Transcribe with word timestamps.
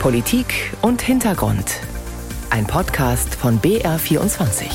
Politik 0.00 0.72
und 0.82 1.02
Hintergrund. 1.02 1.80
Ein 2.50 2.66
Podcast 2.66 3.34
von 3.34 3.58
BR24. 3.60 4.66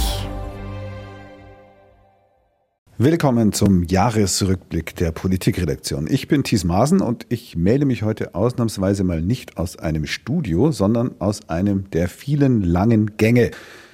Willkommen 2.97 3.53
zum 3.53 3.83
Jahresrückblick 3.83 4.95
der 4.95 5.11
Politikredaktion. 5.11 6.07
Ich 6.09 6.27
bin 6.27 6.43
Thies 6.43 6.65
Maaßen 6.65 7.01
und 7.01 7.27
ich 7.29 7.55
melde 7.55 7.85
mich 7.85 8.03
heute 8.03 8.35
ausnahmsweise 8.35 9.03
mal 9.03 9.21
nicht 9.21 9.57
aus 9.57 9.77
einem 9.77 10.05
Studio, 10.05 10.71
sondern 10.71 11.11
aus 11.19 11.47
einem 11.47 11.89
der 11.91 12.09
vielen 12.09 12.61
langen 12.61 13.15
Gänge, 13.15 13.51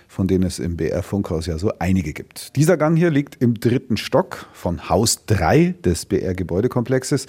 von 0.07 0.27
denen 0.27 0.45
es 0.45 0.57
im 0.57 0.77
BR 0.77 1.03
Funkhaus 1.03 1.45
ja 1.45 1.59
so 1.59 1.71
einige 1.77 2.13
gibt. 2.13 2.55
Dieser 2.55 2.77
Gang 2.77 2.97
hier 2.97 3.11
liegt 3.11 3.41
im 3.41 3.59
dritten 3.59 3.97
Stock 3.97 4.47
von 4.53 4.89
Haus 4.89 5.25
3 5.27 5.75
des 5.83 6.05
BR 6.05 6.33
Gebäudekomplexes 6.33 7.27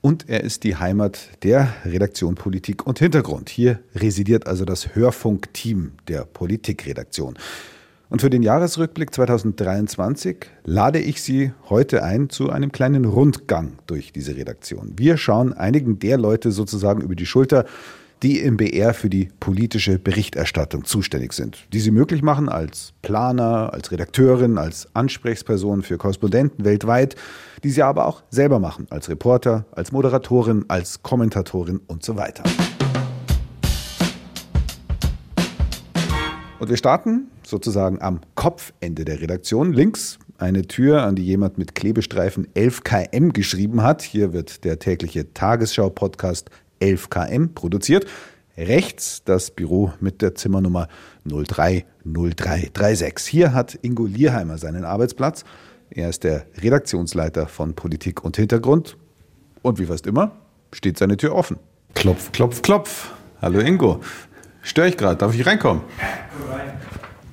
und 0.00 0.28
er 0.28 0.42
ist 0.42 0.64
die 0.64 0.76
Heimat 0.76 1.30
der 1.42 1.74
Redaktion 1.84 2.34
Politik 2.34 2.86
und 2.86 2.98
Hintergrund. 2.98 3.50
Hier 3.50 3.80
residiert 3.94 4.46
also 4.46 4.64
das 4.64 4.94
Hörfunkteam 4.94 5.92
der 6.08 6.24
Politikredaktion. 6.24 7.36
Und 8.08 8.22
für 8.22 8.30
den 8.30 8.42
Jahresrückblick 8.42 9.14
2023 9.14 10.46
lade 10.64 10.98
ich 10.98 11.22
Sie 11.22 11.52
heute 11.68 12.02
ein 12.02 12.28
zu 12.28 12.50
einem 12.50 12.72
kleinen 12.72 13.04
Rundgang 13.04 13.74
durch 13.86 14.12
diese 14.12 14.36
Redaktion. 14.36 14.94
Wir 14.96 15.16
schauen 15.16 15.52
einigen 15.52 16.00
der 16.00 16.18
Leute 16.18 16.50
sozusagen 16.50 17.02
über 17.02 17.14
die 17.14 17.26
Schulter, 17.26 17.66
die 18.22 18.38
im 18.40 18.58
BR 18.58 18.92
für 18.92 19.08
die 19.08 19.30
politische 19.40 19.98
Berichterstattung 19.98 20.84
zuständig 20.84 21.32
sind, 21.32 21.66
die 21.72 21.80
sie 21.80 21.90
möglich 21.90 22.22
machen 22.22 22.48
als 22.50 22.92
Planer, 23.00 23.72
als 23.72 23.90
Redakteurin, 23.90 24.58
als 24.58 24.88
Ansprechperson 24.94 25.82
für 25.82 25.96
Korrespondenten 25.96 26.64
weltweit, 26.64 27.16
die 27.64 27.70
sie 27.70 27.82
aber 27.82 28.06
auch 28.06 28.22
selber 28.30 28.58
machen, 28.58 28.86
als 28.90 29.08
Reporter, 29.08 29.64
als 29.72 29.90
Moderatorin, 29.92 30.66
als 30.68 31.02
Kommentatorin 31.02 31.80
und 31.86 32.04
so 32.04 32.16
weiter. 32.16 32.44
Und 36.58 36.68
wir 36.68 36.76
starten 36.76 37.28
sozusagen 37.42 38.02
am 38.02 38.20
Kopfende 38.34 39.06
der 39.06 39.22
Redaktion. 39.22 39.72
Links 39.72 40.18
eine 40.36 40.62
Tür, 40.62 41.04
an 41.04 41.16
die 41.16 41.24
jemand 41.24 41.56
mit 41.56 41.74
Klebestreifen 41.74 42.48
11 42.54 42.84
km 42.84 43.32
geschrieben 43.32 43.82
hat. 43.82 44.02
Hier 44.02 44.34
wird 44.34 44.64
der 44.64 44.78
tägliche 44.78 45.32
Tagesschau-Podcast 45.32 46.50
11 46.80 47.10
km 47.10 47.54
produziert. 47.54 48.06
Rechts 48.56 49.22
das 49.24 49.52
Büro 49.52 49.92
mit 50.00 50.22
der 50.22 50.34
Zimmernummer 50.34 50.88
030336. 51.24 53.30
Hier 53.30 53.54
hat 53.54 53.78
Ingo 53.82 54.06
Lierheimer 54.06 54.58
seinen 54.58 54.84
Arbeitsplatz. 54.84 55.44
Er 55.90 56.08
ist 56.08 56.24
der 56.24 56.46
Redaktionsleiter 56.60 57.46
von 57.46 57.74
Politik 57.74 58.24
und 58.24 58.36
Hintergrund. 58.36 58.96
Und 59.62 59.78
wie 59.78 59.86
fast 59.86 60.06
immer 60.06 60.32
steht 60.72 60.98
seine 60.98 61.16
Tür 61.16 61.34
offen. 61.34 61.58
Klopf, 61.94 62.32
klopf, 62.32 62.62
klopf. 62.62 63.12
Hallo 63.40 63.60
Ingo. 63.60 64.00
Störe 64.62 64.88
ich 64.88 64.96
gerade? 64.96 65.16
Darf 65.16 65.34
ich 65.34 65.46
reinkommen? 65.46 65.82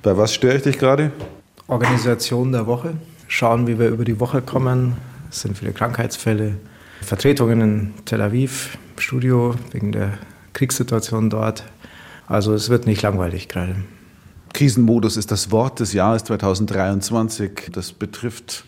Bei 0.02 0.16
was 0.16 0.32
störe 0.32 0.56
ich 0.56 0.62
dich 0.62 0.78
gerade? 0.78 1.12
Organisation 1.66 2.52
der 2.52 2.66
Woche. 2.66 2.94
Schauen, 3.28 3.66
wie 3.66 3.78
wir 3.78 3.88
über 3.88 4.04
die 4.04 4.18
Woche 4.18 4.40
kommen. 4.40 4.96
Es 5.30 5.42
sind 5.42 5.58
viele 5.58 5.72
Krankheitsfälle. 5.72 6.54
Vertretungen 7.02 7.60
in 7.60 7.94
Tel 8.04 8.20
Aviv, 8.20 8.78
Studio 8.96 9.54
wegen 9.72 9.92
der 9.92 10.18
Kriegssituation 10.52 11.30
dort. 11.30 11.64
Also 12.26 12.52
es 12.52 12.68
wird 12.68 12.86
nicht 12.86 13.02
langweilig 13.02 13.48
gerade. 13.48 13.76
Krisenmodus 14.52 15.16
ist 15.16 15.30
das 15.30 15.50
Wort 15.50 15.80
des 15.80 15.92
Jahres 15.92 16.24
2023. 16.24 17.70
Das 17.72 17.92
betrifft 17.92 18.64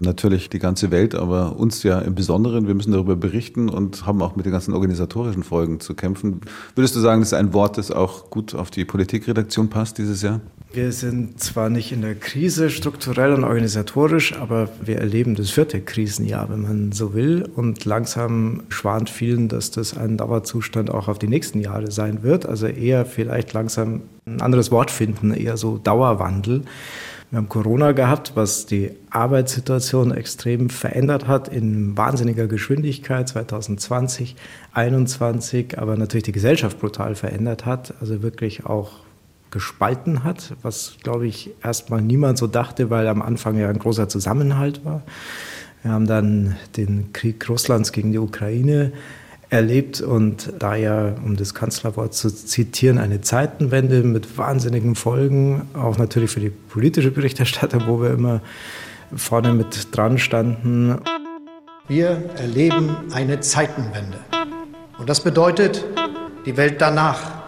natürlich 0.00 0.48
die 0.48 0.58
ganze 0.58 0.90
Welt, 0.90 1.14
aber 1.14 1.56
uns 1.56 1.82
ja 1.82 2.00
im 2.00 2.14
Besonderen. 2.14 2.66
Wir 2.66 2.74
müssen 2.74 2.92
darüber 2.92 3.16
berichten 3.16 3.68
und 3.68 4.06
haben 4.06 4.22
auch 4.22 4.34
mit 4.34 4.46
den 4.46 4.52
ganzen 4.52 4.74
organisatorischen 4.74 5.42
Folgen 5.42 5.80
zu 5.80 5.94
kämpfen. 5.94 6.40
Würdest 6.74 6.96
du 6.96 7.00
sagen, 7.00 7.20
das 7.20 7.28
ist 7.28 7.38
ein 7.38 7.52
Wort, 7.52 7.78
das 7.78 7.90
auch 7.90 8.30
gut 8.30 8.54
auf 8.54 8.70
die 8.70 8.84
Politikredaktion 8.84 9.68
passt 9.68 9.98
dieses 9.98 10.22
Jahr? 10.22 10.40
Wir 10.72 10.92
sind 10.92 11.40
zwar 11.40 11.68
nicht 11.68 11.90
in 11.90 12.00
der 12.00 12.14
Krise 12.14 12.70
strukturell 12.70 13.32
und 13.32 13.42
organisatorisch, 13.42 14.36
aber 14.38 14.68
wir 14.80 14.98
erleben 14.98 15.34
das 15.34 15.50
vierte 15.50 15.80
Krisenjahr, 15.80 16.48
wenn 16.48 16.62
man 16.62 16.92
so 16.92 17.12
will. 17.12 17.50
Und 17.56 17.84
langsam 17.84 18.62
schwant 18.68 19.10
vielen, 19.10 19.48
dass 19.48 19.72
das 19.72 19.96
ein 19.96 20.16
Dauerzustand 20.16 20.88
auch 20.88 21.08
auf 21.08 21.18
die 21.18 21.26
nächsten 21.26 21.58
Jahre 21.58 21.90
sein 21.90 22.22
wird. 22.22 22.46
Also 22.46 22.68
eher 22.68 23.04
vielleicht 23.04 23.52
langsam 23.52 24.02
ein 24.26 24.40
anderes 24.40 24.70
Wort 24.70 24.92
finden, 24.92 25.34
eher 25.34 25.56
so 25.56 25.76
Dauerwandel. 25.76 26.62
Wir 27.32 27.38
haben 27.38 27.48
Corona 27.48 27.90
gehabt, 27.90 28.32
was 28.36 28.66
die 28.66 28.92
Arbeitssituation 29.10 30.12
extrem 30.12 30.70
verändert 30.70 31.26
hat 31.26 31.48
in 31.48 31.96
wahnsinniger 31.96 32.46
Geschwindigkeit 32.46 33.28
2020, 33.28 34.36
2021, 34.72 35.78
aber 35.80 35.96
natürlich 35.96 36.24
die 36.24 36.32
Gesellschaft 36.32 36.78
brutal 36.78 37.16
verändert 37.16 37.66
hat, 37.66 37.94
also 38.00 38.22
wirklich 38.22 38.66
auch 38.66 38.92
gespalten 39.50 40.24
hat, 40.24 40.54
was, 40.62 40.94
glaube 41.02 41.26
ich, 41.26 41.50
erstmal 41.62 42.02
niemand 42.02 42.38
so 42.38 42.46
dachte, 42.46 42.90
weil 42.90 43.08
am 43.08 43.22
Anfang 43.22 43.58
ja 43.58 43.68
ein 43.68 43.78
großer 43.78 44.08
Zusammenhalt 44.08 44.84
war. 44.84 45.02
Wir 45.82 45.92
haben 45.92 46.06
dann 46.06 46.56
den 46.76 47.12
Krieg 47.12 47.48
Russlands 47.48 47.92
gegen 47.92 48.12
die 48.12 48.18
Ukraine 48.18 48.92
erlebt 49.48 50.00
und 50.00 50.52
da 50.58 50.76
ja, 50.76 51.14
um 51.24 51.36
das 51.36 51.54
Kanzlerwort 51.54 52.14
zu 52.14 52.30
zitieren, 52.30 52.98
eine 52.98 53.20
Zeitenwende 53.20 54.02
mit 54.02 54.38
wahnsinnigen 54.38 54.94
Folgen, 54.94 55.62
auch 55.74 55.98
natürlich 55.98 56.30
für 56.30 56.40
die 56.40 56.50
politische 56.50 57.10
Berichterstattung, 57.10 57.82
wo 57.86 58.00
wir 58.00 58.10
immer 58.10 58.40
vorne 59.14 59.52
mit 59.52 59.88
dran 59.90 60.18
standen. 60.18 60.98
Wir 61.88 62.30
erleben 62.36 62.96
eine 63.12 63.40
Zeitenwende. 63.40 64.18
Und 64.98 65.08
das 65.08 65.22
bedeutet, 65.22 65.84
die 66.46 66.56
Welt 66.56 66.80
danach 66.80 67.39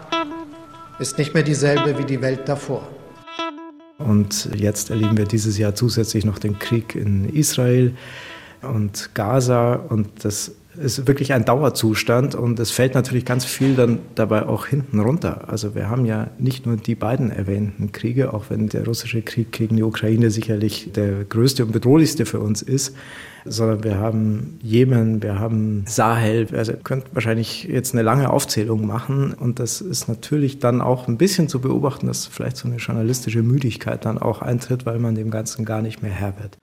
ist 1.03 1.17
nicht 1.17 1.33
mehr 1.33 1.43
dieselbe 1.43 1.97
wie 1.97 2.05
die 2.05 2.21
Welt 2.21 2.47
davor. 2.47 2.87
Und 3.97 4.49
jetzt 4.55 4.89
erleben 4.89 5.17
wir 5.17 5.25
dieses 5.25 5.57
Jahr 5.57 5.75
zusätzlich 5.75 6.23
noch 6.23 6.39
den 6.39 6.57
Krieg 6.59 6.95
in 6.95 7.27
Israel 7.27 7.93
und 8.61 9.13
Gaza 9.13 9.73
und 9.73 10.23
das 10.23 10.55
ist 10.77 11.07
wirklich 11.07 11.33
ein 11.33 11.45
Dauerzustand 11.45 12.35
und 12.35 12.59
es 12.59 12.71
fällt 12.71 12.95
natürlich 12.95 13.25
ganz 13.25 13.45
viel 13.45 13.75
dann 13.75 13.99
dabei 14.15 14.45
auch 14.45 14.65
hinten 14.65 14.99
runter. 14.99 15.49
Also 15.49 15.75
wir 15.75 15.89
haben 15.89 16.05
ja 16.05 16.31
nicht 16.39 16.65
nur 16.65 16.77
die 16.77 16.95
beiden 16.95 17.31
erwähnten 17.31 17.91
Kriege, 17.91 18.33
auch 18.33 18.45
wenn 18.49 18.69
der 18.69 18.85
russische 18.85 19.21
Krieg 19.21 19.51
gegen 19.51 19.77
die 19.77 19.83
Ukraine 19.83 20.31
sicherlich 20.31 20.91
der 20.93 21.23
größte 21.25 21.65
und 21.65 21.71
bedrohlichste 21.71 22.25
für 22.25 22.39
uns 22.39 22.61
ist, 22.61 22.95
sondern 23.45 23.83
wir 23.83 23.97
haben 23.97 24.59
Jemen, 24.61 25.21
wir 25.21 25.39
haben 25.39 25.83
Sahel. 25.87 26.47
Also 26.53 26.71
ihr 26.71 26.79
könnt 26.83 27.05
wahrscheinlich 27.13 27.65
jetzt 27.65 27.93
eine 27.93 28.01
lange 28.01 28.29
Aufzählung 28.29 28.85
machen 28.87 29.33
und 29.33 29.59
das 29.59 29.81
ist 29.81 30.07
natürlich 30.07 30.59
dann 30.59 30.81
auch 30.81 31.07
ein 31.07 31.17
bisschen 31.17 31.49
zu 31.49 31.59
beobachten, 31.59 32.07
dass 32.07 32.25
vielleicht 32.25 32.57
so 32.57 32.67
eine 32.67 32.77
journalistische 32.77 33.43
Müdigkeit 33.43 34.05
dann 34.05 34.17
auch 34.17 34.41
eintritt, 34.41 34.85
weil 34.85 34.99
man 34.99 35.15
dem 35.15 35.31
Ganzen 35.31 35.65
gar 35.65 35.81
nicht 35.81 36.01
mehr 36.01 36.11
Herr 36.11 36.35
wird. 36.41 36.57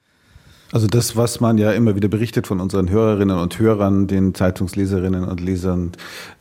Also 0.72 0.86
das, 0.86 1.16
was 1.16 1.40
man 1.40 1.58
ja 1.58 1.72
immer 1.72 1.96
wieder 1.96 2.08
berichtet 2.08 2.46
von 2.46 2.60
unseren 2.60 2.90
Hörerinnen 2.90 3.38
und 3.38 3.58
Hörern, 3.58 4.06
den 4.06 4.34
Zeitungsleserinnen 4.34 5.24
und 5.24 5.40
Lesern, 5.40 5.92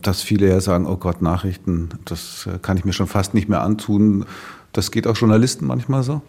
dass 0.02 0.22
viele 0.22 0.48
ja 0.48 0.62
sagen, 0.62 0.86
oh 0.86 0.98
Gott, 0.98 1.22
Nachrichten, 1.22 1.90
das 2.06 2.48
äh, 2.48 2.60
kann 2.60 2.78
ich 2.78 2.86
mir 2.86 2.94
schon 2.94 3.08
fast 3.08 3.34
nicht 3.34 3.50
mehr 3.50 3.62
antun. 3.62 4.26
Das 4.72 4.92
geht 4.92 5.08
auch 5.08 5.18
Journalisten 5.18 5.66
manchmal 5.66 6.04
so? 6.04 6.22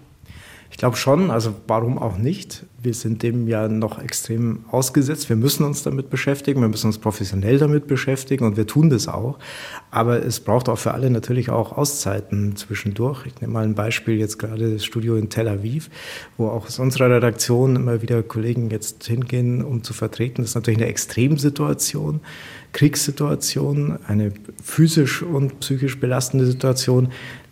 Ich 0.70 0.76
glaube 0.76 0.96
schon, 0.96 1.30
also 1.30 1.54
warum 1.66 1.98
auch 1.98 2.16
nicht? 2.16 2.64
Wir 2.80 2.94
sind 2.94 3.22
dem 3.22 3.48
ja 3.48 3.68
noch 3.68 4.00
extrem 4.00 4.64
ausgesetzt. 4.70 5.28
Wir 5.28 5.36
müssen 5.36 5.64
uns 5.64 5.82
damit 5.82 6.08
beschäftigen, 6.10 6.60
wir 6.60 6.68
müssen 6.68 6.86
uns 6.86 6.98
professionell 6.98 7.58
damit 7.58 7.88
beschäftigen 7.88 8.46
und 8.46 8.56
wir 8.56 8.66
tun 8.66 8.88
das 8.88 9.08
auch. 9.08 9.38
Aber 9.90 10.24
es 10.24 10.40
braucht 10.40 10.68
auch 10.68 10.78
für 10.78 10.94
alle 10.94 11.10
natürlich 11.10 11.50
auch 11.50 11.76
Auszeiten 11.76 12.56
zwischendurch. 12.56 13.26
Ich 13.26 13.40
nehme 13.40 13.52
mal 13.52 13.64
ein 13.64 13.74
Beispiel 13.74 14.16
jetzt 14.16 14.38
gerade 14.38 14.72
das 14.72 14.84
Studio 14.84 15.16
in 15.16 15.28
Tel 15.28 15.48
Aviv, 15.48 15.90
wo 16.38 16.46
auch 16.46 16.66
aus 16.66 16.78
unserer 16.78 17.10
Redaktion 17.10 17.76
immer 17.76 18.00
wieder 18.00 18.22
Kollegen 18.22 18.70
jetzt 18.70 19.04
hingehen, 19.04 19.62
um 19.64 19.82
zu 19.82 19.92
vertreten. 19.92 20.42
Das 20.42 20.50
ist 20.50 20.54
natürlich 20.54 20.78
eine 20.78 20.88
Extremsituation. 20.88 22.20
Kriegssituation, 22.72 23.98
eine 24.06 24.32
physisch 24.62 25.22
und 25.22 25.58
psychisch 25.58 25.98
belastende 25.98 26.46
Situation, 26.46 27.08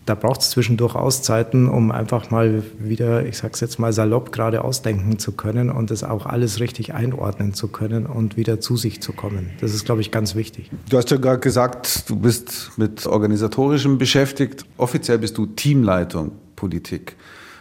da 0.09 0.15
braucht 0.15 0.41
es 0.41 0.51
zwischendurch 0.51 0.95
Auszeiten, 0.95 1.69
um 1.69 1.91
einfach 1.91 2.31
mal 2.31 2.63
wieder, 2.79 3.27
ich 3.27 3.37
sage 3.37 3.53
es 3.55 3.61
jetzt 3.61 3.79
mal 3.79 3.93
salopp, 3.93 4.33
gerade 4.33 4.65
ausdenken 4.65 5.19
zu 5.19 5.33
können 5.33 5.71
und 5.71 5.91
das 5.91 6.03
auch 6.05 6.25
alles 6.25 6.61
richtig 6.61 6.95
einordnen 6.95 7.53
zu 7.53 7.69
können 7.69 8.07
und 8.07 8.37
wieder 8.37 8.61
zu 8.61 8.77
sich 8.77 9.03
zu 9.03 9.13
kommen. 9.13 9.51
Das 9.61 9.75
ist, 9.75 9.85
glaube 9.85 10.01
ich, 10.01 10.11
ganz 10.11 10.35
wichtig. 10.35 10.71
Du 10.89 10.97
hast 10.97 11.11
ja 11.11 11.19
gerade 11.19 11.41
gesagt, 11.41 12.09
du 12.09 12.17
bist 12.17 12.73
mit 12.77 13.07
Organisatorischem 13.07 13.99
beschäftigt. 13.99 14.65
Offiziell 14.79 15.19
bist 15.19 15.37
du 15.37 15.47
Teamleitung 15.47 16.33
Politik. 16.57 17.17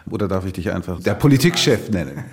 Oder 0.10 0.28
darf 0.28 0.46
ich 0.46 0.54
dich 0.54 0.72
einfach 0.72 1.02
der 1.02 1.16
Politikchef 1.16 1.90
nennen? 1.90 2.24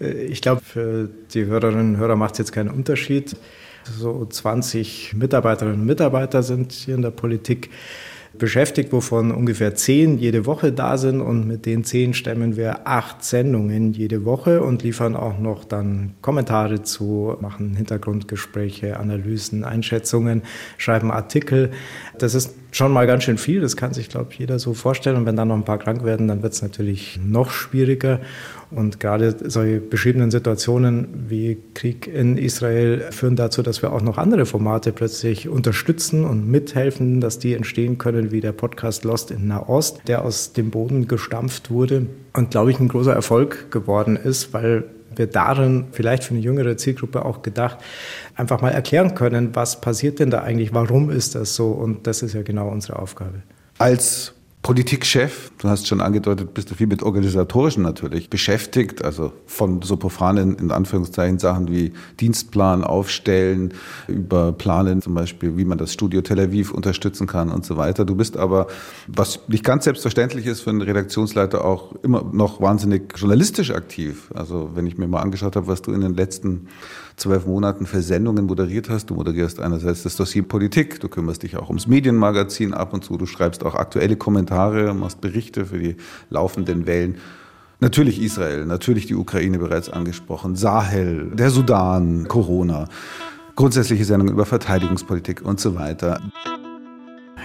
Ich 0.00 0.42
glaube, 0.42 0.60
für 0.64 1.08
die 1.32 1.44
Hörerinnen 1.44 1.94
und 1.94 1.96
Hörer 1.98 2.16
macht 2.16 2.32
es 2.32 2.38
jetzt 2.38 2.52
keinen 2.52 2.70
Unterschied. 2.70 3.36
So 3.84 4.26
20 4.26 5.14
Mitarbeiterinnen 5.14 5.80
und 5.80 5.86
Mitarbeiter 5.86 6.42
sind 6.42 6.72
hier 6.72 6.94
in 6.94 7.02
der 7.02 7.10
Politik. 7.10 7.70
Beschäftigt, 8.38 8.92
wovon 8.92 9.30
ungefähr 9.30 9.74
zehn 9.74 10.18
jede 10.18 10.46
Woche 10.46 10.72
da 10.72 10.96
sind. 10.96 11.20
Und 11.20 11.46
mit 11.46 11.66
den 11.66 11.84
zehn 11.84 12.14
stemmen 12.14 12.56
wir 12.56 12.86
acht 12.86 13.24
Sendungen 13.24 13.92
jede 13.92 14.24
Woche 14.24 14.62
und 14.62 14.82
liefern 14.82 15.16
auch 15.16 15.38
noch 15.38 15.64
dann 15.64 16.14
Kommentare 16.22 16.82
zu, 16.82 17.36
machen 17.40 17.74
Hintergrundgespräche, 17.76 18.98
Analysen, 18.98 19.64
Einschätzungen, 19.64 20.42
schreiben 20.76 21.10
Artikel. 21.10 21.70
Das 22.18 22.34
ist 22.34 22.54
schon 22.70 22.92
mal 22.92 23.06
ganz 23.06 23.24
schön 23.24 23.38
viel. 23.38 23.60
Das 23.60 23.76
kann 23.76 23.92
sich, 23.92 24.08
glaube 24.08 24.28
ich, 24.32 24.38
jeder 24.38 24.58
so 24.58 24.74
vorstellen. 24.74 25.16
Und 25.16 25.26
wenn 25.26 25.36
dann 25.36 25.48
noch 25.48 25.56
ein 25.56 25.64
paar 25.64 25.78
krank 25.78 26.04
werden, 26.04 26.28
dann 26.28 26.42
wird 26.42 26.52
es 26.52 26.62
natürlich 26.62 27.18
noch 27.24 27.50
schwieriger. 27.50 28.20
Und 28.70 29.00
gerade 29.00 29.34
solche 29.48 29.80
beschriebenen 29.80 30.30
Situationen 30.30 31.26
wie 31.28 31.56
Krieg 31.72 32.06
in 32.06 32.36
Israel 32.36 33.10
führen 33.10 33.34
dazu, 33.34 33.62
dass 33.62 33.80
wir 33.80 33.92
auch 33.92 34.02
noch 34.02 34.18
andere 34.18 34.44
Formate 34.44 34.92
plötzlich 34.92 35.48
unterstützen 35.48 36.24
und 36.24 36.46
mithelfen, 36.50 37.20
dass 37.20 37.38
die 37.38 37.54
entstehen 37.54 37.96
können, 37.96 38.30
wie 38.30 38.40
der 38.40 38.52
Podcast 38.52 39.04
Lost 39.04 39.30
in 39.30 39.48
Nahost, 39.48 40.02
der 40.06 40.22
aus 40.22 40.52
dem 40.52 40.70
Boden 40.70 41.08
gestampft 41.08 41.70
wurde 41.70 42.06
und, 42.34 42.50
glaube 42.50 42.70
ich, 42.70 42.78
ein 42.78 42.88
großer 42.88 43.14
Erfolg 43.14 43.70
geworden 43.70 44.16
ist, 44.16 44.52
weil 44.52 44.84
wir 45.16 45.26
darin 45.26 45.86
vielleicht 45.92 46.24
für 46.24 46.34
eine 46.34 46.42
jüngere 46.42 46.76
Zielgruppe 46.76 47.24
auch 47.24 47.42
gedacht 47.42 47.78
einfach 48.36 48.60
mal 48.60 48.70
erklären 48.70 49.14
können, 49.14 49.54
was 49.54 49.80
passiert 49.80 50.18
denn 50.18 50.30
da 50.30 50.42
eigentlich, 50.42 50.74
warum 50.74 51.10
ist 51.10 51.34
das 51.34 51.54
so 51.54 51.70
und 51.70 52.06
das 52.06 52.22
ist 52.22 52.34
ja 52.34 52.42
genau 52.42 52.68
unsere 52.68 52.98
Aufgabe. 52.98 53.42
Als 53.78 54.34
Politikchef, 54.62 55.50
du 55.58 55.68
hast 55.68 55.86
schon 55.86 56.00
angedeutet, 56.00 56.54
bist 56.54 56.70
du 56.70 56.74
viel 56.74 56.86
mit 56.86 57.02
organisatorischen 57.02 57.82
natürlich 57.82 58.30
beschäftigt, 58.30 59.04
also 59.04 59.32
von 59.46 59.82
so 59.82 59.96
profanen, 59.96 60.56
in 60.56 60.70
Anführungszeichen, 60.70 61.38
Sachen 61.38 61.70
wie 61.70 61.92
Dienstplan 62.20 62.84
aufstellen, 62.84 63.74
über 64.06 64.52
Planen 64.52 65.02
zum 65.02 65.14
Beispiel, 65.14 65.56
wie 65.56 65.64
man 65.64 65.78
das 65.78 65.92
Studio 65.92 66.22
Tel 66.22 66.40
Aviv 66.40 66.72
unterstützen 66.72 67.26
kann 67.26 67.50
und 67.50 67.64
so 67.64 67.76
weiter. 67.76 68.04
Du 68.04 68.14
bist 68.14 68.36
aber, 68.36 68.68
was 69.06 69.40
nicht 69.48 69.64
ganz 69.64 69.84
selbstverständlich 69.84 70.46
ist 70.46 70.60
für 70.60 70.70
einen 70.70 70.82
Redaktionsleiter, 70.82 71.64
auch 71.64 71.92
immer 72.02 72.24
noch 72.32 72.60
wahnsinnig 72.60 73.14
journalistisch 73.16 73.70
aktiv. 73.70 74.30
Also 74.34 74.70
wenn 74.74 74.86
ich 74.86 74.96
mir 74.96 75.08
mal 75.08 75.20
angeschaut 75.20 75.56
habe, 75.56 75.66
was 75.66 75.82
du 75.82 75.92
in 75.92 76.00
den 76.00 76.14
letzten 76.14 76.68
zwölf 77.18 77.46
Monaten 77.46 77.86
für 77.86 78.00
Sendungen 78.00 78.46
moderiert 78.46 78.88
hast. 78.88 79.10
Du 79.10 79.14
moderierst 79.14 79.60
einerseits 79.60 80.04
das 80.04 80.16
Dossier 80.16 80.42
Politik, 80.42 81.00
du 81.00 81.08
kümmerst 81.08 81.42
dich 81.42 81.56
auch 81.56 81.68
ums 81.68 81.86
Medienmagazin 81.86 82.72
ab 82.72 82.94
und 82.94 83.04
zu, 83.04 83.16
du 83.16 83.26
schreibst 83.26 83.64
auch 83.64 83.74
aktuelle 83.74 84.16
Kommentare, 84.16 84.94
machst 84.94 85.20
Berichte 85.20 85.47
für 85.54 85.78
die 85.78 85.96
laufenden 86.30 86.86
Wellen. 86.86 87.16
Natürlich 87.80 88.20
Israel, 88.20 88.66
natürlich 88.66 89.06
die 89.06 89.14
Ukraine 89.14 89.58
bereits 89.58 89.88
angesprochen, 89.88 90.56
Sahel, 90.56 91.30
der 91.32 91.50
Sudan, 91.50 92.26
Corona, 92.26 92.88
grundsätzliche 93.54 94.04
Sendungen 94.04 94.34
über 94.34 94.46
Verteidigungspolitik 94.46 95.42
und 95.42 95.60
so 95.60 95.76
weiter. 95.76 96.20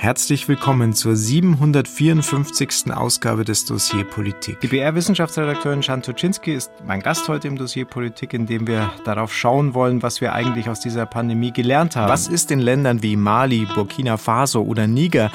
Herzlich 0.04 0.50
willkommen 0.50 0.92
zur 0.94 1.16
754. 1.16 2.94
Ausgabe 2.94 3.46
des 3.46 3.64
Dossier 3.64 4.04
Politik. 4.04 4.60
Die 4.60 4.68
BR-Wissenschaftsredakteurin 4.68 5.82
Schantuczynski 5.82 6.54
ist 6.54 6.72
mein 6.86 7.00
Gast 7.00 7.30
heute 7.30 7.48
im 7.48 7.58
Dossier 7.58 7.86
Politik, 7.86 8.34
in 8.34 8.46
dem 8.46 8.68
wir 8.68 8.92
darauf 9.06 9.34
schauen 9.34 9.74
wollen, 9.74 10.04
was 10.04 10.20
wir 10.20 10.34
eigentlich 10.34 10.68
aus 10.68 10.82
dieser 10.82 11.06
Pandemie 11.06 11.54
gelernt 11.54 11.96
haben. 11.96 12.10
Was 12.12 12.28
ist 12.28 12.52
in 12.52 12.60
Ländern 12.60 13.02
wie 13.02 13.16
Mali, 13.16 13.66
Burkina 13.76 14.18
Faso 14.18 14.62
oder 14.64 14.88
Niger 14.88 15.32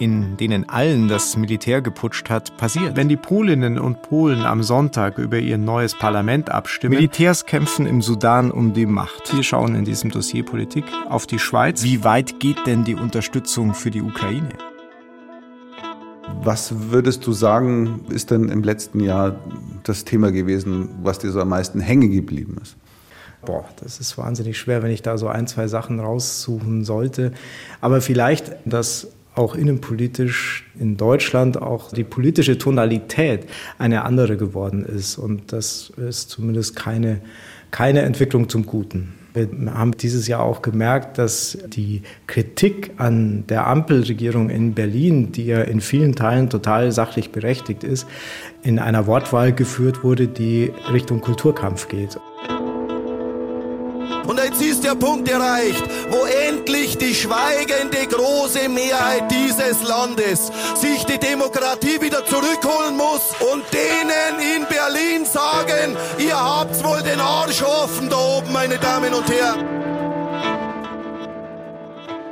in 0.00 0.38
denen 0.38 0.68
allen 0.68 1.08
das 1.08 1.36
Militär 1.36 1.82
geputscht 1.82 2.30
hat, 2.30 2.56
passiert. 2.56 2.96
Wenn 2.96 3.10
die 3.10 3.18
Polinnen 3.18 3.78
und 3.78 4.00
Polen 4.00 4.46
am 4.46 4.62
Sonntag 4.62 5.18
über 5.18 5.38
ihr 5.38 5.58
neues 5.58 5.94
Parlament 5.94 6.50
abstimmen, 6.50 6.94
Militärs 6.94 7.44
kämpfen 7.44 7.86
im 7.86 8.00
Sudan 8.00 8.50
um 8.50 8.72
die 8.72 8.86
Macht. 8.86 9.34
Wir 9.34 9.42
schauen 9.42 9.74
in 9.74 9.84
diesem 9.84 10.10
Dossier 10.10 10.42
Politik 10.42 10.84
auf 11.08 11.26
die 11.26 11.38
Schweiz. 11.38 11.84
Wie 11.84 12.02
weit 12.02 12.40
geht 12.40 12.66
denn 12.66 12.84
die 12.84 12.94
Unterstützung 12.94 13.74
für 13.74 13.90
die 13.90 14.00
Ukraine? 14.00 14.48
Was 16.42 16.90
würdest 16.90 17.26
du 17.26 17.32
sagen, 17.32 18.00
ist 18.08 18.30
denn 18.30 18.48
im 18.48 18.62
letzten 18.62 19.00
Jahr 19.00 19.36
das 19.82 20.06
Thema 20.06 20.32
gewesen, 20.32 20.88
was 21.02 21.18
dir 21.18 21.30
so 21.30 21.40
am 21.40 21.50
meisten 21.50 21.80
hängen 21.80 22.10
geblieben 22.10 22.56
ist? 22.62 22.76
Boah, 23.44 23.64
das 23.82 24.00
ist 24.00 24.16
wahnsinnig 24.16 24.58
schwer, 24.58 24.82
wenn 24.82 24.90
ich 24.90 25.02
da 25.02 25.18
so 25.18 25.28
ein, 25.28 25.46
zwei 25.46 25.66
Sachen 25.66 26.00
raussuchen 26.00 26.84
sollte. 26.84 27.32
Aber 27.82 28.00
vielleicht 28.00 28.52
das 28.64 29.08
auch 29.34 29.54
innenpolitisch 29.54 30.64
in 30.78 30.96
Deutschland 30.96 31.60
auch 31.60 31.92
die 31.92 32.04
politische 32.04 32.58
Tonalität 32.58 33.46
eine 33.78 34.04
andere 34.04 34.36
geworden 34.36 34.84
ist. 34.84 35.18
Und 35.18 35.52
das 35.52 35.92
ist 35.96 36.30
zumindest 36.30 36.76
keine, 36.76 37.20
keine 37.70 38.02
Entwicklung 38.02 38.48
zum 38.48 38.66
Guten. 38.66 39.14
Wir 39.32 39.48
haben 39.72 39.96
dieses 39.96 40.26
Jahr 40.26 40.42
auch 40.42 40.60
gemerkt, 40.60 41.16
dass 41.16 41.56
die 41.68 42.02
Kritik 42.26 42.90
an 42.96 43.44
der 43.48 43.68
Ampelregierung 43.68 44.50
in 44.50 44.74
Berlin, 44.74 45.30
die 45.30 45.46
ja 45.46 45.60
in 45.60 45.80
vielen 45.80 46.16
Teilen 46.16 46.50
total 46.50 46.90
sachlich 46.90 47.30
berechtigt 47.30 47.84
ist, 47.84 48.08
in 48.62 48.80
einer 48.80 49.06
Wortwahl 49.06 49.52
geführt 49.52 50.02
wurde, 50.02 50.26
die 50.26 50.72
Richtung 50.92 51.20
Kulturkampf 51.20 51.86
geht. 51.86 52.18
Und 54.26 54.38
jetzt 54.38 54.60
der 54.90 54.96
Punkt 54.96 55.28
erreicht, 55.30 55.84
wo 56.10 56.26
endlich 56.48 56.98
die 56.98 57.14
schweigende 57.14 58.06
große 58.08 58.68
Mehrheit 58.68 59.30
dieses 59.30 59.86
Landes 59.86 60.50
sich 60.74 61.04
die 61.04 61.18
Demokratie 61.18 62.00
wieder 62.00 62.24
zurückholen 62.24 62.96
muss 62.96 63.34
und 63.52 63.62
denen 63.72 64.56
in 64.56 64.66
Berlin 64.66 65.24
sagen, 65.24 65.96
ihr 66.18 66.36
habt 66.36 66.82
wohl 66.82 67.02
den 67.02 67.20
Arsch 67.20 67.62
offen 67.62 68.08
da 68.08 68.16
oben, 68.16 68.52
meine 68.52 68.78
Damen 68.78 69.14
und 69.14 69.30
Herren. 69.30 69.64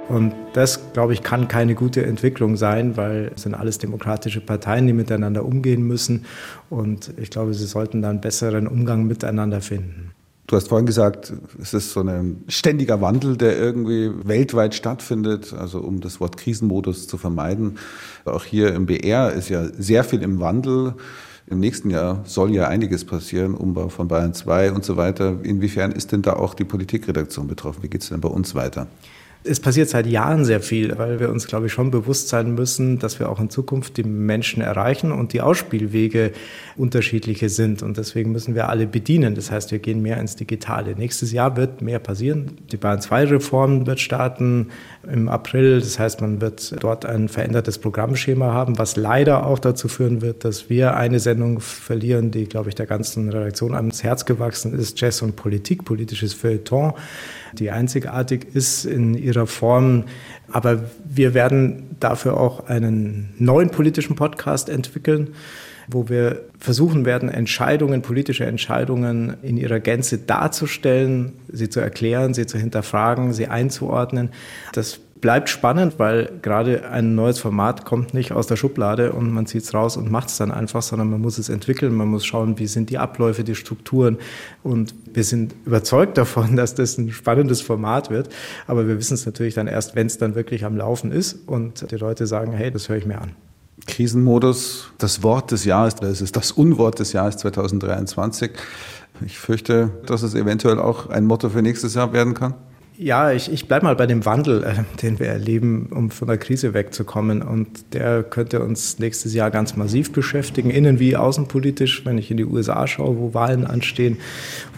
Und 0.09 0.35
das, 0.55 0.93
glaube 0.95 1.13
ich, 1.13 1.23
kann 1.23 1.49
keine 1.49 1.75
gute 1.75 2.05
Entwicklung 2.05 2.57
sein, 2.57 2.97
weil 2.97 3.31
es 3.37 3.43
sind 3.43 3.55
alles 3.55 3.79
demokratische 3.79 4.41
Parteien, 4.41 4.87
die 4.87 4.95
miteinander 4.95 5.45
umgehen 5.45 5.83
müssen. 5.83 6.25
Und 6.71 7.13
ich 7.19 7.31
glaube, 7.31 7.53
sie 7.53 7.67
sollten 7.67 8.01
dann 8.01 8.23
besseren 8.23 8.67
Umgang 8.67 9.07
miteinander 9.07 9.61
finden. 9.61 10.13
Du 10.49 10.57
hast 10.57 10.69
vorhin 10.69 10.87
gesagt, 10.87 11.31
es 11.61 11.75
ist 11.75 11.93
so 11.93 12.01
ein 12.01 12.43
ständiger 12.49 13.03
Wandel, 13.03 13.37
der 13.37 13.59
irgendwie 13.59 14.11
weltweit 14.25 14.75
stattfindet, 14.75 15.53
also 15.53 15.79
um 15.81 16.01
das 16.01 16.21
Wort 16.21 16.39
Krisenmodus 16.39 17.07
zu 17.07 17.19
vermeiden. 17.19 17.79
Auch 18.25 18.47
hier 18.47 18.75
im 18.75 18.87
BR 18.87 19.31
ist 19.35 19.51
ja 19.51 19.67
sehr 19.79 20.05
viel 20.05 20.23
im 20.23 20.41
Wandel. 20.41 20.95
Im 21.49 21.61
nächsten 21.61 21.91
Jahr 21.91 22.23
soll 22.25 22.55
ja 22.55 22.67
einiges 22.67 23.05
passieren, 23.05 23.55
Umbau 23.55 23.91
von 23.91 24.09
Bayern 24.09 24.33
2 24.33 24.73
und 24.73 24.87
so 24.87 24.97
weiter. 24.97 25.37
Inwiefern 25.43 25.93
ist 25.93 26.13
denn 26.13 26.23
da 26.23 26.33
auch 26.33 26.55
die 26.55 26.65
Politikredaktion 26.65 27.47
betroffen? 27.47 27.83
Wie 27.83 27.89
geht 27.89 28.01
es 28.01 28.09
denn 28.09 28.23
bei 28.23 28.31
uns 28.31 28.55
weiter? 28.55 28.87
Es 29.45 29.61
passiert 29.61 29.89
seit 29.89 30.07
Jahren 30.07 30.45
sehr 30.45 30.61
viel, 30.61 30.99
weil 30.99 31.21
wir 31.21 31.31
uns, 31.31 31.47
glaube 31.47 31.67
ich, 31.67 31.73
schon 31.73 31.93
bewusst 31.93 32.29
sein 32.29 32.55
müssen, 32.55 32.99
dass 32.99 33.21
wir 33.21 33.31
auch 33.31 33.39
in 33.39 33.51
Zukunft 33.51 33.97
die 33.97 34.03
Menschen 34.03 34.63
erreichen 34.63 35.13
und 35.13 35.33
die 35.33 35.41
Ausspielwege 35.41 36.33
unterschiedliche 36.77 37.49
sind. 37.49 37.83
Und 37.83 37.97
deswegen 37.99 38.33
müssen 38.33 38.57
wir 38.57 38.69
alle 38.69 38.87
bedienen. 38.87 39.37
Das 39.37 39.51
heißt, 39.51 39.71
wir 39.71 39.79
gehen 39.79 40.03
mehr 40.03 40.19
ins 40.19 40.35
Digitale. 40.35 40.97
Nächstes 40.97 41.33
Jahr 41.33 41.57
wird 41.57 41.83
mehr 41.83 42.01
passieren. 42.01 42.57
Die 42.73 42.77
Bayern 42.77 42.99
2-Reform 42.99 43.87
wird 43.87 44.01
starten 44.01 44.69
im 45.11 45.29
April. 45.29 45.81
Das 45.81 45.99
heißt, 46.01 46.21
man 46.21 46.41
wird 46.41 46.75
dort 46.83 47.07
ein 47.07 47.29
verändertes 47.29 47.79
Programmschema 47.79 48.53
haben, 48.53 48.77
was 48.77 48.97
leider 48.97 49.47
auch 49.47 49.61
dazu 49.61 49.87
führen 49.87 50.21
wird, 50.21 50.45
dass 50.45 50.69
wir 50.69 50.97
eine 50.97 51.21
Sendung 51.21 51.61
verlieren, 51.61 52.33
die, 52.33 52.47
glaube 52.47 52.71
ich, 52.71 52.75
der 52.75 52.87
ganzen 52.87 53.29
Redaktion 53.29 53.75
ans 53.75 54.03
Herz 54.03 54.25
gewachsen 54.25 54.77
ist. 54.77 55.01
Jazz 55.01 55.23
und 55.23 55.37
Politik, 55.37 55.85
politisches 55.85 56.35
Feuilleton 56.35 56.93
die 57.53 57.71
einzigartig 57.71 58.47
ist 58.55 58.85
in 58.85 59.15
ihrer 59.15 59.47
Form. 59.47 60.05
Aber 60.51 60.85
wir 61.05 61.35
werden 61.35 61.97
dafür 62.01 62.39
auch 62.39 62.69
einen 62.69 63.35
neuen 63.39 63.71
politischen 63.71 64.17
Podcast 64.17 64.69
entwickeln, 64.69 65.35
wo 65.89 66.09
wir 66.09 66.43
versuchen 66.59 67.05
werden, 67.05 67.29
Entscheidungen, 67.29 68.03
politische 68.03 68.45
Entscheidungen 68.45 69.37
in 69.43 69.57
ihrer 69.57 69.81
Gänze 69.81 70.19
darzustellen, 70.19 71.33
sie 71.51 71.71
zu 71.71 71.81
erklären, 71.81 72.35
sie 72.35 72.47
zu 72.47 72.59
hinterfragen, 72.59 73.33
sie 73.33 73.49
einzuordnen. 73.49 74.31
Das 74.73 75.01
bleibt 75.21 75.49
spannend, 75.49 75.99
weil 75.99 76.31
gerade 76.43 76.89
ein 76.91 77.15
neues 77.15 77.39
Format 77.39 77.85
kommt 77.85 78.15
nicht 78.15 78.33
aus 78.33 78.47
der 78.47 78.57
Schublade 78.57 79.13
und 79.13 79.33
man 79.33 79.47
zieht 79.47 79.63
es 79.63 79.75
raus 79.75 79.97
und 79.97 80.11
macht 80.11 80.29
es 80.29 80.37
dann 80.37 80.51
einfach, 80.51 80.83
sondern 80.83 81.11
man 81.11 81.21
muss 81.21 81.39
es 81.39 81.49
entwickeln, 81.49 81.95
man 81.95 82.09
muss 82.09 82.25
schauen, 82.25 82.59
wie 82.59 82.67
sind 82.67 82.91
die 82.91 82.99
Abläufe, 82.99 83.45
die 83.45 83.55
Strukturen 83.55 84.19
und 84.63 84.95
wir 85.13 85.25
sind 85.25 85.55
überzeugt 85.65 86.19
davon, 86.19 86.57
dass 86.57 86.75
das 86.75 86.99
ein 86.99 87.11
spannendes 87.11 87.61
Format 87.61 88.11
wird, 88.11 88.29
aber 88.67 88.87
wir 88.87 88.99
wissen 88.99 89.15
es 89.15 89.27
natürlich 89.27 89.55
dann 89.55 89.67
erst, 89.67 89.97
wenn 89.97 90.07
es 90.07 90.19
dann 90.19 90.35
wirklich 90.35 90.65
am 90.65 90.77
Laufen 90.77 91.13
ist 91.13 91.47
und 91.47 91.91
die 91.91 91.97
Leute 91.97 92.27
sagen, 92.27 92.53
hey, 92.53 92.71
das 92.71 92.89
höre 92.89 92.97
ich 92.97 93.07
mir 93.07 93.21
an. 93.21 93.33
Krisenmodus, 93.87 94.91
das 94.99 95.23
Wort 95.23 95.51
des 95.51 95.65
Jahres, 95.65 95.95
das 95.95 96.21
ist 96.21 96.37
das 96.37 96.53
Unwort 96.53 96.99
des 96.99 97.13
Jahres 97.13 97.37
2023. 97.39 98.51
Ich 99.25 99.39
fürchte, 99.39 99.91
dass 100.07 100.23
es 100.23 100.35
eventuell 100.35 100.79
auch 100.79 101.09
ein 101.09 101.25
Motto 101.25 101.49
für 101.49 101.63
nächstes 101.63 101.95
Jahr 101.95 102.13
werden 102.13 102.35
kann. 102.35 102.55
Ja, 103.01 103.31
ich, 103.31 103.53
ich 103.53 103.69
bleibe 103.69 103.85
mal 103.85 103.95
bei 103.95 104.07
dem 104.07 104.25
Wandel, 104.25 104.65
äh, 104.65 104.75
den 105.03 105.21
wir 105.21 105.29
erleben, 105.29 105.87
um 105.95 106.11
von 106.11 106.27
der 106.27 106.37
Krise 106.37 106.75
wegzukommen. 106.75 107.43
Und 107.43 107.95
der 107.95 108.25
könnte 108.25 108.61
uns 108.61 108.99
nächstes 108.99 109.35
Jahr 109.35 109.53
ganz 109.53 109.77
massiv 109.77 110.11
beschäftigen, 110.11 110.71
innen 110.71 110.99
wie 110.99 111.15
außenpolitisch, 111.15 112.05
wenn 112.05 112.19
ich 112.19 112.29
in 112.33 112.39
die 112.39 112.45
USA 112.45 112.89
schaue, 112.89 113.17
wo 113.17 113.35
Wahlen 113.35 113.65
anstehen, 113.65 114.17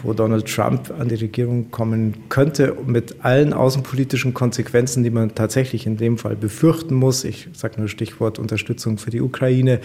wo 0.03 0.13
Donald 0.13 0.45
Trump 0.45 0.93
an 0.99 1.07
die 1.07 1.15
Regierung 1.15 1.71
kommen 1.71 2.13
könnte, 2.29 2.77
mit 2.85 3.25
allen 3.25 3.53
außenpolitischen 3.53 4.35
Konsequenzen, 4.35 5.03
die 5.03 5.09
man 5.09 5.33
tatsächlich 5.33 5.87
in 5.87 5.97
dem 5.97 6.19
Fall 6.19 6.35
befürchten 6.35 6.93
muss. 6.93 7.23
Ich 7.23 7.49
sage 7.53 7.79
nur 7.79 7.89
Stichwort 7.89 8.37
Unterstützung 8.37 8.99
für 8.99 9.09
die 9.09 9.21
Ukraine, 9.21 9.79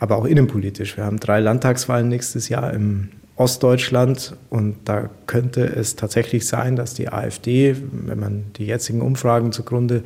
aber 0.00 0.16
auch 0.16 0.24
innenpolitisch. 0.24 0.96
Wir 0.96 1.04
haben 1.04 1.20
drei 1.20 1.40
Landtagswahlen 1.40 2.08
nächstes 2.08 2.48
Jahr 2.48 2.72
im 2.72 3.10
Ostdeutschland. 3.42 4.36
Und 4.50 4.76
da 4.84 5.10
könnte 5.26 5.64
es 5.64 5.96
tatsächlich 5.96 6.46
sein, 6.46 6.76
dass 6.76 6.94
die 6.94 7.08
AfD, 7.08 7.76
wenn 7.92 8.20
man 8.20 8.44
die 8.56 8.66
jetzigen 8.66 9.02
Umfragen 9.02 9.52
zugrunde 9.52 10.04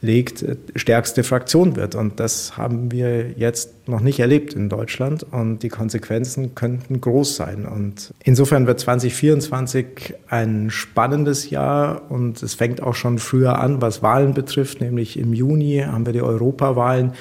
legt, 0.00 0.44
stärkste 0.76 1.24
Fraktion 1.24 1.74
wird. 1.74 1.96
Und 1.96 2.20
das 2.20 2.56
haben 2.56 2.92
wir 2.92 3.30
jetzt 3.32 3.88
noch 3.88 4.00
nicht 4.00 4.20
erlebt 4.20 4.54
in 4.54 4.68
Deutschland. 4.68 5.26
Und 5.28 5.64
die 5.64 5.68
Konsequenzen 5.68 6.54
könnten 6.54 7.00
groß 7.00 7.34
sein. 7.34 7.66
Und 7.66 8.14
insofern 8.22 8.68
wird 8.68 8.78
2024 8.78 10.14
ein 10.28 10.70
spannendes 10.70 11.50
Jahr. 11.50 12.02
Und 12.10 12.42
es 12.42 12.54
fängt 12.54 12.80
auch 12.80 12.94
schon 12.94 13.18
früher 13.18 13.58
an, 13.58 13.82
was 13.82 14.02
Wahlen 14.02 14.34
betrifft. 14.34 14.80
Nämlich 14.80 15.18
im 15.18 15.32
Juni 15.32 15.84
haben 15.84 16.06
wir 16.06 16.12
die 16.12 16.22
Europawahlen. 16.22 17.12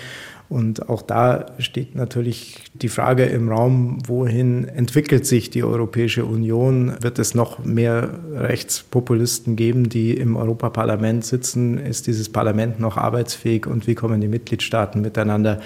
Und 0.50 0.88
auch 0.88 1.02
da 1.02 1.48
steht 1.60 1.96
natürlich 1.96 2.64
die 2.74 2.88
Frage 2.88 3.26
im 3.26 3.50
Raum, 3.50 4.00
wohin 4.08 4.66
entwickelt 4.66 5.26
sich 5.26 5.50
die 5.50 5.64
Europäische 5.64 6.24
Union? 6.24 6.94
Wird 7.02 7.20
es 7.20 7.36
noch 7.36 7.64
mehr 7.66 8.20
Rechtspopulisten 8.34 9.58
geben, 9.58 9.90
die 9.90 10.14
im 10.14 10.38
Europaparlament 10.38 11.26
sitzen? 11.26 11.78
Ist 11.78 12.08
dieses 12.08 12.30
Parlament 12.30 12.80
noch 12.80 12.96
arbeitsfähig 12.96 13.68
und 13.68 13.88
wie 13.88 13.96
kommen 13.96 14.22
die 14.22 14.30
Mitgliedstaaten 14.30 15.02
miteinander 15.02 15.60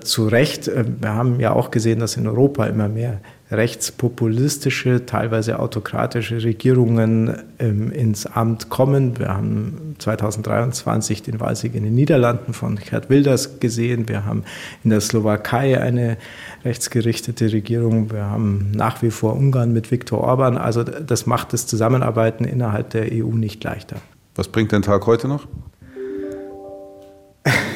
zurecht? 0.00 0.70
Wir 1.00 1.14
haben 1.14 1.40
ja 1.40 1.52
auch 1.52 1.72
gesehen, 1.72 1.98
dass 1.98 2.16
in 2.16 2.28
Europa 2.28 2.66
immer 2.66 2.88
mehr 2.88 3.20
rechtspopulistische, 3.50 5.06
teilweise 5.06 5.58
autokratische 5.58 6.42
Regierungen 6.42 7.36
ähm, 7.58 7.92
ins 7.92 8.26
Amt 8.26 8.70
kommen. 8.70 9.18
Wir 9.18 9.28
haben 9.28 9.96
2023 9.98 11.22
den 11.22 11.40
Wahlsieg 11.40 11.74
in 11.74 11.84
den 11.84 11.94
Niederlanden 11.94 12.54
von 12.54 12.76
Gerd 12.76 13.10
Wilders 13.10 13.60
gesehen. 13.60 14.08
Wir 14.08 14.24
haben 14.24 14.44
in 14.82 14.90
der 14.90 15.00
Slowakei 15.00 15.80
eine 15.80 16.16
rechtsgerichtete 16.64 17.52
Regierung. 17.52 18.10
Wir 18.10 18.24
haben 18.24 18.72
nach 18.74 19.02
wie 19.02 19.10
vor 19.10 19.34
Ungarn 19.36 19.72
mit 19.72 19.90
Viktor 19.90 20.20
Orban. 20.20 20.56
Also 20.56 20.82
das 20.82 21.26
macht 21.26 21.52
das 21.52 21.66
Zusammenarbeiten 21.66 22.44
innerhalb 22.44 22.90
der 22.90 23.08
EU 23.12 23.32
nicht 23.32 23.62
leichter. 23.62 23.96
Was 24.34 24.48
bringt 24.48 24.72
der 24.72 24.82
Tag 24.82 25.06
heute 25.06 25.28
noch? 25.28 25.46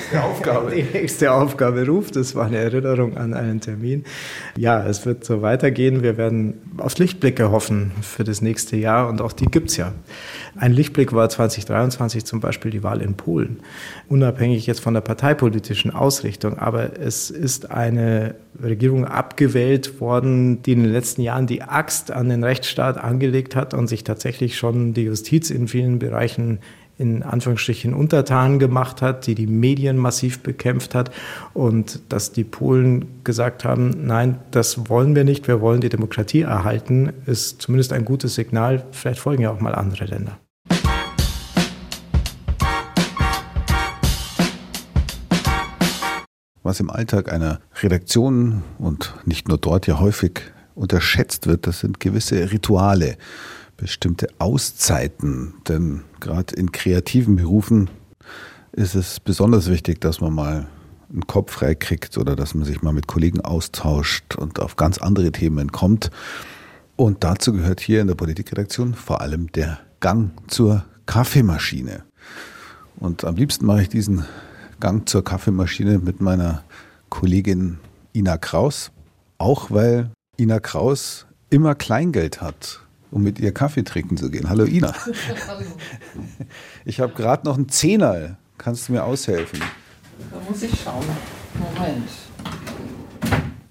Nächste 0.09 0.25
Aufgabe. 0.25 0.71
Die 0.75 0.83
nächste 0.83 1.33
Aufgabe 1.33 1.87
ruft. 1.87 2.17
Das 2.17 2.35
war 2.35 2.47
eine 2.47 2.59
Erinnerung 2.59 3.17
an 3.17 3.35
einen 3.35 3.61
Termin. 3.61 4.05
Ja, 4.57 4.85
es 4.87 5.05
wird 5.07 5.25
so 5.25 5.43
weitergehen. 5.43 6.03
Wir 6.03 6.17
werden 6.17 6.55
auf 6.79 6.97
Lichtblicke 6.99 7.51
hoffen 7.51 7.93
für 8.01 8.25
das 8.25 8.41
nächste 8.41 8.77
Jahr 8.77 9.09
und 9.09 9.21
auch 9.21 9.33
die 9.33 9.47
gibt 9.47 9.71
es 9.71 9.77
ja. 9.77 9.93
Ein 10.57 10.73
Lichtblick 10.73 11.13
war 11.13 11.29
2023 11.29 12.25
zum 12.25 12.41
Beispiel 12.41 12.71
die 12.71 12.83
Wahl 12.83 13.03
in 13.03 13.15
Polen. 13.15 13.61
Unabhängig 14.09 14.67
jetzt 14.67 14.81
von 14.81 14.95
der 14.95 15.03
parteipolitischen 15.03 15.91
Ausrichtung. 15.93 16.59
Aber 16.59 16.99
es 16.99 17.31
ist 17.31 17.71
eine 17.71 18.35
Regierung 18.61 19.05
abgewählt 19.05 20.01
worden, 20.01 20.63
die 20.63 20.73
in 20.73 20.83
den 20.83 20.93
letzten 20.93 21.23
Jahren 21.23 21.47
die 21.47 21.63
Axt 21.63 22.11
an 22.11 22.29
den 22.29 22.43
Rechtsstaat 22.43 22.99
angelegt 22.99 23.55
hat 23.55 23.75
und 23.75 23.89
sich 23.89 24.05
tatsächlich 24.05 24.57
schon 24.57 24.95
die 24.95 25.03
Justiz 25.03 25.51
in 25.51 25.69
vielen 25.69 25.99
Bereichen 25.99 26.59
in 26.99 27.23
Anführungsstrichen 27.23 27.95
untertan 27.95 28.59
gemacht 28.59 29.03
hat, 29.03 29.27
die 29.29 29.37
die 29.37 29.47
Medien 29.47 29.97
massiv 29.97 30.41
bekämpft 30.41 30.97
hat 30.97 31.13
und 31.55 32.01
dass 32.09 32.33
die 32.33 32.45
Polen 32.45 33.23
gesagt 33.23 33.65
haben, 33.65 34.07
nein, 34.07 34.41
das 34.51 34.91
wollen 34.91 35.15
wir 35.15 35.23
nicht, 35.23 35.47
wir 35.47 35.61
wollen 35.61 35.81
die 35.81 35.89
Demokratie 35.89 36.43
erhalten, 36.43 37.13
ist 37.25 37.63
zumindest 37.63 37.93
ein 37.93 38.05
gutes 38.05 38.35
Signal. 38.35 38.85
Vielleicht 38.91 39.21
folgen 39.21 39.43
ja 39.43 39.51
auch 39.53 39.61
mal 39.61 39.75
andere 39.77 40.07
Länder. 40.07 40.39
Was 46.65 46.81
im 46.81 46.91
Alltag 46.91 47.33
einer 47.33 47.61
Redaktion 47.81 48.63
und 48.79 49.15
nicht 49.25 49.49
nur 49.49 49.57
dort 49.57 49.87
ja 49.87 50.01
häufig 50.01 50.41
unterschätzt 50.75 51.47
wird, 51.47 51.67
das 51.67 51.81
sind 51.81 52.01
gewisse 52.01 52.51
Rituale 52.51 53.17
bestimmte 53.79 54.29
Auszeiten. 54.39 55.55
Denn 55.67 56.03
gerade 56.21 56.55
in 56.55 56.73
kreativen 56.73 57.37
Berufen 57.37 57.91
ist 58.73 58.95
es 58.95 59.21
besonders 59.21 59.69
wichtig, 59.69 60.01
dass 60.01 60.21
man 60.21 60.35
mal 60.35 60.67
einen 61.11 61.27
Kopf 61.27 61.53
frei 61.53 61.75
kriegt 61.75 62.19
oder 62.19 62.37
dass 62.37 62.55
man 62.55 62.65
sich 62.65 62.83
mal 62.83 62.93
mit 62.93 63.07
Kollegen 63.07 63.41
austauscht 63.41 64.37
und 64.37 64.61
auf 64.61 64.77
ganz 64.77 64.99
andere 64.99 65.33
Themen 65.33 65.73
kommt. 65.73 66.11
Und 66.97 67.25
dazu 67.25 67.53
gehört 67.53 67.81
hier 67.81 68.01
in 68.01 68.09
der 68.09 68.15
Politikredaktion 68.15 68.95
vor 68.95 69.21
allem 69.21 69.51
der 69.53 69.79
Gang 70.01 70.31
zur 70.49 70.85
Kaffeemaschine. 71.07 72.05
Und 72.97 73.25
am 73.25 73.37
liebsten 73.37 73.67
mache 73.67 73.83
ich 73.83 73.89
diesen 73.89 74.25
Gang 74.81 75.09
zur 75.09 75.25
Kaffeemaschine 75.25 75.99
mit 75.99 76.21
meiner 76.21 76.63
Kollegin 77.09 77.79
Ina 78.15 78.37
Kraus, 78.37 78.91
auch 79.39 79.71
weil 79.71 80.11
Ina 80.39 80.61
Kraus 80.61 81.27
immer 81.51 81.75
Kleingeld 81.75 82.41
hat 82.41 82.81
um 83.11 83.23
mit 83.23 83.39
ihr 83.39 83.53
Kaffee 83.53 83.83
trinken 83.83 84.17
zu 84.17 84.31
gehen. 84.31 84.49
Hallo 84.49 84.65
Ina. 84.65 84.95
Ich 86.85 87.01
habe 87.01 87.13
gerade 87.13 87.47
noch 87.47 87.57
einen 87.57 87.69
Zehner. 87.69 88.37
Kannst 88.57 88.89
du 88.89 88.93
mir 88.93 89.05
aushelfen? 89.05 89.61
Da 89.61 90.41
muss 90.49 90.63
ich 90.63 90.81
schauen. 90.83 91.05
Moment. 91.55 92.09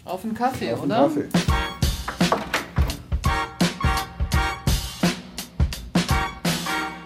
Auf 0.06 0.24
einen 0.24 0.34
Kaffee, 0.34 0.72
Auf 0.74 0.84
einen 0.84 0.92
oder? 0.92 1.02
Kaffee. 1.04 1.26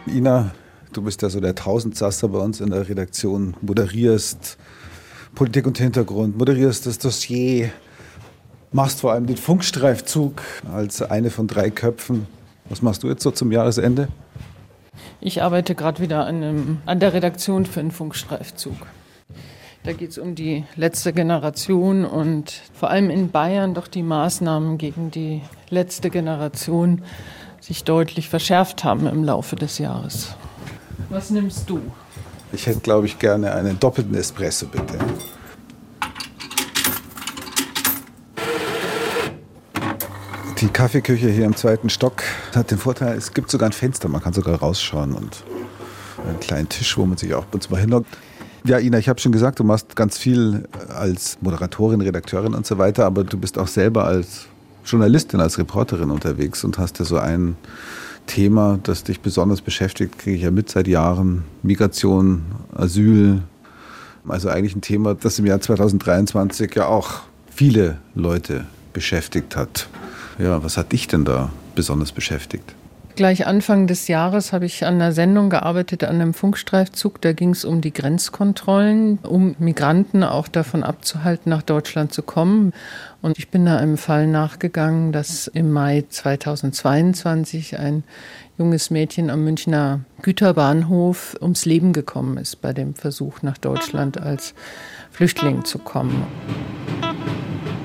Ina, 0.08 0.52
du 0.94 1.02
bist 1.02 1.22
ja 1.22 1.30
so 1.30 1.40
der 1.40 1.56
Tausendsasser 1.56 2.28
bei 2.28 2.40
uns 2.40 2.60
in 2.60 2.70
der 2.70 2.88
Redaktion, 2.88 3.56
moderierst 3.62 4.58
Politik 5.34 5.66
und 5.66 5.78
Hintergrund, 5.78 6.38
moderierst 6.38 6.86
das 6.86 7.00
Dossier, 7.00 7.72
machst 8.72 9.02
vor 9.02 9.12
allem 9.12 9.28
den 9.28 9.38
Funkstreifzug 9.38 10.42
als 10.74 11.02
eine 11.02 11.30
von 11.30 11.48
drei 11.48 11.70
Köpfen. 11.70 12.28
Was 12.70 12.82
machst 12.82 13.04
du 13.04 13.08
jetzt 13.08 13.24
so 13.24 13.32
zum 13.32 13.52
Jahresende? 13.52 14.08
Ich 15.20 15.42
arbeite 15.44 15.76
gerade 15.76 16.02
wieder 16.02 16.26
an, 16.26 16.36
einem, 16.36 16.78
an, 16.86 17.00
der 17.00 17.14
Redaktion 17.14 17.66
für 17.66 17.82
den 17.82 17.92
Funkstreifzug. 17.92 18.76
Da 19.84 19.94
geht 19.94 20.12
es 20.12 20.18
um 20.18 20.36
die 20.36 20.64
letzte 20.76 21.12
Generation 21.12 22.06
und 22.06 22.62
vor 22.74 22.90
allem 22.90 23.10
in 23.10 23.32
Bayern 23.32 23.74
doch 23.74 23.88
die 23.88 24.04
Maßnahmen 24.04 24.78
gegen 24.78 25.10
die 25.10 25.42
letzte 25.70 26.10
Generation 26.10 27.02
sich 27.60 27.84
deutlich 27.84 28.30
verschärft 28.30 28.84
haben 28.84 29.08
im 29.08 29.24
Laufe 29.24 29.56
des 29.56 29.80
Jahres. 29.80 30.36
Was 31.10 31.30
nimmst 31.30 31.70
du? 31.70 31.82
Ich 32.54 32.68
hätte, 32.68 32.80
glaube 32.80 33.08
ich, 33.08 33.18
gerne 33.18 33.54
einen 33.54 33.80
doppelten 33.80 34.16
Espresso, 34.16 34.68
bitte. 34.68 34.98
Die 40.62 40.68
Kaffeeküche 40.68 41.28
hier 41.28 41.46
im 41.46 41.56
zweiten 41.56 41.90
Stock 41.90 42.22
hat 42.54 42.70
den 42.70 42.78
Vorteil, 42.78 43.18
es 43.18 43.34
gibt 43.34 43.50
sogar 43.50 43.70
ein 43.70 43.74
Fenster, 43.74 44.08
man 44.10 44.22
kann 44.22 44.34
sogar 44.34 44.60
rausschauen 44.60 45.14
und 45.14 45.44
einen 46.28 46.40
kleinen 46.40 46.70
Tisch, 46.70 47.00
wo 47.00 47.06
man 47.08 47.18
sich 47.18 47.34
auch 47.34 47.46
mal 47.72 47.80
hinlockt. 47.80 48.16
Ja, 48.64 48.78
Ina, 48.78 49.00
ich 49.00 49.10
habe 49.10 49.20
schon 49.20 49.32
gesagt, 49.32 49.58
du 49.58 49.64
machst 49.64 49.96
ganz 49.96 50.20
viel 50.20 50.70
als 50.96 51.40
Moderatorin, 51.42 52.00
Redakteurin 52.02 52.54
und 52.54 52.68
so 52.68 52.78
weiter, 52.78 53.08
aber 53.08 53.24
du 53.24 53.40
bist 53.40 53.58
auch 53.58 53.68
selber 53.68 54.06
als 54.06 54.46
Journalistin, 54.86 55.40
als 55.40 55.58
Reporterin 55.58 56.12
unterwegs 56.12 56.64
und 56.64 56.78
hast 56.78 57.00
ja 57.00 57.06
so 57.06 57.18
ein 57.18 57.56
Thema, 58.28 58.80
das 58.84 59.04
dich 59.04 59.20
besonders 59.20 59.62
beschäftigt, 59.62 60.20
kriege 60.20 60.36
ich 60.38 60.44
ja 60.44 60.52
mit 60.52 60.70
seit 60.70 60.88
Jahren. 60.88 61.44
Migration, 61.64 62.46
Asyl. 62.76 63.42
Also 64.28 64.50
eigentlich 64.50 64.76
ein 64.76 64.82
Thema, 64.82 65.16
das 65.16 65.40
im 65.40 65.48
Jahr 65.48 65.60
2023 65.60 66.76
ja 66.76 66.86
auch 66.86 67.22
viele 67.50 67.98
Leute 68.14 68.66
beschäftigt 68.94 69.56
hat. 69.56 69.90
Ja, 70.42 70.64
was 70.64 70.76
hat 70.76 70.92
dich 70.92 71.08
denn 71.08 71.24
da 71.24 71.52
besonders 71.76 72.12
beschäftigt? 72.12 72.74
Gleich 73.16 73.46
Anfang 73.46 73.86
des 73.86 74.08
Jahres 74.08 74.54
habe 74.54 74.66
ich 74.66 74.86
an 74.86 74.96
einer 74.96 75.12
Sendung 75.12 75.52
gearbeitet, 75.52 76.04
an 76.04 76.16
einem 76.16 76.34
Funkstreifzug. 76.34 77.22
Da 77.22 77.34
ging 77.34 77.52
es 77.52 77.64
um 77.64 77.82
die 77.82 77.94
Grenzkontrollen, 77.94 79.20
um 79.20 79.56
Migranten 79.60 80.24
auch 80.24 80.48
davon 80.48 80.82
abzuhalten, 80.82 81.50
nach 81.50 81.62
Deutschland 81.62 82.14
zu 82.14 82.24
kommen. 82.24 82.74
Und 83.22 83.38
ich 83.38 83.50
bin 83.50 83.66
da 83.66 83.78
einem 83.78 83.98
Fall 83.98 84.26
nachgegangen, 84.26 85.12
dass 85.12 85.48
im 85.48 85.72
Mai 85.72 86.06
2022 86.10 87.78
ein 87.78 88.04
junges 88.58 88.90
Mädchen 88.90 89.30
am 89.30 89.44
Münchner 89.44 90.00
Güterbahnhof 90.24 91.38
ums 91.40 91.66
Leben 91.66 91.94
gekommen 91.94 92.38
ist 92.38 92.62
bei 92.62 92.74
dem 92.74 92.96
Versuch, 92.96 93.44
nach 93.44 93.60
Deutschland 93.60 94.20
als 94.20 94.56
Flüchtling 95.12 95.66
zu 95.66 95.78
kommen. 95.78 96.26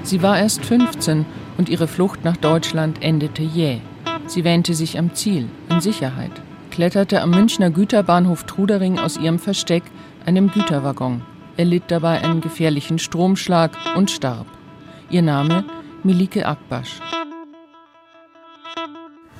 Sie 0.06 0.22
war 0.22 0.38
erst 0.38 0.64
15 0.64 1.26
und 1.58 1.68
ihre 1.68 1.86
Flucht 1.86 2.24
nach 2.24 2.38
Deutschland 2.38 3.02
endete 3.02 3.42
jäh. 3.42 3.80
Sie 4.26 4.44
wähnte 4.44 4.72
sich 4.72 4.98
am 4.98 5.14
Ziel, 5.14 5.48
in 5.68 5.80
Sicherheit. 5.80 6.32
entkletterte 6.76 7.22
am 7.22 7.30
Münchner 7.30 7.70
Güterbahnhof 7.70 8.44
Trudering 8.44 8.98
aus 8.98 9.16
ihrem 9.16 9.38
Versteck, 9.38 9.82
einem 10.26 10.50
Güterwaggon. 10.50 11.22
Er 11.56 11.64
litt 11.64 11.84
dabei 11.88 12.22
einen 12.22 12.42
gefährlichen 12.42 12.98
Stromschlag 12.98 13.70
und 13.96 14.10
starb. 14.10 14.46
Ihr 15.08 15.22
Name 15.22 15.64
Milike 16.02 16.44
Akbasch. 16.44 17.00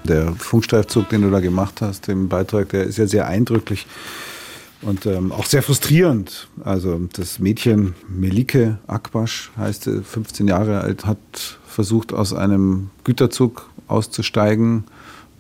Der 0.04 0.32
Funkstreifzug, 0.32 1.10
den 1.10 1.22
du 1.22 1.30
da 1.30 1.40
gemacht 1.40 1.82
hast, 1.82 2.08
im 2.08 2.30
Beitrag, 2.30 2.70
der 2.70 2.84
ist 2.84 2.96
ja 2.96 3.06
sehr 3.06 3.26
eindrücklich 3.26 3.86
und 4.82 5.06
ähm, 5.06 5.32
auch 5.32 5.46
sehr 5.46 5.62
frustrierend. 5.62 6.48
Also 6.64 7.00
das 7.12 7.38
Mädchen 7.38 7.94
Melike 8.08 8.78
Akbasch 8.86 9.50
heißt 9.56 9.90
15 10.02 10.48
Jahre 10.48 10.80
alt, 10.80 11.06
hat 11.06 11.18
versucht 11.66 12.12
aus 12.12 12.32
einem 12.32 12.90
Güterzug 13.04 13.68
auszusteigen, 13.88 14.84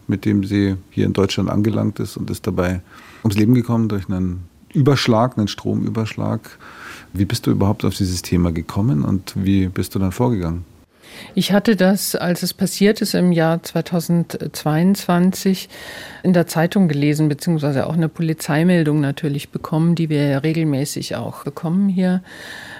mit 0.06 0.24
dem 0.24 0.44
sie 0.44 0.76
hier 0.90 1.06
in 1.06 1.12
Deutschland 1.12 1.50
angelangt 1.50 1.98
ist 2.00 2.16
und 2.16 2.30
ist 2.30 2.46
dabei 2.46 2.80
ums 3.22 3.36
Leben 3.36 3.54
gekommen 3.54 3.88
durch 3.88 4.08
einen 4.08 4.44
Überschlag, 4.72 5.36
einen 5.36 5.48
Stromüberschlag. 5.48 6.58
Wie 7.12 7.24
bist 7.24 7.46
du 7.46 7.50
überhaupt 7.50 7.84
auf 7.84 7.94
dieses 7.94 8.22
Thema 8.22 8.52
gekommen 8.52 9.04
und 9.04 9.32
wie 9.36 9.68
bist 9.68 9.94
du 9.94 9.98
dann 9.98 10.12
vorgegangen? 10.12 10.64
Ich 11.34 11.52
hatte 11.52 11.76
das, 11.76 12.16
als 12.16 12.42
es 12.42 12.54
passiert 12.54 13.00
ist, 13.00 13.14
im 13.14 13.32
Jahr 13.32 13.62
2022 13.62 15.68
in 16.22 16.32
der 16.32 16.46
Zeitung 16.46 16.88
gelesen, 16.88 17.28
beziehungsweise 17.28 17.86
auch 17.86 17.94
eine 17.94 18.08
Polizeimeldung 18.08 19.00
natürlich 19.00 19.50
bekommen, 19.50 19.94
die 19.94 20.08
wir 20.08 20.26
ja 20.26 20.38
regelmäßig 20.38 21.16
auch 21.16 21.44
bekommen 21.44 21.88
hier 21.88 22.22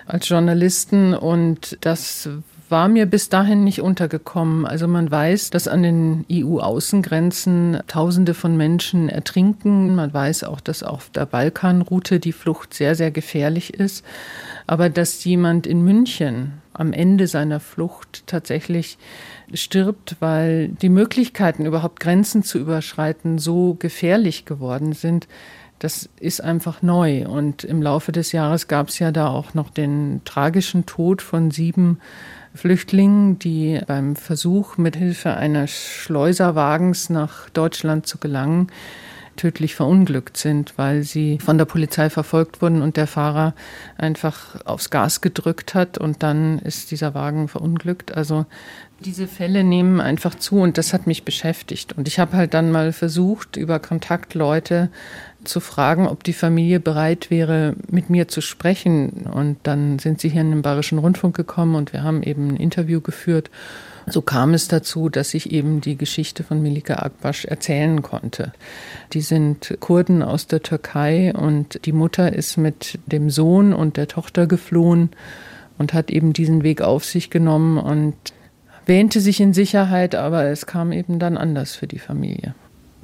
als 0.07 0.29
Journalisten. 0.29 1.15
Und 1.15 1.79
das 1.81 2.29
war 2.69 2.89
mir 2.89 3.07
bis 3.07 3.29
dahin 3.29 3.65
nicht 3.65 3.81
untergekommen. 3.81 4.67
Also 4.67 4.89
man 4.89 5.11
weiß, 5.11 5.51
dass 5.51 5.69
an 5.69 5.83
den 5.83 6.25
EU-Außengrenzen 6.31 7.81
Tausende 7.87 8.35
von 8.35 8.57
Menschen 8.57 9.09
ertrinken. 9.09 9.95
Man 9.95 10.13
weiß 10.13 10.45
auch, 10.45 10.61
dass 10.61 10.83
auf 10.83 11.11
der 11.11 11.27
Balkanroute 11.27 12.21
die 12.21 12.33
Flucht 12.33 12.75
sehr, 12.75 12.95
sehr 12.95 13.11
gefährlich 13.11 13.75
ist. 13.75 14.05
Aber 14.67 14.89
dass 14.89 15.25
jemand 15.25 15.67
in 15.67 15.83
München 15.83 16.55
am 16.79 16.93
Ende 16.93 17.27
seiner 17.27 17.61
Flucht 17.61 18.25
tatsächlich 18.27 18.99
stirbt, 19.55 20.17
weil 20.21 20.69
die 20.69 20.89
Möglichkeiten, 20.89 21.67
überhaupt 21.67 22.01
Grenzen 22.01 22.43
zu 22.43 22.59
überschreiten, 22.59 23.39
so 23.39 23.75
gefährlich 23.79 24.45
geworden 24.45 24.93
sind, 24.93 25.29
das 25.79 26.09
ist 26.21 26.43
einfach 26.43 26.83
neu. 26.83 27.27
Und 27.27 27.65
im 27.65 27.83
Laufe 27.83 28.13
des 28.13 28.33
Jahres 28.33 28.69
gab 28.69 28.89
es 28.89 28.99
ja 28.99 29.13
da 29.13 29.29
auch 29.29 29.55
noch 29.55 29.71
den 29.71 30.23
tragischen 30.25 30.87
Tod 30.87 31.23
von 31.23 31.51
sieben 31.51 31.99
Flüchtlingen, 32.55 33.39
die 33.39 33.81
beim 33.87 34.17
Versuch, 34.17 34.79
mit 34.79 34.97
Hilfe 34.97 35.35
eines 35.35 35.73
Schleuserwagens 35.73 37.11
nach 37.11 37.51
Deutschland 37.51 38.07
zu 38.07 38.19
gelangen, 38.19 38.69
tödlich 39.37 39.75
verunglückt 39.75 40.37
sind, 40.37 40.75
weil 40.77 41.03
sie 41.03 41.39
von 41.39 41.59
der 41.59 41.65
Polizei 41.65 42.11
verfolgt 42.11 42.63
wurden 42.63 42.83
und 42.83 42.97
der 42.97 43.07
Fahrer 43.07 43.55
einfach 43.97 44.65
aufs 44.65 44.91
Gas 44.91 45.21
gedrückt 45.21 45.75
hat 45.75 45.99
und 45.99 46.23
dann 46.23 46.59
ist 46.61 46.91
dieser 46.91 47.15
Wagen 47.15 47.49
verunglückt. 47.49 48.17
Also 48.17 48.47
diese 49.01 49.27
Fälle 49.27 49.63
nehmen 49.63 50.01
einfach 50.01 50.35
zu 50.35 50.57
und 50.57 50.79
das 50.79 50.93
hat 50.93 51.07
mich 51.07 51.25
beschäftigt. 51.25 51.93
Und 51.97 52.09
ich 52.09 52.19
habe 52.19 52.37
halt 52.37 52.55
dann 52.55 52.73
mal 52.73 52.93
versucht, 52.93 53.57
über 53.57 53.79
Kontaktleute 53.79 54.91
zu 55.45 55.61
fragen, 55.61 56.09
ob 56.09 56.25
die 56.25 56.33
Familie 56.33 56.81
bereit 56.81 57.31
wäre, 57.31 57.75
mit 57.91 58.11
mir 58.11 58.29
zu 58.29 58.41
sprechen. 58.41 59.27
Und 59.33 59.59
dann 59.65 59.99
sind 59.99 60.21
sie 60.21 60.31
hier 60.31 60.41
in 60.41 60.51
den 60.51 60.63
Bayerischen 60.63 60.99
Rundfunk 60.99 61.37
gekommen 61.37 61.75
und 61.75 61.93
wir 61.93 62.03
haben 62.03 62.23
eben 62.23 62.49
ein 62.49 62.57
Interview 62.57 63.01
geführt. 63.01 63.51
So 64.09 64.23
kam 64.23 64.55
es 64.55 64.69
dazu, 64.69 65.09
dass 65.09 65.35
ich 65.35 65.51
eben 65.51 65.81
die 65.81 65.97
Geschichte 65.97 66.45
von 66.45 66.63
Melika 66.63 66.95
Akbasch 66.97 67.45
erzählen 67.45 68.03
konnte. 68.03 68.53
Die 69.13 69.21
sind 69.21 69.77
Kurden 69.81 70.23
aus 70.23 70.47
der 70.47 70.63
Türkei 70.63 71.35
und 71.35 71.85
die 71.87 71.93
Mutter 71.93 72.33
ist 72.33 72.57
mit 72.57 73.01
dem 73.07 73.31
Sohn 73.31 73.73
und 73.73 73.97
der 73.97 74.07
Tochter 74.07 74.47
geflohen 74.47 75.11
und 75.79 75.93
hat 75.93 76.11
eben 76.11 76.33
diesen 76.33 76.63
Weg 76.63 76.83
auf 76.83 77.05
sich 77.05 77.31
genommen 77.31 77.79
und 77.79 78.15
wähnte 78.87 79.21
sich 79.21 79.41
in 79.41 79.53
Sicherheit, 79.53 80.15
aber 80.15 80.45
es 80.45 80.67
kam 80.67 80.93
eben 80.93 81.19
dann 81.19 81.37
anders 81.37 81.75
für 81.75 81.89
die 81.89 81.99
Familie. 81.99 82.55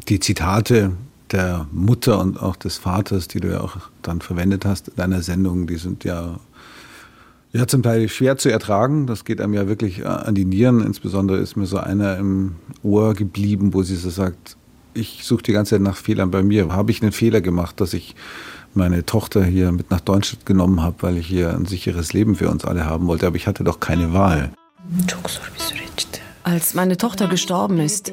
Die 0.09 0.21
Zitate 0.21 0.93
der 1.33 1.67
Mutter 1.73 2.21
und 2.21 2.41
auch 2.41 2.57
des 2.57 2.77
Vaters, 2.77 3.27
die 3.27 3.41
du 3.41 3.51
ja 3.51 3.61
auch 3.61 3.77
dann 4.03 4.21
verwendet 4.21 4.65
hast 4.65 4.89
in 4.89 4.97
deiner 4.97 5.23
Sendung, 5.23 5.67
die 5.67 5.77
sind 5.77 6.05
ja, 6.05 6.39
ja 7.53 7.67
zum 7.67 7.83
Teil 7.83 8.09
schwer 8.09 8.37
zu 8.37 8.51
ertragen. 8.51 9.07
Das 9.07 9.25
geht 9.25 9.41
einem 9.41 9.55
ja 9.55 9.69
wirklich 9.69 10.07
an 10.07 10.35
die 10.35 10.45
Nieren. 10.45 10.81
Insbesondere 10.85 11.39
ist 11.39 11.57
mir 11.57 11.67
so 11.67 11.79
einer 11.79 12.17
im 12.17 12.57
Ohr 12.83 13.15
geblieben, 13.15 13.75
wo 13.75 13.83
sie 13.83 13.97
so 13.97 14.11
sagt, 14.11 14.57
ich 14.95 15.25
suche 15.25 15.43
die 15.43 15.53
ganze 15.53 15.77
Zeit 15.77 15.83
nach 15.83 15.97
Fehlern 15.97 16.31
bei 16.31 16.43
mir. 16.43 16.73
Habe 16.73 16.91
ich 16.91 17.03
einen 17.03 17.13
Fehler 17.13 17.41
gemacht, 17.41 17.81
dass 17.81 17.95
ich 17.95 18.15
meine 18.75 19.05
Tochter 19.05 19.45
hier 19.45 19.73
mit 19.73 19.91
nach 19.91 20.01
Deutschland 20.01 20.47
genommen 20.47 20.83
habe, 20.83 20.97
weil 21.01 21.17
ich 21.19 21.27
hier 21.27 21.55
ein 21.55 21.67
sicheres 21.67 22.13
Leben 22.13 22.37
für 22.37 22.49
uns 22.49 22.65
alle 22.65 22.87
haben 22.87 23.07
wollte. 23.07 23.27
Aber 23.27 23.37
ich 23.37 23.47
hatte 23.47 23.65
doch 23.65 23.81
keine 23.81 24.13
Wahl. 24.13 24.53
Als 26.45 26.75
meine 26.75 26.97
Tochter 26.97 27.29
gestorben 27.29 27.79
ist, 27.79 28.13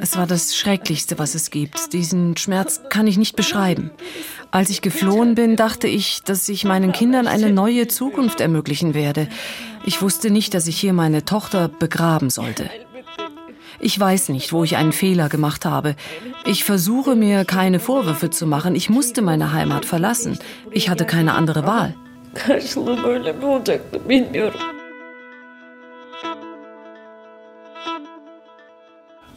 es 0.00 0.16
war 0.16 0.26
das 0.26 0.56
Schrecklichste, 0.56 1.18
was 1.18 1.34
es 1.34 1.50
gibt. 1.50 1.92
Diesen 1.92 2.36
Schmerz 2.36 2.80
kann 2.88 3.06
ich 3.06 3.18
nicht 3.18 3.36
beschreiben. 3.36 3.90
Als 4.50 4.70
ich 4.70 4.80
geflohen 4.80 5.34
bin, 5.34 5.56
dachte 5.56 5.86
ich, 5.86 6.22
dass 6.22 6.48
ich 6.48 6.64
meinen 6.64 6.92
Kindern 6.92 7.26
eine 7.26 7.52
neue 7.52 7.86
Zukunft 7.86 8.40
ermöglichen 8.40 8.94
werde. 8.94 9.28
Ich 9.84 10.00
wusste 10.00 10.30
nicht, 10.30 10.54
dass 10.54 10.66
ich 10.66 10.80
hier 10.80 10.94
meine 10.94 11.24
Tochter 11.24 11.68
begraben 11.68 12.30
sollte. 12.30 12.70
Ich 13.80 13.98
weiß 13.98 14.30
nicht, 14.30 14.52
wo 14.52 14.64
ich 14.64 14.76
einen 14.76 14.92
Fehler 14.92 15.28
gemacht 15.28 15.64
habe. 15.64 15.94
Ich 16.44 16.64
versuche 16.64 17.14
mir 17.14 17.44
keine 17.44 17.78
Vorwürfe 17.78 18.30
zu 18.30 18.46
machen. 18.46 18.74
Ich 18.74 18.90
musste 18.90 19.22
meine 19.22 19.52
Heimat 19.52 19.84
verlassen. 19.84 20.38
Ich 20.70 20.88
hatte 20.88 21.04
keine 21.04 21.34
andere 21.34 21.66
Wahl. 21.66 21.94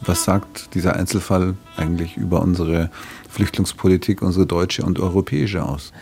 Was 0.04 0.24
sagt 0.24 0.74
dieser 0.74 0.96
Einzelfall 0.96 1.54
eigentlich 1.76 2.16
über 2.16 2.42
unsere 2.42 2.90
Flüchtlingspolitik, 3.28 4.20
unsere 4.20 4.46
deutsche 4.46 4.82
und 4.82 4.98
europäische 4.98 5.64
aus? 5.64 5.92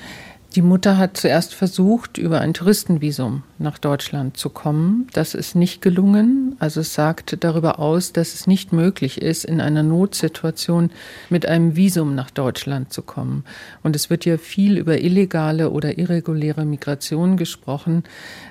Die 0.56 0.62
Mutter 0.62 0.98
hat 0.98 1.16
zuerst 1.16 1.54
versucht, 1.54 2.18
über 2.18 2.40
ein 2.40 2.54
Touristenvisum 2.54 3.44
nach 3.58 3.78
Deutschland 3.78 4.36
zu 4.36 4.50
kommen. 4.50 5.06
Das 5.12 5.34
ist 5.34 5.54
nicht 5.54 5.80
gelungen. 5.80 6.56
Also 6.58 6.80
es 6.80 6.92
sagt 6.92 7.44
darüber 7.44 7.78
aus, 7.78 8.12
dass 8.12 8.34
es 8.34 8.48
nicht 8.48 8.72
möglich 8.72 9.22
ist, 9.22 9.44
in 9.44 9.60
einer 9.60 9.84
Notsituation 9.84 10.90
mit 11.28 11.46
einem 11.46 11.76
Visum 11.76 12.16
nach 12.16 12.32
Deutschland 12.32 12.92
zu 12.92 13.02
kommen. 13.02 13.44
Und 13.84 13.94
es 13.94 14.10
wird 14.10 14.24
ja 14.24 14.38
viel 14.38 14.76
über 14.76 15.00
illegale 15.00 15.70
oder 15.70 15.98
irreguläre 15.98 16.64
Migration 16.64 17.36
gesprochen. 17.36 18.02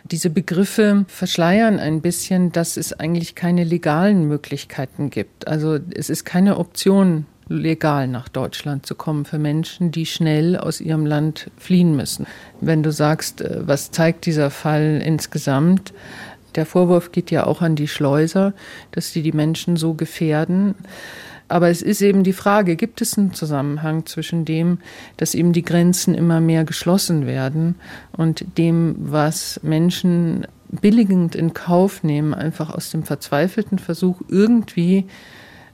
Diese 0.05 0.29
Begriffe 0.29 1.03
verschleiern 1.09 1.79
ein 1.79 1.99
bisschen, 1.99 2.53
dass 2.53 2.77
es 2.77 2.93
eigentlich 2.93 3.35
keine 3.35 3.65
legalen 3.65 4.25
Möglichkeiten 4.25 5.09
gibt. 5.09 5.49
Also 5.49 5.79
es 5.93 6.09
ist 6.09 6.23
keine 6.23 6.59
Option 6.59 7.25
legal 7.49 8.07
nach 8.07 8.29
Deutschland 8.29 8.85
zu 8.85 8.95
kommen 8.95 9.25
für 9.25 9.39
Menschen, 9.39 9.91
die 9.91 10.05
schnell 10.05 10.55
aus 10.55 10.79
ihrem 10.79 11.05
Land 11.05 11.51
fliehen 11.57 11.95
müssen. 11.95 12.27
Wenn 12.61 12.83
du 12.83 12.91
sagst, 12.91 13.41
äh, 13.41 13.67
was 13.67 13.91
zeigt 13.91 14.25
dieser 14.25 14.51
Fall 14.51 15.01
insgesamt? 15.03 15.93
Der 16.55 16.65
Vorwurf 16.65 17.11
geht 17.11 17.31
ja 17.31 17.45
auch 17.45 17.61
an 17.61 17.75
die 17.75 17.87
Schleuser, 17.87 18.53
dass 18.91 19.11
die 19.11 19.21
die 19.21 19.31
Menschen 19.31 19.75
so 19.75 19.93
gefährden. 19.93 20.75
Aber 21.47 21.69
es 21.69 21.81
ist 21.81 22.01
eben 22.01 22.23
die 22.23 22.33
Frage, 22.33 22.75
gibt 22.75 23.01
es 23.01 23.17
einen 23.17 23.33
Zusammenhang 23.33 24.05
zwischen 24.05 24.45
dem, 24.45 24.77
dass 25.17 25.33
eben 25.33 25.51
die 25.51 25.63
Grenzen 25.63 26.13
immer 26.13 26.39
mehr 26.39 26.63
geschlossen 26.63 27.25
werden 27.25 27.75
und 28.15 28.45
dem, 28.57 28.95
was 28.99 29.59
Menschen 29.63 30.45
billigend 30.69 31.33
in 31.33 31.53
Kauf 31.53 32.03
nehmen, 32.03 32.35
einfach 32.35 32.69
aus 32.69 32.91
dem 32.91 33.03
verzweifelten 33.03 33.79
Versuch, 33.79 34.21
irgendwie 34.27 35.05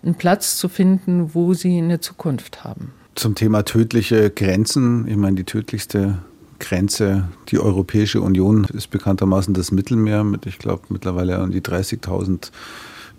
einen 0.05 0.15
Platz 0.15 0.57
zu 0.57 0.69
finden, 0.69 1.33
wo 1.33 1.53
sie 1.53 1.77
eine 1.77 1.99
Zukunft 1.99 2.63
haben. 2.63 2.93
Zum 3.15 3.35
Thema 3.35 3.63
tödliche 3.63 4.29
Grenzen. 4.29 5.07
Ich 5.07 5.17
meine, 5.17 5.35
die 5.35 5.43
tödlichste 5.43 6.19
Grenze, 6.59 7.29
die 7.49 7.59
Europäische 7.59 8.21
Union, 8.21 8.65
ist 8.65 8.89
bekanntermaßen 8.89 9.53
das 9.53 9.71
Mittelmeer 9.71 10.23
mit, 10.23 10.45
ich 10.45 10.59
glaube, 10.59 10.83
mittlerweile 10.89 11.39
an 11.39 11.51
die 11.51 11.61
30.000 11.61 12.51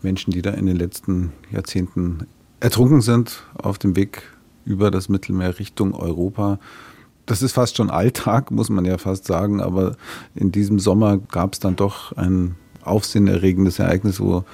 Menschen, 0.02 0.32
die 0.32 0.42
da 0.42 0.50
in 0.50 0.66
den 0.66 0.76
letzten 0.76 1.32
Jahrzehnten 1.50 2.26
ertrunken 2.60 3.00
sind 3.00 3.42
auf 3.54 3.78
dem 3.78 3.96
Weg 3.96 4.22
über 4.64 4.90
das 4.90 5.08
Mittelmeer 5.08 5.58
Richtung 5.58 5.94
Europa. 5.94 6.58
Das 7.26 7.42
ist 7.42 7.52
fast 7.52 7.76
schon 7.76 7.90
Alltag, 7.90 8.50
muss 8.50 8.68
man 8.68 8.84
ja 8.84 8.98
fast 8.98 9.26
sagen, 9.26 9.60
aber 9.60 9.96
in 10.34 10.52
diesem 10.52 10.78
Sommer 10.78 11.18
gab 11.18 11.54
es 11.54 11.60
dann 11.60 11.76
doch 11.76 12.12
ein 12.12 12.56
aufsehenerregendes 12.82 13.78
Ereignis, 13.80 14.20
wo 14.20 14.44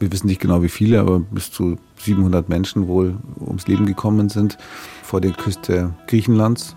wir 0.00 0.12
wissen 0.12 0.26
nicht 0.26 0.40
genau 0.40 0.62
wie 0.62 0.68
viele, 0.68 1.00
aber 1.00 1.20
bis 1.20 1.50
zu 1.50 1.76
700 1.96 2.48
Menschen 2.48 2.88
wohl 2.88 3.16
ums 3.40 3.66
Leben 3.66 3.86
gekommen 3.86 4.28
sind 4.28 4.58
vor 5.02 5.20
der 5.20 5.32
Küste 5.32 5.94
Griechenlands. 6.06 6.76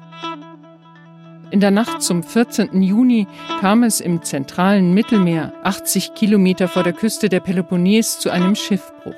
In 1.51 1.59
der 1.59 1.71
Nacht 1.71 2.01
zum 2.01 2.23
14. 2.23 2.81
Juni 2.81 3.27
kam 3.59 3.83
es 3.83 3.99
im 3.99 4.23
zentralen 4.23 4.93
Mittelmeer, 4.93 5.51
80 5.63 6.13
Kilometer 6.13 6.69
vor 6.69 6.83
der 6.83 6.93
Küste 6.93 7.27
der 7.27 7.41
Peloponnes, 7.41 8.19
zu 8.19 8.29
einem 8.29 8.55
Schiffbruch. 8.55 9.13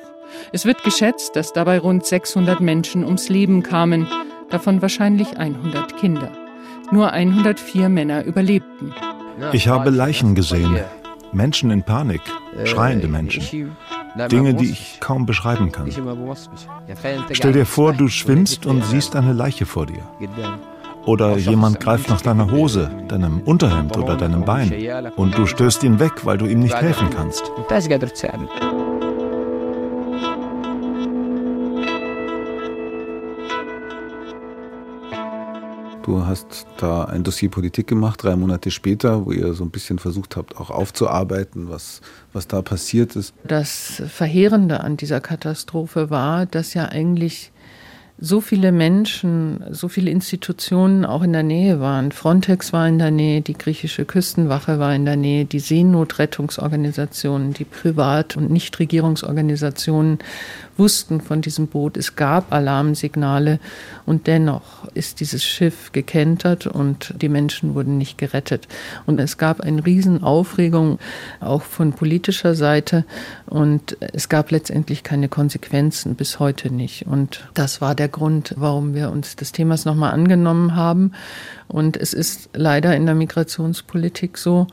Es 0.51 0.65
wird 0.65 0.83
geschätzt, 0.83 1.35
dass 1.35 1.53
dabei 1.53 1.77
rund 1.77 2.05
600 2.05 2.59
Menschen 2.59 3.05
ums 3.05 3.29
Leben 3.29 3.61
kamen, 3.61 4.07
davon 4.49 4.81
wahrscheinlich 4.81 5.37
100 5.37 5.95
Kinder. 5.97 6.31
Nur 6.91 7.11
104 7.11 7.87
Männer 7.87 8.25
überlebten. 8.25 8.93
Ich 9.51 9.67
habe 9.67 9.91
Leichen 9.91 10.33
gesehen, 10.33 10.79
Menschen 11.33 11.69
in 11.69 11.83
Panik, 11.83 12.21
schreiende 12.65 13.07
Menschen. 13.07 13.71
Dinge, 14.31 14.53
die 14.53 14.69
ich 14.71 14.99
kaum 14.99 15.25
beschreiben 15.25 15.71
kann. 15.71 15.89
Stell 17.31 17.53
dir 17.53 17.65
vor, 17.65 17.93
du 17.93 18.07
schwimmst 18.07 18.65
und 18.65 18.85
siehst 18.85 19.15
eine 19.15 19.33
Leiche 19.33 19.65
vor 19.65 19.85
dir. 19.85 20.03
Oder 21.05 21.37
jemand 21.37 21.79
greift 21.79 22.09
nach 22.09 22.21
deiner 22.21 22.49
Hose, 22.51 22.89
deinem 23.07 23.41
Unterhemd 23.41 23.97
oder 23.97 24.15
deinem 24.15 24.45
Bein. 24.45 24.71
und 25.15 25.37
du 25.37 25.45
stößt 25.45 25.83
ihn 25.83 25.99
weg, 25.99 26.25
weil 26.25 26.37
du 26.37 26.45
ihm 26.45 26.59
nicht 26.59 26.75
helfen 26.75 27.09
kannst. 27.09 27.51
Du 36.03 36.25
hast 36.25 36.67
da 36.77 37.05
ein 37.05 37.23
Dossier 37.23 37.49
Politik 37.49 37.87
gemacht, 37.87 38.23
drei 38.23 38.35
Monate 38.35 38.71
später, 38.71 39.25
wo 39.25 39.31
ihr 39.31 39.53
so 39.53 39.63
ein 39.63 39.69
bisschen 39.69 39.99
versucht 39.99 40.35
habt, 40.35 40.57
auch 40.57 40.69
aufzuarbeiten, 40.69 41.69
was, 41.69 42.01
was 42.33 42.45
da 42.45 42.61
passiert 42.61 43.15
ist. 43.15 43.33
Das 43.45 44.03
Verheerende 44.09 44.81
an 44.81 44.97
dieser 44.97 45.21
Katastrophe 45.21 46.09
war, 46.09 46.45
dass 46.45 46.73
ja 46.73 46.89
eigentlich 46.89 47.52
so 48.25 48.39
viele 48.39 48.71
Menschen, 48.71 49.65
so 49.71 49.89
viele 49.89 50.09
Institutionen 50.09 51.03
auch 51.03 51.23
in 51.23 51.33
der 51.33 51.43
Nähe 51.43 51.81
waren. 51.81 52.13
Frontex 52.13 52.71
war 52.71 52.87
in 52.87 52.97
der 52.97 53.11
Nähe, 53.11 53.41
die 53.41 53.53
griechische 53.53 54.05
Küstenwache 54.05 54.79
war 54.79 54.95
in 54.95 55.03
der 55.03 55.17
Nähe, 55.17 55.43
die 55.43 55.59
Seenotrettungsorganisationen, 55.59 57.53
die 57.53 57.65
Privat- 57.65 58.37
und 58.37 58.49
Nichtregierungsorganisationen 58.49 60.19
wussten 60.77 61.19
von 61.19 61.41
diesem 61.41 61.67
Boot. 61.67 61.97
Es 61.97 62.15
gab 62.15 62.53
Alarmsignale 62.53 63.59
und 64.05 64.25
dennoch 64.27 64.87
ist 64.93 65.19
dieses 65.19 65.43
Schiff 65.43 65.91
gekentert 65.91 66.65
und 66.65 67.13
die 67.21 67.29
Menschen 67.29 67.75
wurden 67.75 67.97
nicht 67.97 68.17
gerettet. 68.17 68.69
Und 69.05 69.19
es 69.19 69.37
gab 69.37 69.59
eine 69.59 69.85
Riesenaufregung 69.85 70.97
auch 71.41 71.61
von 71.61 71.91
politischer 71.91 72.55
Seite 72.55 73.03
und 73.47 73.97
es 73.99 74.29
gab 74.29 74.49
letztendlich 74.51 75.03
keine 75.03 75.27
Konsequenzen 75.27 76.15
bis 76.15 76.39
heute 76.39 76.73
nicht. 76.73 77.05
Und 77.05 77.47
das 77.53 77.81
war 77.81 77.95
der 77.95 78.12
Grund, 78.13 78.53
warum 78.55 78.93
wir 78.93 79.11
uns 79.11 79.35
des 79.35 79.51
Themas 79.51 79.83
nochmal 79.83 80.13
angenommen 80.13 80.77
haben. 80.77 81.11
Und 81.67 81.97
es 81.97 82.13
ist 82.13 82.49
leider 82.53 82.95
in 82.95 83.05
der 83.05 83.15
Migrationspolitik 83.15 84.37
so, 84.37 84.67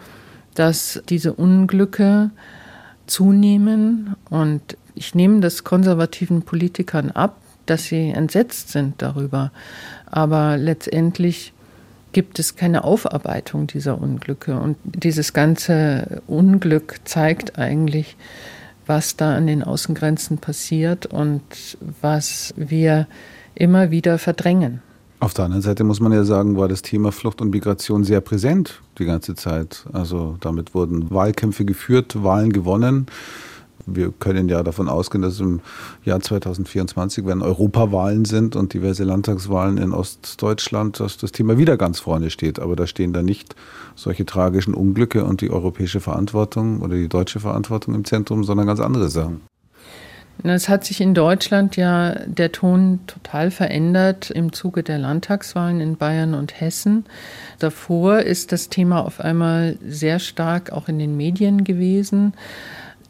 dass 0.55 1.03
diese 1.09 1.33
Unglücke 1.33 2.31
zunehmen 3.09 4.15
und 4.29 4.77
ich 4.95 5.15
nehme 5.15 5.41
das 5.41 5.65
konservativen 5.65 6.43
Politikern 6.43 7.11
ab, 7.11 7.37
dass 7.67 7.85
sie 7.85 8.11
entsetzt 8.11 8.71
sind 8.71 9.03
darüber. 9.03 9.51
Aber 10.07 10.57
letztendlich 10.57 11.53
gibt 12.13 12.39
es 12.39 12.57
keine 12.57 12.85
Aufarbeitung 12.85 13.67
dieser 13.67 14.01
Unglücke. 14.01 14.59
Und 14.59 14.77
dieses 14.85 15.33
ganze 15.33 16.23
Unglück 16.27 16.97
zeigt 17.05 17.59
eigentlich, 17.59 18.17
was 18.91 19.15
da 19.15 19.37
an 19.37 19.47
den 19.47 19.63
Außengrenzen 19.63 20.39
passiert 20.39 21.07
und 21.07 21.43
was 22.01 22.53
wir 22.57 23.07
immer 23.55 23.93
wieder 23.93 24.19
verdrängen. 24.19 24.83
Auf 25.21 25.33
der 25.33 25.45
anderen 25.45 25.63
Seite 25.63 25.85
muss 25.85 26.01
man 26.01 26.11
ja 26.11 26.25
sagen, 26.25 26.57
war 26.57 26.67
das 26.67 26.83
Thema 26.83 27.13
Flucht 27.13 27.41
und 27.41 27.51
Migration 27.51 28.03
sehr 28.03 28.21
präsent 28.21 28.81
die 28.99 29.05
ganze 29.05 29.37
Zeit. 29.37 29.85
Also 29.93 30.37
damit 30.41 30.75
wurden 30.75 31.09
Wahlkämpfe 31.09 31.65
geführt, 31.65 32.25
Wahlen 32.25 32.53
gewonnen 32.53 33.07
wir 33.97 34.13
können 34.13 34.49
ja 34.49 34.63
davon 34.63 34.89
ausgehen, 34.89 35.23
dass 35.23 35.41
im 35.41 35.61
Jahr 36.05 36.21
2024, 36.21 37.27
wenn 37.27 37.43
Europawahlen 37.43 38.25
sind 38.25 38.57
und 38.57 38.75
diverse 38.75 39.05
Landtagswahlen 39.05 39.79
in 39.79 39.93
Ostdeutschland, 39.93 41.01
dass 41.01 41.17
das 41.17 41.33
Thema 41.33 41.59
wieder 41.59 41.77
ganz 41.77 42.01
vorne 42.01 42.31
steht. 42.31 42.59
Aber 42.59 42.77
da 42.77 42.87
stehen 42.87 43.13
da 43.13 43.23
nicht 43.23 43.55
solche 43.95 44.27
tragischen 44.27 44.75
Unglücke 44.75 45.25
und 45.25 45.41
die 45.41 45.51
europäische 45.51 46.01
Verantwortung 46.01 46.81
oder 46.81 46.97
die 46.97 47.09
deutsche 47.09 47.41
Verantwortung 47.41 47.95
im 47.95 48.05
Zentrum, 48.05 48.45
sondern 48.45 48.67
ganz 48.67 48.81
andere 48.81 49.09
Sachen. 49.09 49.41
Es 50.43 50.69
hat 50.69 50.85
sich 50.85 51.01
in 51.01 51.13
Deutschland 51.13 51.77
ja 51.77 52.15
der 52.27 52.51
Ton 52.51 53.01
total 53.07 53.51
verändert 53.51 54.31
im 54.31 54.53
Zuge 54.53 54.83
der 54.83 54.99
Landtagswahlen 54.99 55.81
in 55.81 55.97
Bayern 55.97 56.35
und 56.35 56.61
Hessen. 56.61 57.05
Davor 57.59 58.21
ist 58.21 58.53
das 58.53 58.69
Thema 58.69 59.05
auf 59.05 59.21
einmal 59.21 59.77
sehr 59.87 60.19
stark 60.19 60.73
auch 60.73 60.89
in 60.89 60.99
den 60.99 61.17
Medien 61.17 61.65
gewesen 61.65 62.33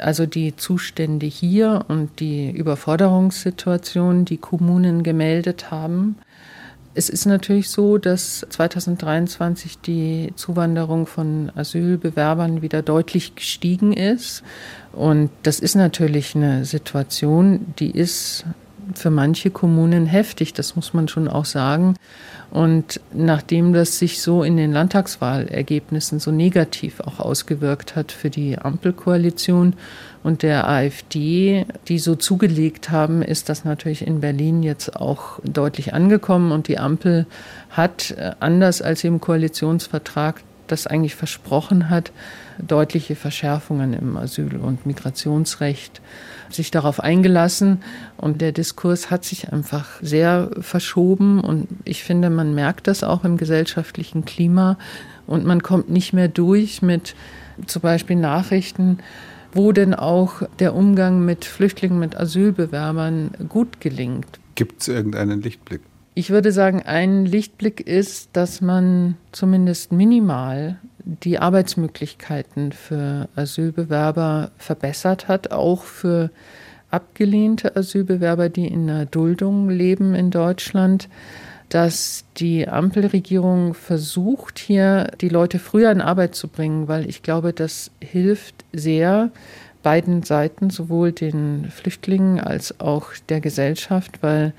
also 0.02 0.26
die 0.26 0.56
Zustände 0.56 1.26
hier 1.26 1.84
und 1.88 2.20
die 2.20 2.50
Überforderungssituation, 2.50 4.24
die 4.24 4.38
Kommunen 4.38 5.02
gemeldet 5.02 5.70
haben. 5.70 6.16
Es 6.92 7.08
ist 7.08 7.24
natürlich 7.24 7.70
so, 7.70 7.98
dass 7.98 8.44
2023 8.48 9.78
die 9.78 10.32
Zuwanderung 10.34 11.06
von 11.06 11.52
Asylbewerbern 11.54 12.62
wieder 12.62 12.82
deutlich 12.82 13.36
gestiegen 13.36 13.92
ist. 13.92 14.42
Und 14.92 15.30
das 15.44 15.60
ist 15.60 15.76
natürlich 15.76 16.34
eine 16.34 16.64
Situation, 16.64 17.74
die 17.78 17.92
ist 17.92 18.44
für 18.94 19.10
manche 19.10 19.50
Kommunen 19.50 20.06
heftig, 20.06 20.52
das 20.52 20.74
muss 20.74 20.92
man 20.92 21.06
schon 21.06 21.28
auch 21.28 21.44
sagen. 21.44 21.94
Und 22.50 23.00
nachdem 23.12 23.72
das 23.72 23.98
sich 23.98 24.20
so 24.20 24.42
in 24.42 24.56
den 24.56 24.72
Landtagswahlergebnissen 24.72 26.18
so 26.18 26.32
negativ 26.32 27.00
auch 27.00 27.20
ausgewirkt 27.20 27.94
hat 27.94 28.10
für 28.10 28.28
die 28.28 28.58
Ampelkoalition 28.58 29.74
und 30.22 30.42
der 30.42 30.68
AfD, 30.68 31.64
die 31.88 31.98
so 31.98 32.16
zugelegt 32.16 32.90
haben, 32.90 33.22
ist 33.22 33.48
das 33.48 33.64
natürlich 33.64 34.06
in 34.06 34.20
Berlin 34.20 34.62
jetzt 34.62 34.96
auch 34.96 35.38
deutlich 35.44 35.94
angekommen. 35.94 36.50
Und 36.52 36.68
die 36.68 36.78
Ampel 36.78 37.26
hat, 37.70 38.10
äh, 38.10 38.32
anders 38.40 38.82
als 38.82 39.04
im 39.04 39.20
Koalitionsvertrag 39.20 40.42
das 40.70 40.86
eigentlich 40.86 41.14
versprochen 41.14 41.90
hat, 41.90 42.12
deutliche 42.58 43.16
Verschärfungen 43.16 43.92
im 43.92 44.16
Asyl- 44.16 44.56
und 44.56 44.86
Migrationsrecht 44.86 46.00
sich 46.50 46.70
darauf 46.70 47.00
eingelassen 47.00 47.82
und 48.16 48.40
der 48.40 48.52
Diskurs 48.52 49.10
hat 49.10 49.24
sich 49.24 49.52
einfach 49.52 49.88
sehr 50.02 50.50
verschoben 50.60 51.40
und 51.40 51.68
ich 51.84 52.02
finde, 52.04 52.30
man 52.30 52.54
merkt 52.54 52.86
das 52.86 53.04
auch 53.04 53.24
im 53.24 53.36
gesellschaftlichen 53.36 54.24
Klima 54.24 54.78
und 55.26 55.44
man 55.44 55.62
kommt 55.62 55.90
nicht 55.90 56.12
mehr 56.12 56.28
durch 56.28 56.82
mit 56.82 57.14
zum 57.66 57.82
Beispiel 57.82 58.16
Nachrichten, 58.16 58.98
wo 59.52 59.72
denn 59.72 59.94
auch 59.94 60.42
der 60.58 60.74
Umgang 60.74 61.24
mit 61.24 61.44
Flüchtlingen, 61.44 61.98
mit 61.98 62.16
Asylbewerbern 62.16 63.32
gut 63.48 63.80
gelingt. 63.80 64.40
Gibt 64.54 64.82
es 64.82 64.88
irgendeinen 64.88 65.40
Lichtblick? 65.42 65.82
Ich 66.14 66.30
würde 66.30 66.50
sagen, 66.50 66.82
ein 66.82 67.24
Lichtblick 67.24 67.80
ist, 67.80 68.30
dass 68.32 68.60
man 68.60 69.16
zumindest 69.32 69.92
minimal 69.92 70.78
die 71.04 71.38
Arbeitsmöglichkeiten 71.38 72.72
für 72.72 73.28
Asylbewerber 73.36 74.50
verbessert 74.58 75.28
hat, 75.28 75.52
auch 75.52 75.84
für 75.84 76.30
abgelehnte 76.90 77.76
Asylbewerber, 77.76 78.48
die 78.48 78.66
in 78.66 78.90
einer 78.90 79.06
Duldung 79.06 79.70
leben 79.70 80.14
in 80.14 80.30
Deutschland, 80.30 81.08
dass 81.68 82.24
die 82.36 82.66
Ampelregierung 82.68 83.74
versucht, 83.74 84.58
hier 84.58 85.12
die 85.20 85.28
Leute 85.28 85.60
früher 85.60 85.92
in 85.92 86.00
Arbeit 86.00 86.34
zu 86.34 86.48
bringen, 86.48 86.88
weil 86.88 87.08
ich 87.08 87.22
glaube, 87.22 87.52
das 87.52 87.92
hilft 88.00 88.64
sehr, 88.72 89.30
beiden 89.82 90.22
Seiten, 90.22 90.70
sowohl 90.70 91.12
den 91.12 91.70
Flüchtlingen 91.70 92.40
als 92.40 92.80
auch 92.80 93.08
der 93.28 93.40
Gesellschaft, 93.40 94.22
weil 94.22 94.52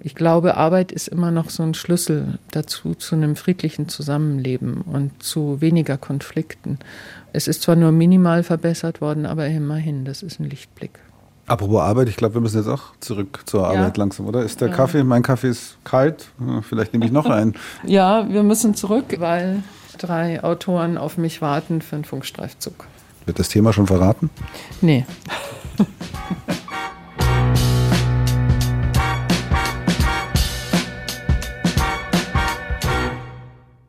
ich 0.00 0.14
glaube, 0.14 0.56
Arbeit 0.56 0.92
ist 0.92 1.08
immer 1.08 1.30
noch 1.30 1.50
so 1.50 1.62
ein 1.62 1.74
Schlüssel 1.74 2.38
dazu, 2.50 2.94
zu 2.94 3.14
einem 3.14 3.36
friedlichen 3.36 3.88
Zusammenleben 3.88 4.82
und 4.82 5.22
zu 5.22 5.60
weniger 5.60 5.96
Konflikten. 5.96 6.78
Es 7.32 7.48
ist 7.48 7.62
zwar 7.62 7.76
nur 7.76 7.92
minimal 7.92 8.42
verbessert 8.42 9.00
worden, 9.00 9.26
aber 9.26 9.46
immerhin, 9.46 10.04
das 10.04 10.22
ist 10.22 10.40
ein 10.40 10.48
Lichtblick. 10.48 10.98
Apropos 11.46 11.80
Arbeit, 11.80 12.08
ich 12.08 12.16
glaube, 12.16 12.34
wir 12.34 12.40
müssen 12.40 12.58
jetzt 12.58 12.68
auch 12.68 12.96
zurück 12.98 13.40
zur 13.46 13.66
Arbeit 13.66 13.96
ja. 13.96 14.02
langsam, 14.02 14.26
oder? 14.26 14.42
Ist 14.42 14.60
der 14.60 14.68
ja. 14.68 14.74
Kaffee, 14.74 15.04
mein 15.04 15.22
Kaffee 15.22 15.48
ist 15.48 15.78
kalt, 15.84 16.26
vielleicht 16.62 16.92
nehme 16.92 17.06
ich 17.06 17.12
noch 17.12 17.26
einen. 17.26 17.54
ja, 17.84 18.28
wir 18.28 18.42
müssen 18.42 18.74
zurück, 18.74 19.16
weil 19.18 19.62
drei 19.96 20.42
Autoren 20.42 20.98
auf 20.98 21.18
mich 21.18 21.40
warten 21.40 21.82
für 21.82 21.96
einen 21.96 22.04
Funkstreifzug. 22.04 22.86
Wird 23.26 23.40
das 23.40 23.48
Thema 23.48 23.72
schon 23.72 23.86
verraten? 23.88 24.30
Nee. 24.80 25.04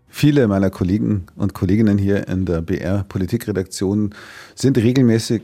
Viele 0.10 0.48
meiner 0.48 0.72
Kollegen 0.72 1.28
und 1.36 1.54
Kolleginnen 1.54 2.00
hier 2.00 2.28
in 2.28 2.46
der 2.46 2.62
BR 2.62 3.06
Politikredaktion 3.08 4.16
sind 4.56 4.80
regelmäßig 4.80 5.44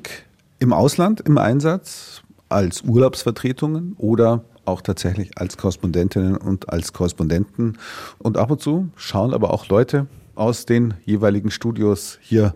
im 0.58 0.73
Ausland 0.73 1.21
im 1.21 1.38
Einsatz 1.38 2.23
als 2.49 2.82
Urlaubsvertretungen 2.82 3.93
oder 3.99 4.43
auch 4.65 4.82
tatsächlich 4.82 5.38
als 5.38 5.58
Korrespondentinnen 5.58 6.38
und 6.38 6.69
als 6.69 6.93
Korrespondenten. 6.93 7.77
Und 8.17 8.38
ab 8.38 8.49
und 8.49 8.62
zu 8.62 8.89
schauen 8.95 9.36
aber 9.36 9.53
auch 9.53 9.67
Leute 9.67 10.08
aus 10.34 10.65
den 10.65 10.95
jeweiligen 11.06 11.51
Studios 11.51 12.17
hier 12.21 12.56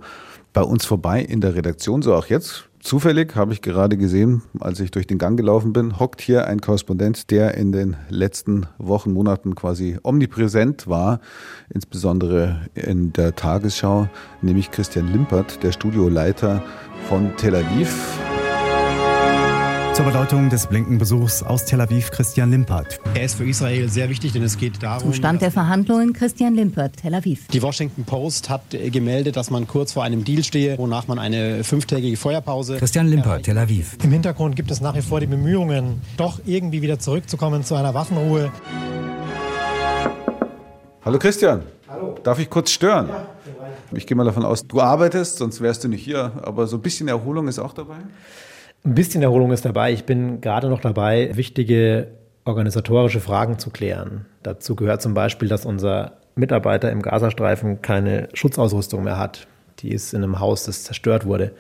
bei 0.58 0.64
uns 0.64 0.88
vorbei 0.88 1.22
in 1.22 1.40
der 1.40 1.54
Redaktion, 1.54 2.02
so 2.02 2.16
auch 2.16 2.26
jetzt 2.26 2.64
Zufällig 2.80 3.36
habe 3.36 3.54
ich 3.54 3.62
gerade 3.62 3.96
gesehen, 3.96 4.42
als 4.60 4.80
ich 4.80 4.90
durch 4.90 5.06
den 5.06 5.20
Gang 5.20 5.38
gelaufen 5.38 5.72
bin, 5.72 6.00
hockt 6.00 6.20
hier 6.22 6.48
ein 6.48 6.62
Korrespondent, 6.62 7.30
der 7.30 7.56
in 7.56 7.72
den 7.72 7.96
letzten 8.10 8.66
Wochen, 8.80 9.12
Monaten 9.12 9.54
quasi 9.54 10.00
omnipräsent 10.02 10.88
war, 10.88 11.20
insbesondere 11.70 12.62
in 12.74 13.14
der 13.14 13.36
Tagesschau, 13.36 14.08
nämlich 14.42 14.72
Christian 14.72 15.12
Limpert, 15.12 15.62
der 15.62 15.74
Studioleiter 15.74 16.64
von 17.08 17.36
Tel 17.36 17.56
Aviv. 17.56 18.18
Zur 19.98 20.06
Bedeutung 20.06 20.52
des 20.52 20.68
Blinkenbesuchs 20.68 21.42
aus 21.42 21.66
Tel 21.66 21.82
Aviv 21.82 22.12
Christian 22.12 22.52
Limpert. 22.52 23.00
Er 23.16 23.24
ist 23.24 23.34
für 23.34 23.50
Israel 23.50 23.90
sehr 23.90 24.10
wichtig, 24.10 24.32
denn 24.32 24.44
es 24.44 24.56
geht 24.56 24.84
darum. 24.84 25.02
Zum 25.02 25.14
Stand 25.14 25.42
der 25.42 25.50
Verhandlungen 25.50 26.14
Christian 26.14 26.54
Limpert, 26.54 26.98
Tel 26.98 27.16
Aviv. 27.16 27.48
Die 27.48 27.64
Washington 27.64 28.04
Post 28.04 28.48
hat 28.48 28.62
gemeldet, 28.70 29.36
dass 29.38 29.50
man 29.50 29.66
kurz 29.66 29.94
vor 29.94 30.04
einem 30.04 30.24
Deal 30.24 30.44
stehe, 30.44 30.78
wonach 30.78 31.08
man 31.08 31.18
eine 31.18 31.64
fünftägige 31.64 32.16
Feuerpause. 32.16 32.78
Christian 32.78 33.08
Limpert, 33.08 33.46
Tel 33.46 33.58
Aviv. 33.58 33.98
Im 34.04 34.12
Hintergrund 34.12 34.56
gibt 34.56 34.70
es 34.70 34.82
nach 34.82 34.96
wie 34.96 35.02
vor 35.02 35.20
die 35.20 35.26
Bemühungen, 35.26 36.00
doch 36.16 36.42
irgendwie 36.46 36.84
wieder 36.84 37.00
zurückzukommen 37.00 37.64
zu 37.64 37.74
einer 37.74 37.96
Waffenruhe. 37.96 38.52
Hallo 41.06 41.18
Christian. 41.18 41.64
Hallo. 41.90 42.20
Darf 42.22 42.38
ich 42.38 42.52
kurz 42.52 42.70
stören? 42.70 43.10
Ja. 43.10 43.28
Ich 43.94 44.06
gehe 44.06 44.16
mal 44.16 44.26
davon 44.26 44.46
aus, 44.46 44.68
du 44.68 44.80
arbeitest, 44.80 45.38
sonst 45.38 45.60
wärst 45.60 45.84
du 45.84 45.88
nicht 45.88 46.04
hier. 46.04 46.34
Aber 46.44 46.68
so 46.68 46.78
ein 46.78 46.84
bisschen 46.84 47.08
Erholung 47.08 47.48
ist 47.48 47.58
auch 47.58 47.74
dabei? 47.74 47.96
Ein 48.84 48.96
bisschen 48.96 49.22
Erholung 49.22 49.52
ist 49.52 49.66
dabei. 49.66 49.92
Ich 49.92 50.06
bin 50.06 50.42
gerade 50.42 50.70
noch 50.70 50.80
dabei, 50.80 51.36
wichtige 51.36 52.08
organisatorische 52.46 53.20
Fragen 53.20 53.60
zu 53.60 53.70
klären. 53.70 54.26
Dazu 54.44 54.76
gehört 54.76 55.02
zum 55.02 55.14
Beispiel, 55.14 55.50
dass 55.50 55.66
unser 55.66 56.14
Mitarbeiter 56.36 56.92
im 56.92 57.02
Gazastreifen 57.02 57.82
keine 57.82 58.30
Schutzausrüstung 58.34 59.04
mehr 59.04 59.18
hat. 59.18 59.48
Die 59.80 59.92
ist 59.92 60.14
in 60.14 60.24
einem 60.24 60.40
Haus, 60.40 60.64
das 60.64 60.84
zerstört 60.84 61.26
wurde. 61.26 61.52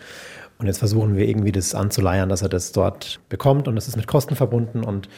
Und 0.58 0.67
jetzt 0.67 0.80
versuchen 0.80 1.15
wir 1.15 1.27
irgendwie 1.27 1.51
das 1.51 1.75
anzuleiern, 1.75 2.30
dass 2.30 2.41
er 2.41 2.49
das 2.49 2.71
dort 2.71 3.19
bekommt. 3.30 3.67
Und 3.67 3.75
das 3.75 3.88
ist 3.88 3.97
mit 3.97 4.08
Kosten 4.08 4.36
verbunden 4.36 4.84
und 4.84 5.10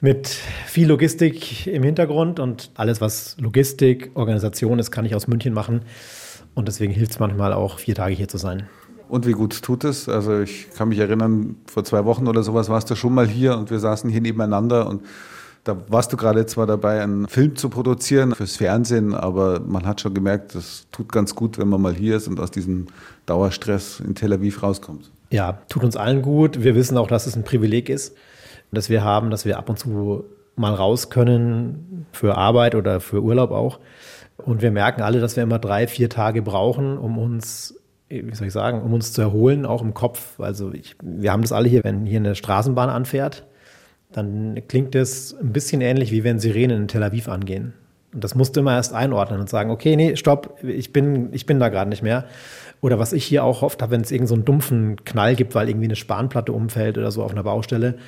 mit 0.00 0.28
viel 0.28 0.88
Logistik 0.88 1.66
im 1.66 1.82
Hintergrund. 1.82 2.40
Und 2.40 2.70
alles, 2.74 3.00
was 3.00 3.36
Logistik, 3.38 4.10
Organisation 4.14 4.78
ist, 4.78 4.90
kann 4.90 5.04
ich 5.04 5.14
aus 5.14 5.28
München 5.28 5.52
machen. 5.52 5.82
Und 6.54 6.66
deswegen 6.66 6.92
hilft 6.92 7.12
es 7.12 7.18
manchmal 7.20 7.52
auch, 7.52 7.78
vier 7.78 7.94
Tage 7.94 8.14
hier 8.14 8.28
zu 8.28 8.38
sein. 8.38 8.68
Und 9.10 9.26
wie 9.26 9.32
gut 9.32 9.60
tut 9.62 9.82
es? 9.82 10.08
Also 10.08 10.38
ich 10.38 10.70
kann 10.70 10.88
mich 10.88 10.98
erinnern, 11.00 11.56
vor 11.66 11.82
zwei 11.82 12.04
Wochen 12.04 12.28
oder 12.28 12.44
sowas 12.44 12.68
warst 12.68 12.90
du 12.90 12.94
schon 12.94 13.12
mal 13.12 13.26
hier 13.26 13.58
und 13.58 13.70
wir 13.70 13.80
saßen 13.80 14.08
hier 14.08 14.20
nebeneinander 14.20 14.88
und 14.88 15.02
da 15.64 15.76
warst 15.88 16.12
du 16.12 16.16
gerade 16.16 16.46
zwar 16.46 16.66
dabei, 16.66 17.02
einen 17.02 17.26
Film 17.26 17.56
zu 17.56 17.68
produzieren 17.68 18.34
fürs 18.34 18.56
Fernsehen, 18.56 19.12
aber 19.14 19.60
man 19.60 19.84
hat 19.84 20.00
schon 20.00 20.14
gemerkt, 20.14 20.54
das 20.54 20.86
tut 20.92 21.12
ganz 21.12 21.34
gut, 21.34 21.58
wenn 21.58 21.68
man 21.68 21.82
mal 21.82 21.92
hier 21.92 22.16
ist 22.16 22.28
und 22.28 22.38
aus 22.40 22.50
diesem 22.50 22.86
Dauerstress 23.26 24.00
in 24.00 24.14
Tel 24.14 24.32
Aviv 24.32 24.62
rauskommt. 24.62 25.10
Ja, 25.30 25.58
tut 25.68 25.84
uns 25.84 25.96
allen 25.96 26.22
gut. 26.22 26.62
Wir 26.62 26.76
wissen 26.76 26.96
auch, 26.96 27.08
dass 27.08 27.26
es 27.26 27.36
ein 27.36 27.44
Privileg 27.44 27.88
ist, 27.88 28.16
dass 28.70 28.88
wir 28.88 29.02
haben, 29.02 29.30
dass 29.30 29.44
wir 29.44 29.58
ab 29.58 29.68
und 29.68 29.78
zu 29.78 30.24
mal 30.56 30.72
raus 30.72 31.10
können 31.10 32.06
für 32.12 32.36
Arbeit 32.36 32.74
oder 32.74 33.00
für 33.00 33.22
Urlaub 33.22 33.50
auch. 33.50 33.80
Und 34.36 34.62
wir 34.62 34.70
merken 34.70 35.02
alle, 35.02 35.20
dass 35.20 35.36
wir 35.36 35.42
immer 35.42 35.58
drei, 35.58 35.86
vier 35.86 36.08
Tage 36.08 36.42
brauchen, 36.42 36.96
um 36.96 37.18
uns, 37.18 37.79
wie 38.10 38.34
soll 38.34 38.48
ich 38.48 38.52
sagen, 38.52 38.82
um 38.82 38.92
uns 38.92 39.12
zu 39.12 39.22
erholen, 39.22 39.64
auch 39.64 39.82
im 39.82 39.94
Kopf. 39.94 40.38
Also 40.40 40.72
ich, 40.72 40.96
wir 41.02 41.32
haben 41.32 41.42
das 41.42 41.52
alle 41.52 41.68
hier, 41.68 41.84
wenn 41.84 42.04
hier 42.04 42.18
eine 42.18 42.34
Straßenbahn 42.34 42.90
anfährt, 42.90 43.46
dann 44.12 44.60
klingt 44.66 44.94
es 44.94 45.34
ein 45.40 45.52
bisschen 45.52 45.80
ähnlich, 45.80 46.10
wie 46.10 46.24
wenn 46.24 46.40
Sirenen 46.40 46.82
in 46.82 46.88
Tel 46.88 47.02
Aviv 47.02 47.28
angehen. 47.28 47.74
Und 48.12 48.24
das 48.24 48.34
musst 48.34 48.56
du 48.56 48.60
immer 48.60 48.74
erst 48.74 48.92
einordnen 48.92 49.38
und 49.38 49.48
sagen, 49.48 49.70
okay, 49.70 49.94
nee, 49.94 50.16
stopp, 50.16 50.58
ich 50.64 50.92
bin, 50.92 51.32
ich 51.32 51.46
bin 51.46 51.60
da 51.60 51.68
gerade 51.68 51.88
nicht 51.88 52.02
mehr. 52.02 52.24
Oder 52.80 52.98
was 52.98 53.12
ich 53.12 53.24
hier 53.24 53.44
auch 53.44 53.62
oft 53.62 53.82
habe, 53.82 53.92
wenn 53.92 54.00
es 54.00 54.10
irgendeinen 54.10 54.38
so 54.38 54.44
dumpfen 54.44 55.04
Knall 55.04 55.36
gibt, 55.36 55.54
weil 55.54 55.68
irgendwie 55.68 55.86
eine 55.86 55.96
Spanplatte 55.96 56.52
umfällt 56.52 56.98
oder 56.98 57.12
so 57.12 57.22
auf 57.22 57.30
einer 57.30 57.44
Baustelle, 57.44 57.98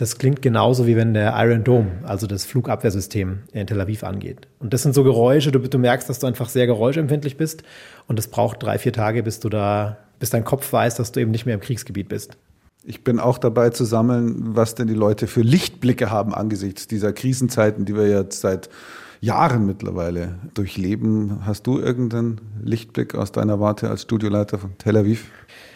das 0.00 0.16
klingt 0.16 0.40
genauso 0.40 0.86
wie 0.86 0.96
wenn 0.96 1.12
der 1.12 1.34
Iron 1.36 1.62
Dome, 1.62 1.90
also 2.04 2.26
das 2.26 2.46
Flugabwehrsystem 2.46 3.40
in 3.52 3.66
Tel 3.66 3.78
Aviv 3.82 4.02
angeht. 4.02 4.48
Und 4.58 4.72
das 4.72 4.82
sind 4.82 4.94
so 4.94 5.04
Geräusche, 5.04 5.52
du, 5.52 5.58
du 5.58 5.76
merkst, 5.76 6.08
dass 6.08 6.20
du 6.20 6.26
einfach 6.26 6.48
sehr 6.48 6.66
geräuschempfindlich 6.66 7.36
bist. 7.36 7.64
Und 8.08 8.18
es 8.18 8.26
braucht 8.26 8.62
drei, 8.62 8.78
vier 8.78 8.94
Tage, 8.94 9.22
bis 9.22 9.40
du 9.40 9.50
da, 9.50 9.98
bis 10.18 10.30
dein 10.30 10.42
Kopf 10.42 10.72
weiß, 10.72 10.94
dass 10.94 11.12
du 11.12 11.20
eben 11.20 11.30
nicht 11.30 11.44
mehr 11.44 11.54
im 11.54 11.60
Kriegsgebiet 11.60 12.08
bist. 12.08 12.38
Ich 12.82 13.04
bin 13.04 13.20
auch 13.20 13.36
dabei 13.36 13.68
zu 13.68 13.84
sammeln, 13.84 14.56
was 14.56 14.74
denn 14.74 14.86
die 14.86 14.94
Leute 14.94 15.26
für 15.26 15.42
Lichtblicke 15.42 16.10
haben 16.10 16.32
angesichts 16.32 16.86
dieser 16.86 17.12
Krisenzeiten, 17.12 17.84
die 17.84 17.94
wir 17.94 18.08
jetzt 18.08 18.40
seit 18.40 18.70
Jahren 19.20 19.66
mittlerweile 19.66 20.36
durchleben. 20.54 21.44
Hast 21.44 21.66
du 21.66 21.78
irgendeinen 21.78 22.40
Lichtblick 22.62 23.14
aus 23.14 23.32
deiner 23.32 23.60
Warte 23.60 23.90
als 23.90 24.00
Studioleiter 24.00 24.58
von 24.58 24.78
Tel 24.78 24.96
Aviv? 24.96 25.30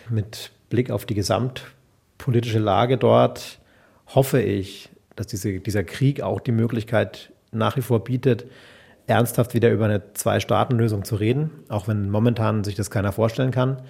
Mit 0.09 0.51
Blick 0.71 0.91
auf 0.91 1.05
die 1.05 1.15
gesamtpolitische 1.15 2.59
Lage 2.59 2.97
dort 2.97 3.61
hoffe 4.07 4.41
ich, 4.41 4.91
dass 5.17 5.27
diese, 5.27 5.61
dieser 5.61 5.85
Krieg 5.85 6.21
auch 6.23 6.41
die 6.41 6.53
Möglichkeit 6.53 7.33
nach 7.53 7.77
wie 7.77 7.83
vor 7.83 8.03
bietet, 8.05 8.47
ernsthaft 9.07 9.55
wieder 9.55 9.71
über 9.71 9.85
eine 9.85 10.15
Zwei-Staaten-Lösung 10.15 11.05
zu 11.05 11.17
reden, 11.17 11.51
auch 11.69 11.89
wenn 11.89 12.11
momentan 12.11 12.65
sich 12.65 12.75
das 12.75 12.91
keiner 12.91 13.13
vorstellen 13.13 13.51
kann. 13.51 13.83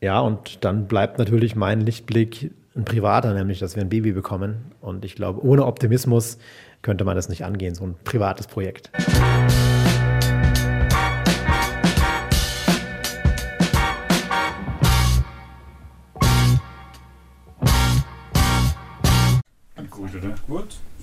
Ja, 0.00 0.20
und 0.20 0.64
dann 0.64 0.86
bleibt 0.86 1.18
natürlich 1.18 1.56
mein 1.56 1.80
Lichtblick 1.80 2.52
ein 2.76 2.84
privater, 2.84 3.32
nämlich, 3.32 3.58
dass 3.58 3.76
wir 3.76 3.82
ein 3.82 3.88
Baby 3.88 4.12
bekommen. 4.12 4.72
Und 4.80 5.04
ich 5.04 5.14
glaube, 5.14 5.42
ohne 5.44 5.64
Optimismus 5.64 6.38
könnte 6.82 7.04
man 7.04 7.16
das 7.16 7.28
nicht 7.28 7.44
angehen, 7.44 7.74
so 7.74 7.84
ein 7.84 7.94
privates 8.04 8.46
Projekt. 8.46 8.90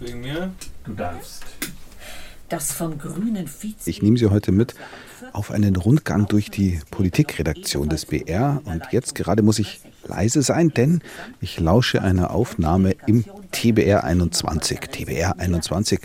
Wegen 0.04 0.22
mir. 0.22 0.52
Du 0.86 0.94
darfst. 0.94 1.44
Das 2.50 2.72
vom 2.72 2.98
grünen 3.00 3.48
Vize. 3.48 3.90
Ich 3.90 4.02
nehme 4.02 4.18
Sie 4.18 4.28
heute 4.30 4.52
mit 4.52 4.76
auf 5.32 5.50
einen 5.50 5.76
Rundgang 5.76 6.28
durch 6.28 6.52
die 6.52 6.80
Politikredaktion 6.92 7.90
des 7.90 8.06
BR. 8.06 8.62
Und 8.66 8.84
jetzt 8.92 9.16
gerade 9.16 9.42
muss 9.42 9.60
ich 9.60 9.82
leise 10.06 10.42
sein, 10.42 10.70
denn 10.70 11.02
ich 11.42 11.60
lausche 11.60 12.02
einer 12.02 12.32
Aufnahme 12.32 12.96
im 13.08 13.26
TBR 13.52 14.04
21. 14.04 14.80
TBR 14.82 15.40
21, 15.40 16.02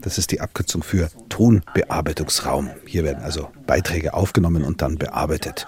das 0.00 0.18
ist 0.18 0.30
die 0.32 0.40
Abkürzung 0.40 0.82
für 0.82 1.10
Tonbearbeitungsraum. 1.28 2.70
Hier 2.84 3.04
werden 3.04 3.22
also 3.22 3.48
Beiträge 3.66 4.14
aufgenommen 4.14 4.64
und 4.64 4.82
dann 4.82 4.98
bearbeitet. 4.98 5.66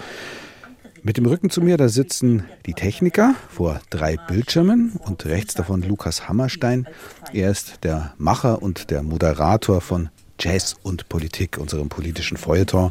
Mit 1.03 1.17
dem 1.17 1.25
Rücken 1.25 1.49
zu 1.49 1.63
mir, 1.63 1.79
da 1.79 1.89
sitzen 1.89 2.45
die 2.67 2.75
Techniker 2.75 3.35
vor 3.49 3.81
drei 3.89 4.17
Bildschirmen 4.17 4.93
und 5.07 5.25
rechts 5.25 5.55
davon 5.55 5.83
Lukas 5.83 6.29
Hammerstein. 6.29 6.87
Er 7.33 7.51
ist 7.51 7.85
der 7.85 8.13
Macher 8.19 8.61
und 8.61 8.91
der 8.91 9.03
Moderator 9.03 9.81
von 9.81 10.11
Jazz 10.39 10.77
und 10.83 11.09
Politik, 11.09 11.57
unserem 11.57 11.89
politischen 11.89 12.37
Feuilleton. 12.37 12.91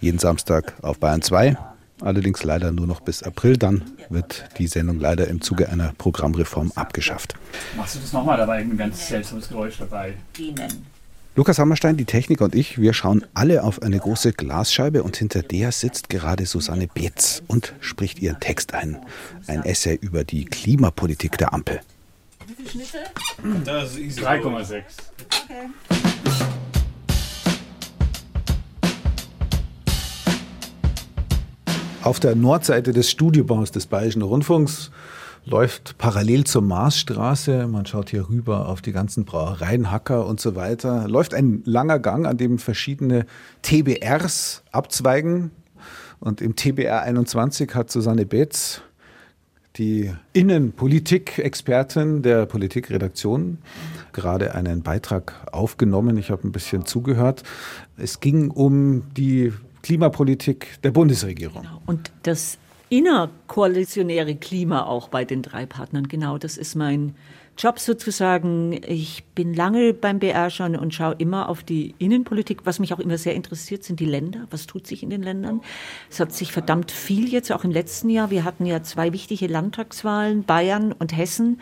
Jeden 0.00 0.18
Samstag 0.18 0.74
auf 0.82 0.98
Bayern 0.98 1.22
2. 1.22 1.56
Allerdings 2.02 2.44
leider 2.44 2.72
nur 2.72 2.86
noch 2.86 3.00
bis 3.00 3.22
April. 3.22 3.56
Dann 3.56 3.84
wird 4.10 4.44
die 4.58 4.66
Sendung 4.66 5.00
leider 5.00 5.28
im 5.28 5.40
Zuge 5.40 5.70
einer 5.70 5.94
Programmreform 5.96 6.72
abgeschafft. 6.74 7.36
Machst 7.74 7.94
du 7.94 8.00
das 8.00 8.12
nochmal? 8.12 8.36
Da 8.36 8.46
war 8.46 8.56
ein 8.56 8.76
ganz 8.76 9.08
seltsames 9.08 9.48
Geräusch 9.48 9.78
dabei. 9.78 10.14
Ihnen. 10.38 10.95
Lukas 11.36 11.58
Hammerstein, 11.58 11.98
die 11.98 12.06
Techniker 12.06 12.46
und 12.46 12.54
ich, 12.54 12.80
wir 12.80 12.94
schauen 12.94 13.26
alle 13.34 13.62
auf 13.62 13.82
eine 13.82 13.98
große 13.98 14.32
Glasscheibe 14.32 15.02
und 15.02 15.18
hinter 15.18 15.42
der 15.42 15.70
sitzt 15.70 16.08
gerade 16.08 16.46
Susanne 16.46 16.88
Beetz 16.88 17.42
und 17.46 17.74
spricht 17.80 18.20
ihren 18.20 18.40
Text 18.40 18.72
ein. 18.72 18.96
Ein 19.46 19.62
Essay 19.62 19.98
über 20.00 20.24
die 20.24 20.46
Klimapolitik 20.46 21.36
der 21.36 21.52
Ampel. 21.52 21.82
Wie 22.46 22.54
viele 22.54 22.86
Schnitte? 22.86 22.98
3,6. 23.42 24.82
Okay. 25.44 25.68
Auf 32.02 32.18
der 32.18 32.34
Nordseite 32.34 32.94
des 32.94 33.10
Studiobaus 33.10 33.70
des 33.72 33.86
Bayerischen 33.86 34.22
Rundfunks 34.22 34.90
läuft 35.46 35.96
parallel 35.96 36.44
zur 36.44 36.62
Marsstraße. 36.62 37.68
Man 37.68 37.86
schaut 37.86 38.10
hier 38.10 38.28
rüber 38.28 38.68
auf 38.68 38.82
die 38.82 38.92
ganzen 38.92 39.24
Brauereien, 39.24 39.90
Hacker 39.90 40.26
und 40.26 40.40
so 40.40 40.56
weiter. 40.56 41.08
Läuft 41.08 41.32
ein 41.34 41.62
langer 41.64 42.00
Gang, 42.00 42.26
an 42.26 42.36
dem 42.36 42.58
verschiedene 42.58 43.26
TBRs 43.62 44.64
abzweigen. 44.72 45.52
Und 46.18 46.40
im 46.40 46.56
TBR 46.56 47.02
21 47.02 47.74
hat 47.74 47.90
Susanne 47.90 48.26
Betz, 48.26 48.82
die 49.76 50.12
Innenpolitik-Expertin 50.32 52.22
der 52.22 52.46
Politikredaktion, 52.46 53.58
gerade 54.12 54.54
einen 54.54 54.82
Beitrag 54.82 55.46
aufgenommen. 55.52 56.16
Ich 56.16 56.30
habe 56.30 56.48
ein 56.48 56.52
bisschen 56.52 56.86
zugehört. 56.86 57.44
Es 57.96 58.20
ging 58.20 58.50
um 58.50 59.04
die 59.14 59.52
Klimapolitik 59.82 60.80
der 60.82 60.90
Bundesregierung. 60.90 61.62
Genau. 61.62 61.82
Und 61.86 62.10
das 62.22 62.58
innerkoalitionäre 62.88 64.36
Klima 64.36 64.84
auch 64.84 65.08
bei 65.08 65.24
den 65.24 65.42
drei 65.42 65.66
Partnern. 65.66 66.08
Genau, 66.08 66.38
das 66.38 66.56
ist 66.56 66.74
mein 66.74 67.14
Job 67.58 67.78
sozusagen. 67.78 68.78
Ich 68.86 69.24
bin 69.34 69.54
lange 69.54 69.94
beim 69.94 70.18
BR 70.18 70.50
schon 70.50 70.76
und 70.76 70.92
schaue 70.94 71.14
immer 71.18 71.48
auf 71.48 71.62
die 71.62 71.94
Innenpolitik. 71.98 72.60
Was 72.64 72.78
mich 72.78 72.92
auch 72.92 72.98
immer 72.98 73.16
sehr 73.16 73.34
interessiert, 73.34 73.82
sind 73.82 73.98
die 73.98 74.04
Länder. 74.04 74.46
Was 74.50 74.66
tut 74.66 74.86
sich 74.86 75.02
in 75.02 75.10
den 75.10 75.22
Ländern? 75.22 75.62
Es 76.10 76.20
hat 76.20 76.32
sich 76.32 76.52
verdammt 76.52 76.90
viel 76.90 77.28
jetzt 77.32 77.50
auch 77.50 77.64
im 77.64 77.70
letzten 77.70 78.10
Jahr. 78.10 78.30
Wir 78.30 78.44
hatten 78.44 78.66
ja 78.66 78.82
zwei 78.82 79.12
wichtige 79.12 79.46
Landtagswahlen, 79.46 80.44
Bayern 80.44 80.92
und 80.92 81.16
Hessen. 81.16 81.60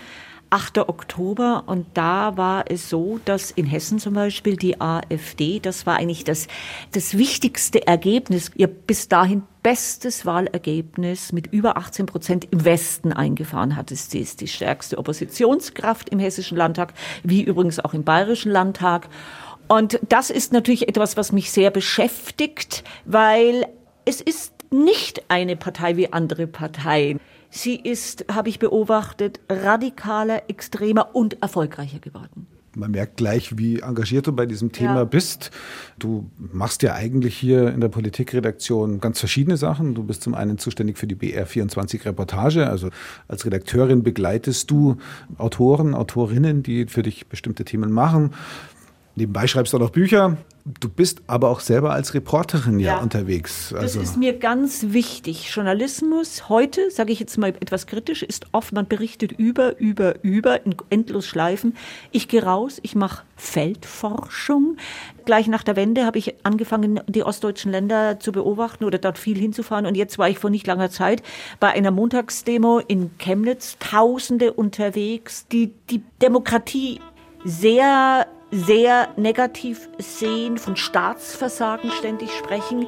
8. 0.54 0.78
Oktober 0.78 1.64
und 1.66 1.84
da 1.94 2.36
war 2.36 2.66
es 2.68 2.88
so, 2.88 3.18
dass 3.24 3.50
in 3.50 3.66
Hessen 3.66 3.98
zum 3.98 4.14
Beispiel 4.14 4.56
die 4.56 4.80
AfD, 4.80 5.58
das 5.58 5.84
war 5.84 5.96
eigentlich 5.96 6.22
das, 6.22 6.46
das 6.92 7.18
wichtigste 7.18 7.84
Ergebnis, 7.88 8.52
ihr 8.54 8.68
bis 8.68 9.08
dahin 9.08 9.42
bestes 9.64 10.24
Wahlergebnis 10.26 11.32
mit 11.32 11.48
über 11.48 11.76
18 11.76 12.06
Prozent 12.06 12.46
im 12.52 12.64
Westen 12.64 13.12
eingefahren 13.12 13.74
hat. 13.74 13.90
Sie 13.90 14.20
ist 14.20 14.42
die 14.42 14.46
stärkste 14.46 14.96
Oppositionskraft 14.96 16.10
im 16.10 16.20
Hessischen 16.20 16.56
Landtag, 16.56 16.94
wie 17.24 17.42
übrigens 17.42 17.80
auch 17.80 17.92
im 17.92 18.04
Bayerischen 18.04 18.52
Landtag. 18.52 19.08
Und 19.66 19.98
das 20.08 20.30
ist 20.30 20.52
natürlich 20.52 20.86
etwas, 20.86 21.16
was 21.16 21.32
mich 21.32 21.50
sehr 21.50 21.72
beschäftigt, 21.72 22.84
weil 23.06 23.66
es 24.04 24.20
ist 24.20 24.52
nicht 24.70 25.24
eine 25.26 25.56
Partei 25.56 25.96
wie 25.96 26.12
andere 26.12 26.46
Parteien. 26.46 27.18
Sie 27.56 27.76
ist, 27.76 28.24
habe 28.28 28.48
ich 28.48 28.58
beobachtet, 28.58 29.38
radikaler, 29.48 30.50
extremer 30.50 31.14
und 31.14 31.40
erfolgreicher 31.40 32.00
geworden. 32.00 32.48
Man 32.74 32.90
merkt 32.90 33.16
gleich, 33.16 33.56
wie 33.56 33.78
engagiert 33.78 34.26
du 34.26 34.32
bei 34.32 34.44
diesem 34.44 34.72
Thema 34.72 34.96
ja. 34.96 35.04
bist. 35.04 35.52
Du 35.96 36.28
machst 36.36 36.82
ja 36.82 36.94
eigentlich 36.94 37.36
hier 37.36 37.68
in 37.72 37.80
der 37.80 37.90
Politikredaktion 37.90 38.98
ganz 38.98 39.20
verschiedene 39.20 39.56
Sachen. 39.56 39.94
Du 39.94 40.02
bist 40.02 40.22
zum 40.22 40.34
einen 40.34 40.58
zuständig 40.58 40.98
für 40.98 41.06
die 41.06 41.14
BR24 41.14 42.04
Reportage. 42.06 42.68
Also 42.68 42.88
als 43.28 43.46
Redakteurin 43.46 44.02
begleitest 44.02 44.68
du 44.72 44.96
Autoren, 45.38 45.94
Autorinnen, 45.94 46.64
die 46.64 46.86
für 46.86 47.04
dich 47.04 47.28
bestimmte 47.28 47.64
Themen 47.64 47.92
machen. 47.92 48.32
Nebenbei 49.14 49.46
schreibst 49.46 49.72
du 49.72 49.76
auch 49.76 49.82
noch 49.82 49.90
Bücher. 49.90 50.38
Du 50.66 50.88
bist 50.88 51.20
aber 51.26 51.50
auch 51.50 51.60
selber 51.60 51.92
als 51.92 52.14
Reporterin 52.14 52.80
ja, 52.80 52.94
ja 52.94 53.02
unterwegs. 53.02 53.74
Also 53.74 54.00
das 54.00 54.10
ist 54.10 54.16
mir 54.16 54.38
ganz 54.38 54.86
wichtig. 54.88 55.54
Journalismus 55.54 56.48
heute, 56.48 56.90
sage 56.90 57.12
ich 57.12 57.20
jetzt 57.20 57.36
mal 57.36 57.50
etwas 57.50 57.86
kritisch, 57.86 58.22
ist 58.22 58.46
oft, 58.52 58.72
man 58.72 58.88
berichtet 58.88 59.32
über, 59.32 59.78
über, 59.78 60.24
über, 60.24 60.64
in 60.64 60.74
endlos 60.88 61.26
Schleifen. 61.26 61.76
Ich 62.12 62.28
gehe 62.28 62.42
raus, 62.42 62.78
ich 62.82 62.94
mache 62.94 63.24
Feldforschung. 63.36 64.78
Gleich 65.26 65.48
nach 65.48 65.64
der 65.64 65.76
Wende 65.76 66.06
habe 66.06 66.16
ich 66.16 66.34
angefangen, 66.44 67.00
die 67.08 67.24
ostdeutschen 67.24 67.70
Länder 67.70 68.18
zu 68.18 68.32
beobachten 68.32 68.84
oder 68.84 68.96
dort 68.96 69.18
viel 69.18 69.36
hinzufahren. 69.36 69.84
Und 69.84 69.96
jetzt 69.96 70.16
war 70.16 70.30
ich 70.30 70.38
vor 70.38 70.48
nicht 70.48 70.66
langer 70.66 70.88
Zeit 70.88 71.22
bei 71.60 71.72
einer 71.72 71.90
Montagsdemo 71.90 72.78
in 72.78 73.10
Chemnitz, 73.18 73.76
Tausende 73.80 74.54
unterwegs, 74.54 75.46
die 75.46 75.74
die 75.90 76.02
Demokratie 76.22 77.02
sehr 77.44 78.26
sehr 78.54 79.08
negativ 79.16 79.88
sehen, 79.98 80.58
von 80.58 80.76
Staatsversagen 80.76 81.90
ständig 81.90 82.30
sprechen. 82.32 82.86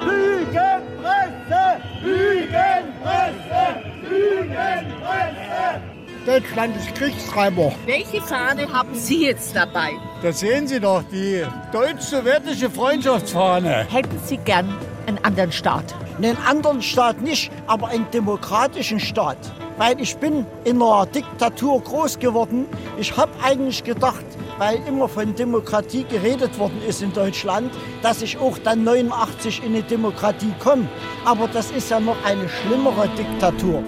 Lügenpresse! 0.00 1.82
Lügenpresse! 2.02 3.82
Lügenpresse! 4.08 5.80
Deutschland 6.24 6.76
ist 6.76 6.94
Kriegstreiber. 6.94 7.72
Welche 7.84 8.20
Fahne 8.20 8.72
haben 8.72 8.94
Sie 8.94 9.26
jetzt 9.26 9.56
dabei? 9.56 9.90
Da 10.22 10.32
sehen 10.32 10.68
Sie 10.68 10.78
doch 10.78 11.02
die 11.10 11.44
deutsch-sowjetische 11.72 12.70
Freundschaftsfahne. 12.70 13.88
Hätten 13.90 14.20
Sie 14.24 14.36
gern 14.36 14.72
einen 15.08 15.18
anderen 15.24 15.50
Staat? 15.50 15.96
Einen 16.18 16.36
anderen 16.46 16.80
Staat 16.80 17.20
nicht, 17.22 17.50
aber 17.66 17.88
einen 17.88 18.08
demokratischen 18.12 19.00
Staat. 19.00 19.38
Weil 19.78 20.00
ich 20.00 20.16
bin 20.18 20.46
in 20.62 20.80
einer 20.80 21.06
Diktatur 21.06 21.80
groß 21.82 22.20
geworden. 22.20 22.66
Ich 22.98 23.16
habe 23.16 23.32
eigentlich 23.42 23.82
gedacht, 23.82 24.24
weil 24.58 24.80
immer 24.86 25.08
von 25.08 25.34
Demokratie 25.34 26.04
geredet 26.04 26.58
worden 26.58 26.80
ist 26.86 27.02
in 27.02 27.12
Deutschland, 27.12 27.72
dass 28.02 28.22
ich 28.22 28.38
auch 28.38 28.58
dann 28.58 28.84
89 28.84 29.62
in 29.64 29.74
eine 29.74 29.82
Demokratie 29.82 30.52
komme. 30.58 30.88
Aber 31.24 31.48
das 31.48 31.70
ist 31.70 31.90
ja 31.90 32.00
noch 32.00 32.16
eine 32.24 32.48
schlimmere 32.48 33.08
Diktatur. 33.16 33.82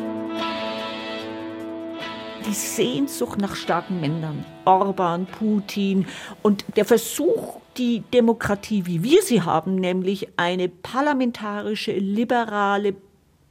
Die 2.46 2.52
Sehnsucht 2.52 3.40
nach 3.40 3.56
starken 3.56 4.00
Männern, 4.00 4.44
Orban, 4.64 5.26
Putin 5.26 6.06
und 6.42 6.64
der 6.76 6.84
Versuch, 6.84 7.60
die 7.78 8.02
Demokratie, 8.12 8.84
wie 8.86 9.02
wir 9.02 9.22
sie 9.22 9.42
haben, 9.42 9.76
nämlich 9.76 10.28
eine 10.36 10.68
parlamentarische, 10.68 11.92
liberale 11.92 12.94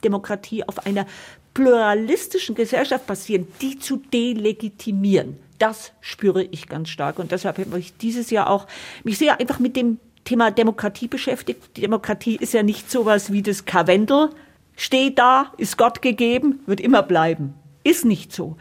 Demokratie 0.04 0.64
auf 0.68 0.86
einer 0.86 1.06
pluralistischen 1.54 2.56
Gesellschaft 2.56 3.08
basieren, 3.08 3.48
die 3.62 3.80
zu 3.80 3.98
delegitimieren 3.98 5.38
das 5.64 5.94
spüre 6.02 6.44
ich 6.44 6.68
ganz 6.68 6.90
stark. 6.90 7.20
Und 7.20 7.32
deshalb 7.32 7.58
habe 7.58 7.80
ich 7.80 7.96
dieses 7.96 8.30
Jahr 8.32 8.50
auch 8.50 8.68
mich 9.06 9.18
sehr 9.18 9.40
einfach 9.40 9.60
mit 9.60 9.78
dem 9.78 9.98
Thema 10.26 10.52
Demokratie 10.52 11.08
beschäftigt. 11.08 11.78
Die 11.78 11.82
Demokratie 11.82 12.36
ist 12.36 12.54
ja 12.54 12.64
nicht 12.64 12.92
sowas 12.92 13.32
wie 13.32 13.42
das 13.42 13.64
Karwendel. 13.64 14.30
Steht 14.76 15.20
da, 15.20 15.54
ist 15.58 15.78
Gott 15.78 16.02
gegeben, 16.02 16.60
wird 16.66 16.82
immer 16.82 17.02
bleiben. 17.02 17.54
Ist 17.86 18.04
nicht 18.04 18.34
so. 18.34 18.58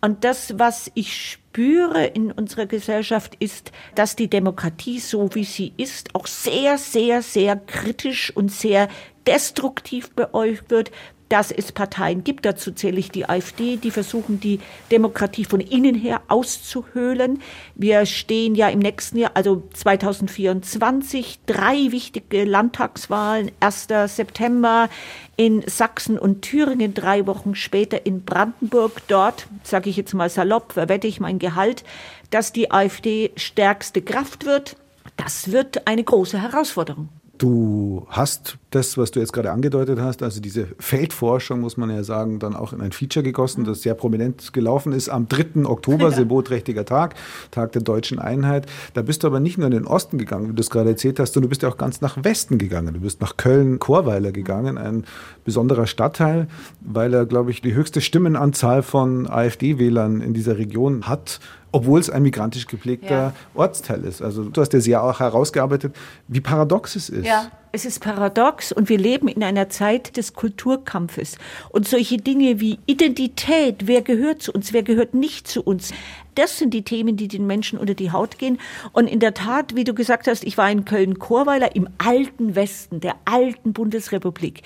Und 0.00 0.22
das, 0.22 0.60
was 0.60 0.92
ich 0.94 1.12
spüre 1.32 2.04
in 2.04 2.30
unserer 2.30 2.66
Gesellschaft, 2.66 3.34
ist, 3.40 3.72
dass 3.96 4.14
die 4.14 4.30
Demokratie, 4.30 5.00
so 5.00 5.34
wie 5.34 5.42
sie 5.42 5.72
ist, 5.76 6.14
auch 6.14 6.28
sehr, 6.28 6.78
sehr, 6.78 7.20
sehr 7.20 7.56
kritisch 7.56 8.30
und 8.36 8.52
sehr 8.52 8.88
destruktiv 9.26 10.10
beäugt 10.10 10.70
wird, 10.70 10.92
dass 11.28 11.50
es 11.50 11.72
Parteien 11.72 12.24
gibt, 12.24 12.44
dazu 12.44 12.72
zähle 12.72 12.98
ich 12.98 13.10
die 13.10 13.28
AfD, 13.28 13.76
die 13.76 13.90
versuchen, 13.90 14.40
die 14.40 14.60
Demokratie 14.90 15.44
von 15.44 15.60
innen 15.60 15.94
her 15.94 16.22
auszuhöhlen. 16.28 17.40
Wir 17.74 18.06
stehen 18.06 18.54
ja 18.54 18.68
im 18.68 18.78
nächsten 18.78 19.18
Jahr, 19.18 19.32
also 19.34 19.62
2024, 19.74 21.40
drei 21.46 21.92
wichtige 21.92 22.44
Landtagswahlen, 22.44 23.50
1. 23.60 23.88
September 24.06 24.88
in 25.36 25.62
Sachsen 25.66 26.18
und 26.18 26.42
Thüringen, 26.42 26.94
drei 26.94 27.26
Wochen 27.26 27.54
später 27.54 28.06
in 28.06 28.24
Brandenburg. 28.24 29.02
Dort, 29.08 29.46
sage 29.62 29.90
ich 29.90 29.96
jetzt 29.96 30.14
mal 30.14 30.30
salopp, 30.30 30.72
verwette 30.72 31.06
ich 31.06 31.20
mein 31.20 31.38
Gehalt, 31.38 31.84
dass 32.30 32.52
die 32.52 32.70
AfD 32.70 33.32
stärkste 33.36 34.02
Kraft 34.02 34.44
wird. 34.44 34.76
Das 35.16 35.52
wird 35.52 35.86
eine 35.86 36.04
große 36.04 36.40
Herausforderung. 36.40 37.08
Du 37.38 38.04
hast 38.08 38.58
das, 38.70 38.98
was 38.98 39.12
du 39.12 39.20
jetzt 39.20 39.32
gerade 39.32 39.52
angedeutet 39.52 40.00
hast, 40.00 40.24
also 40.24 40.40
diese 40.40 40.66
Feldforschung, 40.80 41.60
muss 41.60 41.76
man 41.76 41.88
ja 41.88 42.02
sagen, 42.02 42.40
dann 42.40 42.56
auch 42.56 42.72
in 42.72 42.80
ein 42.80 42.90
Feature 42.90 43.22
gegossen, 43.22 43.64
das 43.64 43.82
sehr 43.82 43.94
prominent 43.94 44.52
gelaufen 44.52 44.92
ist 44.92 45.08
am 45.08 45.28
3. 45.28 45.64
Oktober, 45.64 46.10
Sebotträchtiger 46.12 46.84
Tag, 46.84 47.14
Tag 47.52 47.72
der 47.72 47.82
deutschen 47.82 48.18
Einheit. 48.18 48.66
Da 48.94 49.02
bist 49.02 49.22
du 49.22 49.28
aber 49.28 49.38
nicht 49.38 49.56
nur 49.56 49.68
in 49.68 49.72
den 49.72 49.86
Osten 49.86 50.18
gegangen, 50.18 50.50
wie 50.50 50.54
du 50.54 50.60
es 50.60 50.68
gerade 50.68 50.90
erzählt 50.90 51.20
hast, 51.20 51.32
sondern 51.32 51.46
du 51.46 51.50
bist 51.50 51.62
ja 51.62 51.68
auch 51.68 51.76
ganz 51.76 52.00
nach 52.00 52.22
Westen 52.24 52.58
gegangen. 52.58 52.92
Du 52.92 53.00
bist 53.00 53.20
nach 53.20 53.36
Köln-Chorweiler 53.36 54.32
gegangen, 54.32 54.76
ein 54.76 55.04
besonderer 55.44 55.86
Stadtteil, 55.86 56.48
weil 56.80 57.14
er, 57.14 57.24
glaube 57.24 57.52
ich, 57.52 57.62
die 57.62 57.74
höchste 57.74 58.00
Stimmenanzahl 58.00 58.82
von 58.82 59.30
AfD-Wählern 59.30 60.20
in 60.20 60.34
dieser 60.34 60.58
Region 60.58 61.06
hat 61.06 61.38
obwohl 61.72 62.00
es 62.00 62.10
ein 62.10 62.22
migrantisch 62.22 62.66
geprägter 62.66 63.08
ja. 63.08 63.32
Ortsteil 63.54 64.04
ist. 64.04 64.22
Also 64.22 64.44
du 64.44 64.60
hast 64.60 64.72
ja 64.72 64.80
sehr 64.80 65.02
auch 65.02 65.20
herausgearbeitet, 65.20 65.94
wie 66.26 66.40
paradox 66.40 66.96
es 66.96 67.08
ist. 67.08 67.26
Ja, 67.26 67.50
es 67.72 67.84
ist 67.84 68.00
paradox 68.00 68.72
und 68.72 68.88
wir 68.88 68.98
leben 68.98 69.28
in 69.28 69.42
einer 69.44 69.68
Zeit 69.68 70.16
des 70.16 70.32
Kulturkampfes. 70.32 71.36
Und 71.70 71.86
solche 71.86 72.16
Dinge 72.16 72.60
wie 72.60 72.78
Identität, 72.86 73.86
wer 73.86 74.02
gehört 74.02 74.42
zu 74.42 74.52
uns, 74.52 74.72
wer 74.72 74.82
gehört 74.82 75.14
nicht 75.14 75.46
zu 75.46 75.62
uns, 75.62 75.92
das 76.34 76.56
sind 76.56 76.72
die 76.72 76.82
Themen, 76.82 77.16
die 77.16 77.28
den 77.28 77.46
Menschen 77.46 77.78
unter 77.78 77.94
die 77.94 78.12
Haut 78.12 78.38
gehen. 78.38 78.58
Und 78.92 79.08
in 79.08 79.18
der 79.18 79.34
Tat, 79.34 79.74
wie 79.74 79.84
du 79.84 79.92
gesagt 79.92 80.28
hast, 80.28 80.44
ich 80.44 80.56
war 80.56 80.70
in 80.70 80.84
Köln-Chorweiler 80.84 81.74
im 81.74 81.88
alten 81.98 82.54
Westen 82.54 83.00
der 83.00 83.16
alten 83.24 83.72
Bundesrepublik 83.72 84.62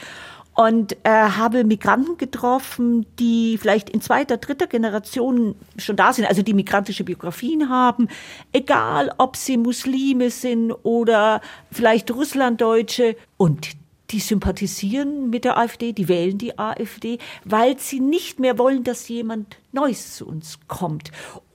und 0.55 0.97
äh, 1.05 1.11
habe 1.11 1.65
Migranten 1.65 2.19
getroffen, 2.19 3.07
die 3.19 3.59
vielleicht 3.59 3.89
in 3.91 4.01
zweiter, 4.01 4.37
dritter 4.37 4.67
Generation 4.67 5.55
schon 5.79 5.97
da 5.97 6.13
sind, 6.13 6.27
also 6.27 6.43
die 6.43 6.55
migrantische 6.55 7.05
Biografien 7.05 7.69
haben, 7.69 8.09
egal 8.53 9.13
ob 9.19 9.37
sie 9.37 9.57
Muslime 9.57 10.31
sind 10.31 10.73
oder 10.83 11.41
vielleicht 11.71 12.11
Russlanddeutsche. 12.11 13.17
Und 13.39 13.71
die 14.11 14.21
sympathisieren 14.21 15.31
mit 15.31 15.45
der 15.45 15.57
AfD, 15.57 15.93
die 15.93 16.09
wählen 16.09 16.37
die 16.37 16.59
AfD, 16.59 17.19
weil 17.45 17.79
sie 17.79 18.01
nicht 18.01 18.39
mehr 18.39 18.59
wollen, 18.59 18.85
dass 18.85 19.09
jemand 19.09 19.57
Neues 19.73 20.17
zu 20.17 20.27
uns 20.27 20.59
kommt 20.69 21.11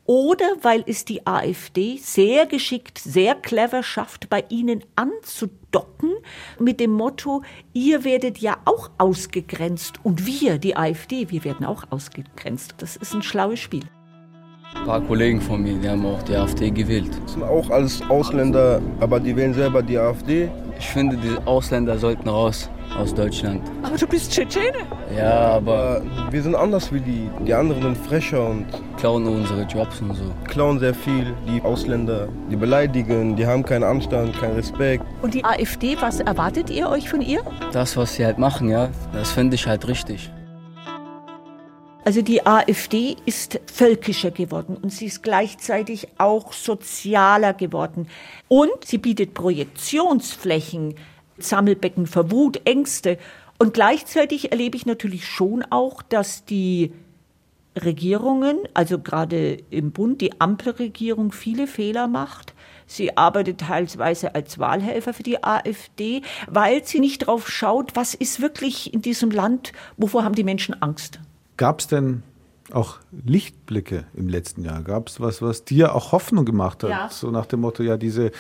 oder 0.08 0.46
weil 0.62 0.84
es 0.88 1.06
die 1.06 1.28
AfD 1.28 1.98
sehr 1.98 2.46
geschickt, 2.46 2.98
sehr 2.98 3.36
clever 3.36 3.84
schafft, 3.84 4.30
bei 4.30 4.46
ihnen 4.50 4.84
anzudocken 4.96 6.12
mit 6.60 6.80
dem 6.80 6.92
Motto, 6.92 7.44
ihr 7.74 8.06
werdet 8.06 8.38
ja 8.40 8.58
auch 8.64 8.90
ausgegrenzt 8.98 10.00
und 10.04 10.26
wir, 10.26 10.58
die 10.58 10.78
AfD, 10.78 11.30
wir 11.30 11.44
werden 11.44 11.66
auch 11.66 11.84
ausgegrenzt. 11.90 12.76
Das 12.78 12.96
ist 12.96 13.14
ein 13.14 13.22
schlaues 13.22 13.60
Spiel. 13.60 13.84
Ein 14.76 14.86
paar 14.86 15.02
Kollegen 15.02 15.42
von 15.42 15.62
mir, 15.62 15.76
die 15.76 15.90
haben 15.90 16.06
auch 16.06 16.24
die 16.24 16.36
AfD 16.36 16.72
gewählt. 16.72 17.12
Das 17.24 17.34
sind 17.34 17.44
auch 17.44 17.70
alles 17.70 18.02
Ausländer, 18.10 18.82
aber 19.02 19.20
die 19.20 19.36
wählen 19.36 19.54
selber 19.54 19.84
die 19.84 19.98
AfD. 19.98 20.50
Ich 20.80 20.88
finde, 20.88 21.18
die 21.18 21.36
Ausländer 21.46 21.98
sollten 21.98 22.30
raus. 22.30 22.70
Aus 22.96 23.14
Deutschland. 23.14 23.62
Aber 23.84 23.98
du 23.98 24.08
bist 24.08 24.32
Tschetschene. 24.32 24.86
Ja, 25.16 25.52
aber 25.52 26.02
wir 26.30 26.42
sind 26.42 26.56
anders 26.56 26.92
wie 26.92 27.00
die. 27.00 27.30
Die 27.46 27.54
anderen 27.54 27.82
sind 27.82 27.98
frecher 27.98 28.48
und 28.50 28.66
klauen 28.98 29.28
unsere 29.28 29.64
Jobs 29.64 30.02
und 30.02 30.16
so. 30.16 30.24
Klauen 30.46 30.80
sehr 30.80 30.94
viel. 30.94 31.34
Die 31.48 31.62
Ausländer, 31.62 32.28
die 32.50 32.56
beleidigen, 32.56 33.36
die 33.36 33.46
haben 33.46 33.64
keinen 33.64 33.84
Anstand, 33.84 34.38
keinen 34.40 34.56
Respekt. 34.56 35.04
Und 35.22 35.34
die 35.34 35.44
AfD, 35.44 35.98
was 36.00 36.20
erwartet 36.20 36.70
ihr 36.70 36.90
euch 36.90 37.10
von 37.10 37.22
ihr? 37.22 37.42
Das, 37.72 37.98
was 37.98 38.16
sie 38.16 38.26
halt 38.26 38.38
machen, 38.38 38.70
ja, 38.70 38.90
das 39.14 39.32
finde 39.32 39.56
ich 39.56 39.68
halt 39.68 39.88
richtig. 39.88 40.32
Also 42.08 42.22
die 42.22 42.46
AfD 42.46 43.18
ist 43.26 43.60
völkischer 43.66 44.32
geworden 44.32 44.78
und 44.82 44.94
sie 44.94 45.08
ist 45.08 45.24
gleichzeitig 45.24 46.08
auch 46.18 46.54
sozialer 46.54 47.54
geworden. 47.54 48.08
Und 48.48 48.86
sie 48.86 48.98
bietet 48.98 49.34
Projektionsflächen, 49.34 50.96
Sammelbecken 51.40 52.08
für 52.08 52.32
Wut, 52.32 52.62
Ängste. 52.66 53.18
Und 53.58 53.74
gleichzeitig 53.74 54.52
erlebe 54.52 54.78
ich 54.78 54.86
natürlich 54.86 55.28
schon 55.28 55.64
auch, 55.70 56.02
dass 56.02 56.46
die 56.46 56.94
Regierungen, 57.84 58.58
also 58.74 59.00
gerade 59.00 59.58
im 59.70 59.92
Bund, 59.92 60.22
die 60.22 60.40
Ampelregierung 60.40 61.32
viele 61.32 61.68
Fehler 61.68 62.08
macht. 62.08 62.54
Sie 62.86 63.18
arbeitet 63.18 63.60
teilweise 63.60 64.34
als 64.34 64.60
Wahlhelfer 64.60 65.14
für 65.14 65.24
die 65.24 65.44
AfD, 65.44 66.22
weil 66.48 66.86
sie 66.86 67.00
nicht 67.00 67.28
drauf 67.28 67.50
schaut, 67.50 67.96
was 67.96 68.14
ist 68.14 68.42
wirklich 68.42 68.94
in 68.94 69.02
diesem 69.02 69.30
Land, 69.30 69.74
wovor 69.98 70.24
haben 70.24 70.36
die 70.36 70.44
Menschen 70.44 70.82
Angst. 70.82 71.20
Gab 71.58 71.82
es 71.82 71.88
denn 71.88 72.24
auch 72.72 72.98
Lichtblicke 73.26 74.06
im 74.14 74.30
letzten 74.30 74.64
Jahr? 74.64 74.82
Gab 74.82 75.10
es 75.10 75.20
was, 75.20 75.42
was 75.42 75.66
dir 75.66 75.96
auch 75.96 76.12
Hoffnung 76.12 76.46
gemacht 76.46 76.84
hat? 76.84 76.90
Ja. 76.90 77.10
So 77.10 77.32
nach 77.32 77.46
dem 77.46 77.62
Motto, 77.62 77.84
ja, 77.84 77.98
diese 77.98 78.32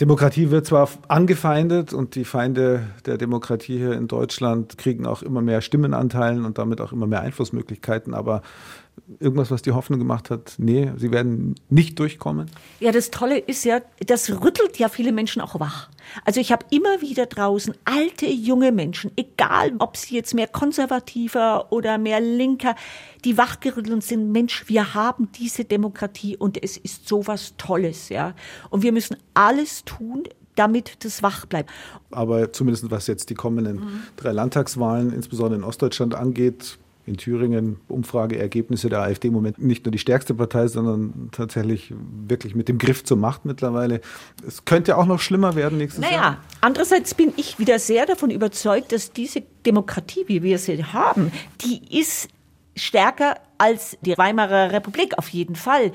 Demokratie 0.00 0.50
wird 0.50 0.64
zwar 0.64 0.88
angefeindet 1.08 1.92
und 1.92 2.14
die 2.14 2.24
Feinde 2.24 2.86
der 3.04 3.18
Demokratie 3.18 3.78
hier 3.78 3.94
in 3.94 4.06
Deutschland 4.06 4.78
kriegen 4.78 5.06
auch 5.06 5.22
immer 5.22 5.42
mehr 5.42 5.60
Stimmenanteilen 5.60 6.44
und 6.44 6.56
damit 6.58 6.80
auch 6.80 6.92
immer 6.92 7.08
mehr 7.08 7.22
Einflussmöglichkeiten, 7.22 8.14
aber 8.14 8.42
irgendwas, 9.20 9.50
was 9.50 9.62
die 9.62 9.72
Hoffnung 9.72 9.98
gemacht 9.98 10.30
hat, 10.30 10.54
nee, 10.58 10.92
sie 10.96 11.10
werden 11.10 11.54
nicht 11.70 11.98
durchkommen? 11.98 12.50
Ja, 12.80 12.92
das 12.92 13.10
Tolle 13.10 13.38
ist 13.38 13.64
ja, 13.64 13.80
das 14.06 14.30
rüttelt 14.42 14.78
ja 14.78 14.88
viele 14.88 15.12
Menschen 15.12 15.40
auch 15.40 15.58
wach. 15.58 15.88
Also 16.24 16.40
ich 16.40 16.52
habe 16.52 16.66
immer 16.70 17.00
wieder 17.00 17.26
draußen 17.26 17.74
alte, 17.84 18.26
junge 18.26 18.72
Menschen, 18.72 19.10
egal 19.16 19.72
ob 19.78 19.96
sie 19.96 20.14
jetzt 20.14 20.34
mehr 20.34 20.46
konservativer 20.46 21.72
oder 21.72 21.98
mehr 21.98 22.20
linker, 22.20 22.74
die 23.24 23.38
wachgerüttelt 23.38 24.02
sind, 24.02 24.30
Mensch, 24.32 24.68
wir 24.68 24.94
haben 24.94 25.30
diese 25.32 25.64
Demokratie 25.64 26.36
und 26.36 26.62
es 26.62 26.76
ist 26.76 27.08
sowas 27.08 27.54
Tolles, 27.56 28.10
ja. 28.10 28.34
Und 28.70 28.82
wir 28.82 28.92
müssen 28.92 29.16
alles 29.34 29.84
tun, 29.84 30.24
damit 30.54 31.04
das 31.04 31.22
wach 31.22 31.46
bleibt. 31.46 31.70
Aber 32.10 32.52
zumindest 32.52 32.90
was 32.90 33.06
jetzt 33.06 33.30
die 33.30 33.34
kommenden 33.34 33.76
mhm. 33.76 34.02
drei 34.16 34.32
Landtagswahlen, 34.32 35.12
insbesondere 35.12 35.60
in 35.60 35.64
Ostdeutschland 35.64 36.14
angeht, 36.14 36.78
in 37.08 37.16
Thüringen 37.16 37.80
Umfrageergebnisse 37.88 38.88
der 38.88 39.00
AfD 39.00 39.28
im 39.28 39.34
Moment 39.34 39.58
nicht 39.58 39.84
nur 39.84 39.92
die 39.92 39.98
stärkste 39.98 40.34
Partei, 40.34 40.68
sondern 40.68 41.30
tatsächlich 41.32 41.92
wirklich 42.26 42.54
mit 42.54 42.68
dem 42.68 42.78
Griff 42.78 43.04
zur 43.04 43.16
Macht 43.16 43.44
mittlerweile. 43.44 44.00
Es 44.46 44.64
könnte 44.64 44.96
auch 44.96 45.06
noch 45.06 45.20
schlimmer 45.20 45.54
werden 45.54 45.78
nächstes 45.78 46.02
naja, 46.02 46.14
Jahr. 46.14 46.30
Naja, 46.30 46.42
andererseits 46.60 47.14
bin 47.14 47.32
ich 47.36 47.58
wieder 47.58 47.78
sehr 47.78 48.06
davon 48.06 48.30
überzeugt, 48.30 48.92
dass 48.92 49.12
diese 49.12 49.42
Demokratie, 49.66 50.24
wie 50.26 50.42
wir 50.42 50.58
sie 50.58 50.84
haben, 50.84 51.32
die 51.64 51.98
ist 51.98 52.28
stärker 52.76 53.36
als 53.58 53.98
die 54.02 54.16
Weimarer 54.16 54.72
Republik 54.72 55.18
auf 55.18 55.28
jeden 55.30 55.56
Fall. 55.56 55.92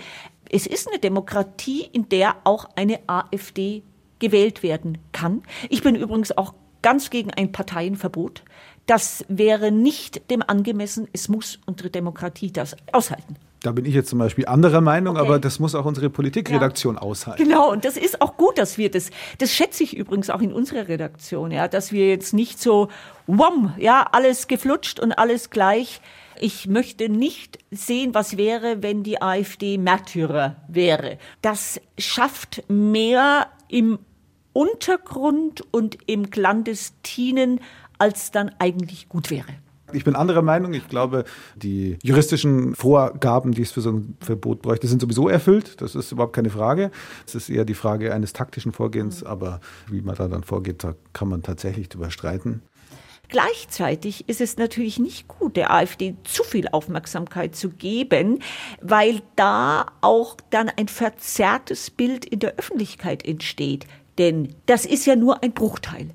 Es 0.49 0.67
ist 0.67 0.87
eine 0.87 0.99
Demokratie, 0.99 1.87
in 1.91 2.09
der 2.09 2.35
auch 2.43 2.69
eine 2.75 2.99
AfD 3.07 3.83
gewählt 4.19 4.63
werden 4.63 4.97
kann. 5.11 5.43
Ich 5.69 5.81
bin 5.81 5.95
übrigens 5.95 6.37
auch 6.37 6.53
ganz 6.81 7.09
gegen 7.09 7.31
ein 7.31 7.51
Parteienverbot. 7.51 8.43
Das 8.85 9.25
wäre 9.29 9.71
nicht 9.71 10.29
dem 10.29 10.43
angemessen. 10.45 11.07
Es 11.13 11.29
muss 11.29 11.59
unsere 11.65 11.89
Demokratie 11.89 12.51
das 12.51 12.75
aushalten. 12.91 13.35
Da 13.63 13.71
bin 13.71 13.85
ich 13.85 13.93
jetzt 13.93 14.09
zum 14.09 14.19
Beispiel 14.19 14.45
anderer 14.45 14.81
Meinung, 14.81 15.15
okay. 15.15 15.25
aber 15.25 15.39
das 15.39 15.57
muss 15.57 15.73
auch 15.73 15.85
unsere 15.85 16.09
Politikredaktion 16.09 16.95
ja. 16.95 17.01
aushalten. 17.01 17.41
Genau, 17.41 17.71
und 17.71 17.85
das 17.85 17.95
ist 17.95 18.21
auch 18.21 18.35
gut, 18.35 18.57
dass 18.57 18.77
wir 18.77 18.91
das, 18.91 19.09
das 19.37 19.53
schätze 19.53 19.83
ich 19.83 19.95
übrigens 19.95 20.29
auch 20.29 20.41
in 20.41 20.51
unserer 20.51 20.89
Redaktion, 20.89 21.49
ja, 21.49 21.69
dass 21.69 21.93
wir 21.93 22.09
jetzt 22.09 22.33
nicht 22.33 22.61
so, 22.61 22.89
wom, 23.25 23.73
ja, 23.77 24.05
alles 24.11 24.49
geflutscht 24.49 24.99
und 24.99 25.13
alles 25.13 25.49
gleich. 25.49 26.01
Ich 26.41 26.67
möchte 26.67 27.07
nicht 27.07 27.59
sehen, 27.71 28.13
was 28.13 28.35
wäre, 28.35 28.83
wenn 28.83 29.01
die 29.01 29.21
AfD 29.21 29.77
Märtyrer 29.77 30.57
wäre. 30.67 31.17
Das 31.41 31.79
schafft 31.97 32.63
mehr 32.67 33.47
im 33.69 33.99
Untergrund 34.51 35.63
und 35.71 35.97
im 36.05 36.29
Clandestinen 36.29 37.61
als 37.97 38.31
dann 38.31 38.51
eigentlich 38.59 39.09
gut 39.09 39.29
wäre. 39.29 39.53
Ich 39.93 40.03
bin 40.03 40.15
anderer 40.15 40.41
Meinung. 40.41 40.73
Ich 40.73 40.87
glaube, 40.87 41.23
die 41.55 41.97
juristischen 42.01 42.75
Vorgaben, 42.75 43.51
die 43.51 43.61
es 43.61 43.71
für 43.71 43.81
so 43.81 43.91
ein 43.91 44.17
Verbot 44.19 44.61
bräuchte, 44.61 44.87
sind 44.87 45.01
sowieso 45.01 45.29
erfüllt. 45.29 45.81
Das 45.81 45.95
ist 45.95 46.11
überhaupt 46.11 46.33
keine 46.33 46.49
Frage. 46.49 46.91
Es 47.27 47.35
ist 47.35 47.49
eher 47.49 47.65
die 47.65 47.73
Frage 47.73 48.13
eines 48.13 48.33
taktischen 48.33 48.71
Vorgehens. 48.71 49.21
Mhm. 49.21 49.27
Aber 49.27 49.61
wie 49.89 50.01
man 50.01 50.15
da 50.15 50.27
dann 50.27 50.43
vorgeht, 50.43 50.83
da 50.83 50.95
kann 51.13 51.27
man 51.27 51.43
tatsächlich 51.43 51.89
drüber 51.89 52.11
streiten. 52.11 52.63
Gleichzeitig 53.29 54.29
ist 54.29 54.41
es 54.41 54.57
natürlich 54.57 54.99
nicht 54.99 55.27
gut, 55.27 55.55
der 55.55 55.71
AfD 55.71 56.15
zu 56.23 56.43
viel 56.43 56.67
Aufmerksamkeit 56.67 57.55
zu 57.55 57.69
geben, 57.69 58.39
weil 58.81 59.21
da 59.35 59.87
auch 60.01 60.37
dann 60.49 60.69
ein 60.69 60.87
verzerrtes 60.87 61.89
Bild 61.89 62.25
in 62.25 62.39
der 62.39 62.55
Öffentlichkeit 62.57 63.25
entsteht. 63.25 63.87
Denn 64.17 64.53
das 64.67 64.85
ist 64.85 65.05
ja 65.05 65.15
nur 65.15 65.41
ein 65.41 65.53
Bruchteil 65.53 66.11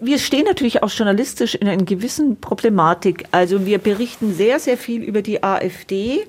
wir 0.00 0.18
stehen 0.18 0.44
natürlich 0.44 0.82
auch 0.82 0.90
journalistisch 0.90 1.54
in 1.54 1.68
einer 1.68 1.84
gewissen 1.84 2.40
Problematik. 2.40 3.26
Also 3.30 3.66
wir 3.66 3.78
berichten 3.78 4.34
sehr, 4.34 4.58
sehr 4.58 4.78
viel 4.78 5.02
über 5.02 5.22
die 5.22 5.42
AfD. 5.42 6.26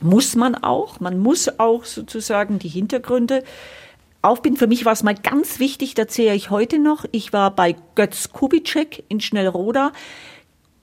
Muss 0.00 0.36
man 0.36 0.54
auch. 0.54 1.00
Man 1.00 1.18
muss 1.18 1.58
auch 1.58 1.84
sozusagen 1.84 2.58
die 2.58 2.68
Hintergründe 2.68 3.42
aufbinden. 4.20 4.58
Für 4.58 4.66
mich 4.66 4.84
war 4.84 4.92
es 4.92 5.02
mal 5.02 5.14
ganz 5.14 5.58
wichtig, 5.58 5.94
da 5.94 6.06
zähle 6.06 6.34
ich 6.34 6.50
heute 6.50 6.78
noch. 6.78 7.06
Ich 7.12 7.32
war 7.32 7.50
bei 7.50 7.76
Götz 7.94 8.30
Kubitschek 8.32 9.04
in 9.08 9.20
Schnellroda. 9.20 9.92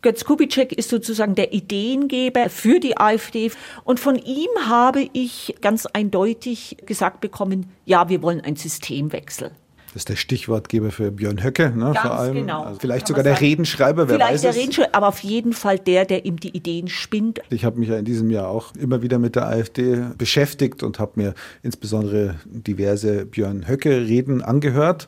Götz 0.02 0.26
Kubitschek 0.26 0.74
ist 0.74 0.90
sozusagen 0.90 1.36
der 1.36 1.54
Ideengeber 1.54 2.50
für 2.50 2.80
die 2.80 2.98
AfD. 2.98 3.52
Und 3.84 4.00
von 4.00 4.16
ihm 4.16 4.50
habe 4.66 5.08
ich 5.14 5.56
ganz 5.62 5.86
eindeutig 5.86 6.78
gesagt 6.86 7.22
bekommen, 7.22 7.72
ja, 7.86 8.10
wir 8.10 8.22
wollen 8.22 8.42
einen 8.42 8.56
Systemwechsel. 8.56 9.52
Das 9.94 10.02
ist 10.02 10.10
der 10.10 10.16
Stichwortgeber 10.16 10.90
für 10.90 11.12
Björn 11.12 11.44
Höcke, 11.44 11.70
ne, 11.70 11.94
vor 11.94 12.18
allem. 12.18 12.34
Genau. 12.34 12.64
Also 12.64 12.80
vielleicht 12.80 13.08
sogar 13.08 13.24
der 13.24 13.40
Redenschreiber, 13.40 14.10
wer 14.10 14.16
vielleicht 14.16 14.34
weiß 14.34 14.42
der 14.42 14.56
Redenschreiber, 14.56 14.96
aber 14.96 15.08
auf 15.08 15.20
jeden 15.20 15.54
Fall 15.54 15.78
der, 15.78 16.06
der 16.06 16.26
ihm 16.26 16.40
die 16.40 16.50
Ideen 16.50 16.88
spinnt. 16.88 17.42
Ich 17.52 17.64
habe 17.64 17.80
mich 17.80 17.90
ja 17.90 17.98
in 17.98 18.06
diesem 18.06 18.32
Jahr 18.32 18.48
auch 18.48 18.74
immer 18.76 19.04
wieder 19.04 19.20
mit 19.20 19.36
der 19.36 19.48
AfD 19.48 20.02
beschäftigt 20.18 20.82
und 20.82 20.98
habe 20.98 21.12
mir 21.16 21.36
insbesondere 21.62 22.36
diverse 22.46 23.28
Björn 23.28 23.68
Höcke-Reden 23.68 24.42
angehört. 24.42 25.06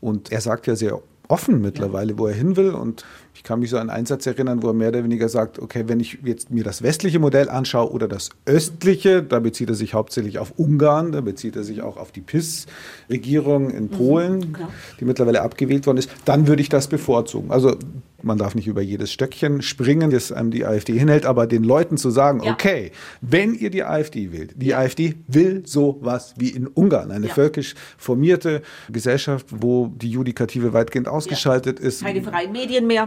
Und 0.00 0.30
er 0.30 0.40
sagt 0.40 0.68
ja 0.68 0.76
sehr 0.76 1.00
offen 1.26 1.60
mittlerweile, 1.60 2.12
ja. 2.12 2.18
wo 2.18 2.28
er 2.28 2.34
hin 2.34 2.56
will. 2.56 2.70
Und 2.70 3.04
ich 3.38 3.44
kann 3.44 3.60
mich 3.60 3.70
so 3.70 3.76
an 3.76 3.82
einen 3.82 4.00
Einsatz 4.00 4.26
erinnern, 4.26 4.64
wo 4.64 4.66
er 4.66 4.72
mehr 4.72 4.88
oder 4.88 5.04
weniger 5.04 5.28
sagt, 5.28 5.60
okay, 5.60 5.84
wenn 5.86 6.00
ich 6.00 6.18
jetzt 6.24 6.50
mir 6.50 6.64
das 6.64 6.82
westliche 6.82 7.20
Modell 7.20 7.48
anschaue 7.48 7.92
oder 7.92 8.08
das 8.08 8.30
östliche, 8.46 9.22
da 9.22 9.38
bezieht 9.38 9.68
er 9.68 9.76
sich 9.76 9.94
hauptsächlich 9.94 10.40
auf 10.40 10.54
Ungarn, 10.56 11.12
da 11.12 11.20
bezieht 11.20 11.54
er 11.54 11.62
sich 11.62 11.80
auch 11.80 11.98
auf 11.98 12.10
die 12.10 12.20
PIS-Regierung 12.20 13.70
in 13.70 13.84
mhm, 13.84 13.88
Polen, 13.90 14.38
mhm, 14.38 14.56
die 14.98 15.04
mittlerweile 15.04 15.42
abgewählt 15.42 15.86
worden 15.86 15.98
ist, 15.98 16.10
dann 16.24 16.48
würde 16.48 16.62
ich 16.62 16.68
das 16.68 16.88
bevorzugen. 16.88 17.52
Also 17.52 17.76
man 18.22 18.38
darf 18.38 18.54
nicht 18.54 18.66
über 18.66 18.82
jedes 18.82 19.12
Stöckchen 19.12 19.62
springen, 19.62 20.10
das 20.10 20.32
einem 20.32 20.50
die 20.50 20.64
AfD 20.64 20.98
hinhält, 20.98 21.24
aber 21.24 21.46
den 21.46 21.62
Leuten 21.62 21.96
zu 21.96 22.10
sagen, 22.10 22.42
ja. 22.42 22.52
okay, 22.52 22.90
wenn 23.20 23.54
ihr 23.54 23.70
die 23.70 23.84
AfD 23.84 24.32
wählt, 24.32 24.54
die 24.56 24.68
ja. 24.68 24.78
AfD 24.78 25.14
will 25.28 25.62
sowas 25.66 26.34
wie 26.36 26.50
in 26.50 26.66
Ungarn, 26.66 27.10
eine 27.10 27.28
ja. 27.28 27.34
völkisch 27.34 27.74
formierte 27.96 28.62
Gesellschaft, 28.90 29.46
wo 29.50 29.88
die 29.88 30.10
Judikative 30.10 30.72
weitgehend 30.72 31.08
ausgeschaltet 31.08 31.78
ist. 31.78 32.02
Keine 32.02 32.22
freien 32.22 32.52
Medien 32.52 32.86
mehr. 32.86 33.06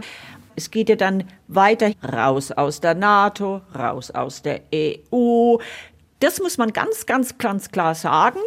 Es 0.54 0.70
geht 0.70 0.88
ja 0.88 0.96
dann 0.96 1.24
weiter 1.48 1.92
raus 2.02 2.52
aus 2.52 2.80
der 2.80 2.94
NATO, 2.94 3.62
raus 3.74 4.10
aus 4.10 4.42
der 4.42 4.60
EU. 4.74 5.56
Das 6.20 6.40
muss 6.40 6.58
man 6.58 6.72
ganz, 6.72 7.06
ganz, 7.06 7.38
ganz 7.38 7.70
klar 7.70 7.94
sagen. 7.94 8.38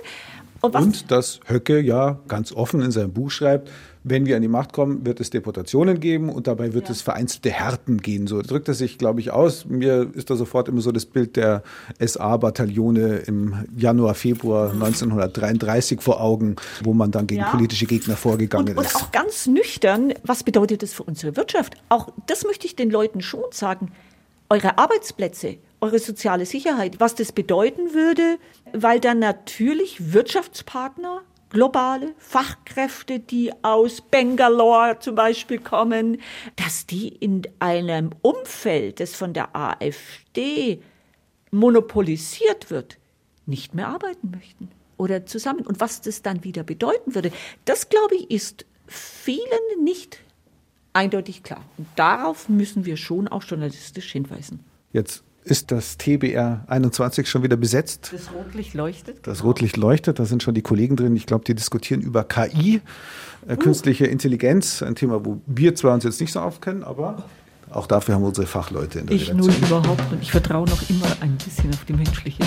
Und, 0.61 0.75
Und 0.75 1.11
dass 1.11 1.39
Höcke 1.47 1.79
ja 1.79 2.19
ganz 2.27 2.51
offen 2.51 2.81
in 2.81 2.91
seinem 2.91 3.13
Buch 3.13 3.29
schreibt, 3.29 3.69
wenn 4.07 4.27
wir 4.27 4.35
an 4.35 4.43
die 4.43 4.47
Macht 4.47 4.71
kommen, 4.71 5.03
wird 5.03 5.19
es 5.19 5.31
Deportationen 5.31 5.99
geben 5.99 6.29
und 6.29 6.45
dabei 6.45 6.73
wird 6.73 6.85
ja. 6.85 6.91
es 6.91 7.01
vereinzelte 7.01 7.49
Härten 7.49 7.97
gehen. 7.97 8.27
So 8.27 8.43
drückt 8.43 8.67
er 8.67 8.75
sich, 8.75 8.99
glaube 8.99 9.19
ich, 9.19 9.31
aus. 9.31 9.65
Mir 9.65 10.11
ist 10.13 10.29
da 10.29 10.35
sofort 10.35 10.69
immer 10.69 10.81
so 10.81 10.91
das 10.91 11.07
Bild 11.07 11.35
der 11.35 11.63
SA-Bataillone 11.99 13.17
im 13.25 13.65
Januar, 13.75 14.13
Februar 14.13 14.71
1933 14.71 16.01
vor 16.01 16.21
Augen, 16.21 16.55
wo 16.83 16.93
man 16.93 17.09
dann 17.09 17.25
gegen 17.25 17.41
ja. 17.41 17.49
politische 17.49 17.87
Gegner 17.87 18.15
vorgegangen 18.15 18.77
und, 18.77 18.85
ist. 18.85 18.95
Und 18.95 19.01
auch 19.01 19.11
ganz 19.11 19.47
nüchtern, 19.47 20.13
was 20.23 20.43
bedeutet 20.43 20.83
das 20.83 20.93
für 20.93 21.03
unsere 21.03 21.35
Wirtschaft? 21.35 21.73
Auch 21.89 22.09
das 22.27 22.43
möchte 22.43 22.67
ich 22.67 22.75
den 22.75 22.91
Leuten 22.91 23.21
schon 23.21 23.45
sagen. 23.49 23.91
Eure 24.51 24.77
Arbeitsplätze, 24.77 25.57
eure 25.81 25.97
soziale 25.97 26.45
Sicherheit, 26.45 26.99
was 26.99 27.15
das 27.15 27.31
bedeuten 27.31 27.95
würde, 27.95 28.37
weil 28.71 28.99
dann 28.99 29.17
natürlich 29.17 30.13
Wirtschaftspartner 30.13 31.21
globale 31.49 32.13
Fachkräfte, 32.17 33.19
die 33.19 33.51
aus 33.63 34.01
Bangalore 34.01 34.99
zum 34.99 35.15
Beispiel 35.15 35.59
kommen, 35.59 36.21
dass 36.55 36.85
die 36.85 37.07
in 37.07 37.43
einem 37.59 38.11
Umfeld, 38.21 38.99
das 38.99 39.15
von 39.15 39.33
der 39.33 39.55
AfD 39.55 40.81
monopolisiert 41.51 42.69
wird, 42.69 42.97
nicht 43.45 43.73
mehr 43.73 43.87
arbeiten 43.87 44.31
möchten 44.31 44.69
oder 44.97 45.25
zusammen. 45.25 45.65
Und 45.65 45.79
was 45.79 46.01
das 46.01 46.21
dann 46.21 46.43
wieder 46.43 46.63
bedeuten 46.63 47.15
würde, 47.15 47.31
das 47.65 47.89
glaube 47.89 48.15
ich 48.15 48.31
ist 48.31 48.65
vielen 48.87 49.83
nicht 49.83 50.21
eindeutig 50.93 51.43
klar. 51.43 51.63
Und 51.77 51.87
darauf 51.95 52.49
müssen 52.49 52.85
wir 52.85 52.97
schon 52.97 53.27
auch 53.27 53.43
journalistisch 53.43 54.11
hinweisen. 54.11 54.63
Jetzt 54.93 55.24
ist 55.45 55.71
das 55.71 55.97
TBR 55.97 56.65
21 56.67 57.29
schon 57.29 57.43
wieder 57.43 57.55
besetzt. 57.55 58.09
Das 58.11 58.33
Rotlicht 58.33 58.73
leuchtet. 58.73 59.27
Das 59.27 59.43
Rotlicht 59.43 59.77
leuchtet, 59.77 60.17
da 60.17 60.25
sind 60.25 60.41
schon 60.41 60.55
die 60.55 60.63
Kollegen 60.63 60.95
drin. 60.95 61.15
Ich 61.15 61.27
glaube, 61.27 61.45
die 61.45 61.53
diskutieren 61.53 62.01
über 62.01 62.23
KI, 62.23 62.81
äh, 63.47 63.53
uh. 63.53 63.55
künstliche 63.55 64.07
Intelligenz, 64.07 64.81
ein 64.81 64.95
Thema, 64.95 65.23
wo 65.23 65.39
wir 65.45 65.75
zwar 65.75 65.93
uns 65.93 66.03
jetzt 66.03 66.19
nicht 66.19 66.33
so 66.33 66.39
aufkennen, 66.39 66.83
aber 66.83 67.23
auch 67.69 67.85
dafür 67.85 68.15
haben 68.15 68.23
wir 68.23 68.29
unsere 68.29 68.47
Fachleute 68.47 68.99
in 68.99 69.05
der 69.05 69.15
Ich 69.15 69.29
Redaktion. 69.29 69.53
null 69.53 69.67
überhaupt 69.67 70.11
und 70.11 70.21
ich 70.21 70.31
vertraue 70.31 70.67
noch 70.67 70.89
immer 70.89 71.05
ein 71.21 71.37
bisschen 71.37 71.69
auf 71.69 71.85
die 71.85 71.93
menschliche. 71.93 72.43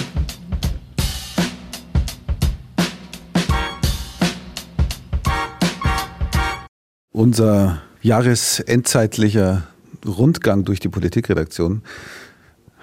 Unser 7.12 7.80
jahresendzeitlicher 8.03 9.68
Rundgang 10.05 10.64
durch 10.64 10.80
die 10.80 10.88
Politikredaktion 10.88 11.82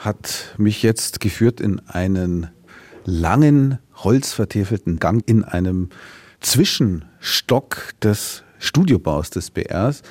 hat 0.06 0.56
mich 0.58 0.84
jetzt 0.84 1.20
geführt 1.20 1.60
in 1.60 1.80
einen 1.88 2.47
langen, 3.06 3.80
holzvertäfelten 3.95 4.99
Gang 4.99 5.24
in 5.26 5.43
einem 5.43 5.89
Zwischenstock 6.41 7.93
des 8.01 8.43
Studiobaus 8.60 9.30
des 9.30 9.51
BRs. 9.51 10.01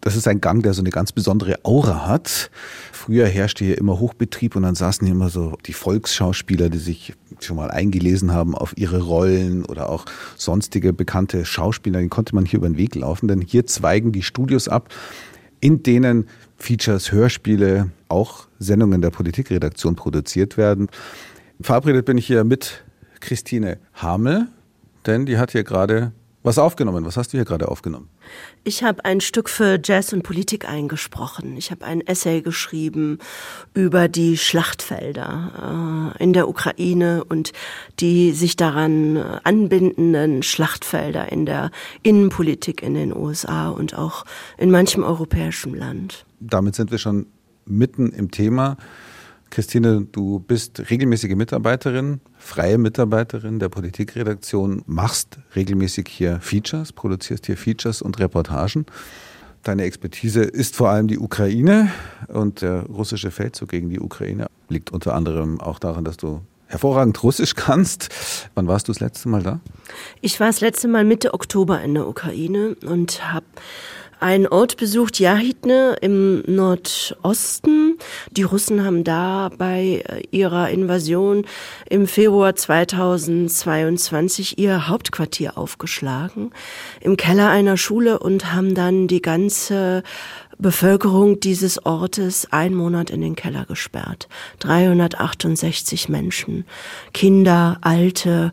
Das 0.00 0.16
ist 0.16 0.26
ein 0.26 0.40
Gang, 0.40 0.62
der 0.64 0.74
so 0.74 0.82
eine 0.82 0.90
ganz 0.90 1.12
besondere 1.12 1.64
Aura 1.64 2.06
hat. 2.08 2.50
Früher 2.90 3.26
herrschte 3.26 3.64
hier 3.64 3.78
immer 3.78 4.00
Hochbetrieb 4.00 4.56
und 4.56 4.64
dann 4.64 4.74
saßen 4.74 5.06
hier 5.06 5.14
immer 5.14 5.30
so 5.30 5.56
die 5.64 5.72
Volksschauspieler, 5.72 6.68
die 6.70 6.78
sich 6.78 7.14
schon 7.40 7.56
mal 7.56 7.70
eingelesen 7.70 8.32
haben 8.32 8.56
auf 8.56 8.76
ihre 8.76 9.00
Rollen 9.00 9.64
oder 9.64 9.88
auch 9.88 10.04
sonstige 10.36 10.92
bekannte 10.92 11.44
Schauspieler. 11.44 12.00
Den 12.00 12.10
konnte 12.10 12.34
man 12.34 12.44
hier 12.44 12.58
über 12.58 12.68
den 12.68 12.78
Weg 12.78 12.96
laufen, 12.96 13.28
denn 13.28 13.40
hier 13.40 13.66
zweigen 13.66 14.10
die 14.10 14.22
Studios 14.22 14.66
ab, 14.66 14.92
in 15.60 15.84
denen 15.84 16.26
Features, 16.56 17.12
Hörspiele, 17.12 17.90
auch 18.08 18.48
Sendungen 18.62 19.02
der 19.02 19.10
Politikredaktion 19.10 19.96
produziert 19.96 20.56
werden. 20.56 20.88
Verabredet 21.60 22.04
bin 22.06 22.18
ich 22.18 22.26
hier 22.26 22.44
mit 22.44 22.84
Christine 23.20 23.78
Hamel, 23.94 24.48
denn 25.06 25.26
die 25.26 25.38
hat 25.38 25.52
hier 25.52 25.64
gerade 25.64 26.12
was 26.42 26.58
aufgenommen. 26.58 27.04
Was 27.04 27.16
hast 27.16 27.32
du 27.32 27.38
hier 27.38 27.44
gerade 27.44 27.68
aufgenommen? 27.68 28.08
Ich 28.64 28.82
habe 28.82 29.04
ein 29.04 29.20
Stück 29.20 29.48
für 29.48 29.78
Jazz 29.82 30.12
und 30.12 30.22
Politik 30.22 30.68
eingesprochen. 30.68 31.56
Ich 31.56 31.70
habe 31.70 31.84
ein 31.84 32.00
Essay 32.00 32.42
geschrieben 32.42 33.18
über 33.74 34.08
die 34.08 34.36
Schlachtfelder 34.36 36.14
äh, 36.18 36.22
in 36.22 36.32
der 36.32 36.48
Ukraine 36.48 37.24
und 37.24 37.52
die 38.00 38.32
sich 38.32 38.56
daran 38.56 39.16
äh, 39.16 39.38
anbindenden 39.44 40.42
Schlachtfelder 40.42 41.30
in 41.30 41.46
der 41.46 41.70
Innenpolitik 42.02 42.82
in 42.82 42.94
den 42.94 43.16
USA 43.16 43.68
und 43.68 43.96
auch 43.96 44.24
in 44.58 44.70
manchem 44.70 45.04
europäischen 45.04 45.74
Land. 45.74 46.26
Damit 46.40 46.74
sind 46.74 46.90
wir 46.90 46.98
schon 46.98 47.26
mitten 47.64 48.10
im 48.10 48.30
Thema. 48.30 48.76
Christine, 49.50 50.06
du 50.10 50.40
bist 50.40 50.90
regelmäßige 50.90 51.34
Mitarbeiterin, 51.34 52.20
freie 52.38 52.78
Mitarbeiterin 52.78 53.58
der 53.58 53.68
Politikredaktion, 53.68 54.82
machst 54.86 55.38
regelmäßig 55.54 56.08
hier 56.08 56.40
Features, 56.40 56.92
produzierst 56.94 57.44
hier 57.44 57.58
Features 57.58 58.00
und 58.00 58.18
Reportagen. 58.18 58.86
Deine 59.62 59.84
Expertise 59.84 60.42
ist 60.42 60.74
vor 60.74 60.88
allem 60.88 61.06
die 61.06 61.18
Ukraine 61.18 61.90
und 62.28 62.62
der 62.62 62.84
russische 62.86 63.30
Feldzug 63.30 63.68
gegen 63.68 63.90
die 63.90 64.00
Ukraine 64.00 64.46
liegt 64.70 64.90
unter 64.90 65.14
anderem 65.14 65.60
auch 65.60 65.78
daran, 65.78 66.04
dass 66.04 66.16
du 66.16 66.40
hervorragend 66.66 67.22
Russisch 67.22 67.54
kannst. 67.54 68.08
Wann 68.54 68.66
warst 68.66 68.88
du 68.88 68.92
das 68.92 69.00
letzte 69.00 69.28
Mal 69.28 69.42
da? 69.42 69.60
Ich 70.22 70.40
war 70.40 70.46
das 70.46 70.62
letzte 70.62 70.88
Mal 70.88 71.04
Mitte 71.04 71.34
Oktober 71.34 71.82
in 71.82 71.94
der 71.94 72.08
Ukraine 72.08 72.74
und 72.86 73.32
habe 73.32 73.44
einen 74.22 74.46
Ort 74.46 74.76
besucht, 74.76 75.18
Jahidne 75.18 75.96
im 76.00 76.42
Nordosten. 76.46 77.98
Die 78.30 78.44
Russen 78.44 78.84
haben 78.84 79.04
da 79.04 79.50
bei 79.58 80.04
äh, 80.08 80.22
ihrer 80.30 80.70
Invasion 80.70 81.44
im 81.90 82.06
Februar 82.06 82.54
2022 82.54 84.58
ihr 84.58 84.88
Hauptquartier 84.88 85.58
aufgeschlagen, 85.58 86.50
im 87.00 87.16
Keller 87.16 87.50
einer 87.50 87.76
Schule 87.76 88.18
und 88.18 88.52
haben 88.52 88.74
dann 88.74 89.08
die 89.08 89.22
ganze 89.22 90.02
Bevölkerung 90.58 91.40
dieses 91.40 91.84
Ortes 91.84 92.52
einen 92.52 92.76
Monat 92.76 93.10
in 93.10 93.20
den 93.20 93.34
Keller 93.34 93.64
gesperrt. 93.64 94.28
368 94.60 96.08
Menschen, 96.08 96.64
Kinder, 97.12 97.78
Alte, 97.80 98.52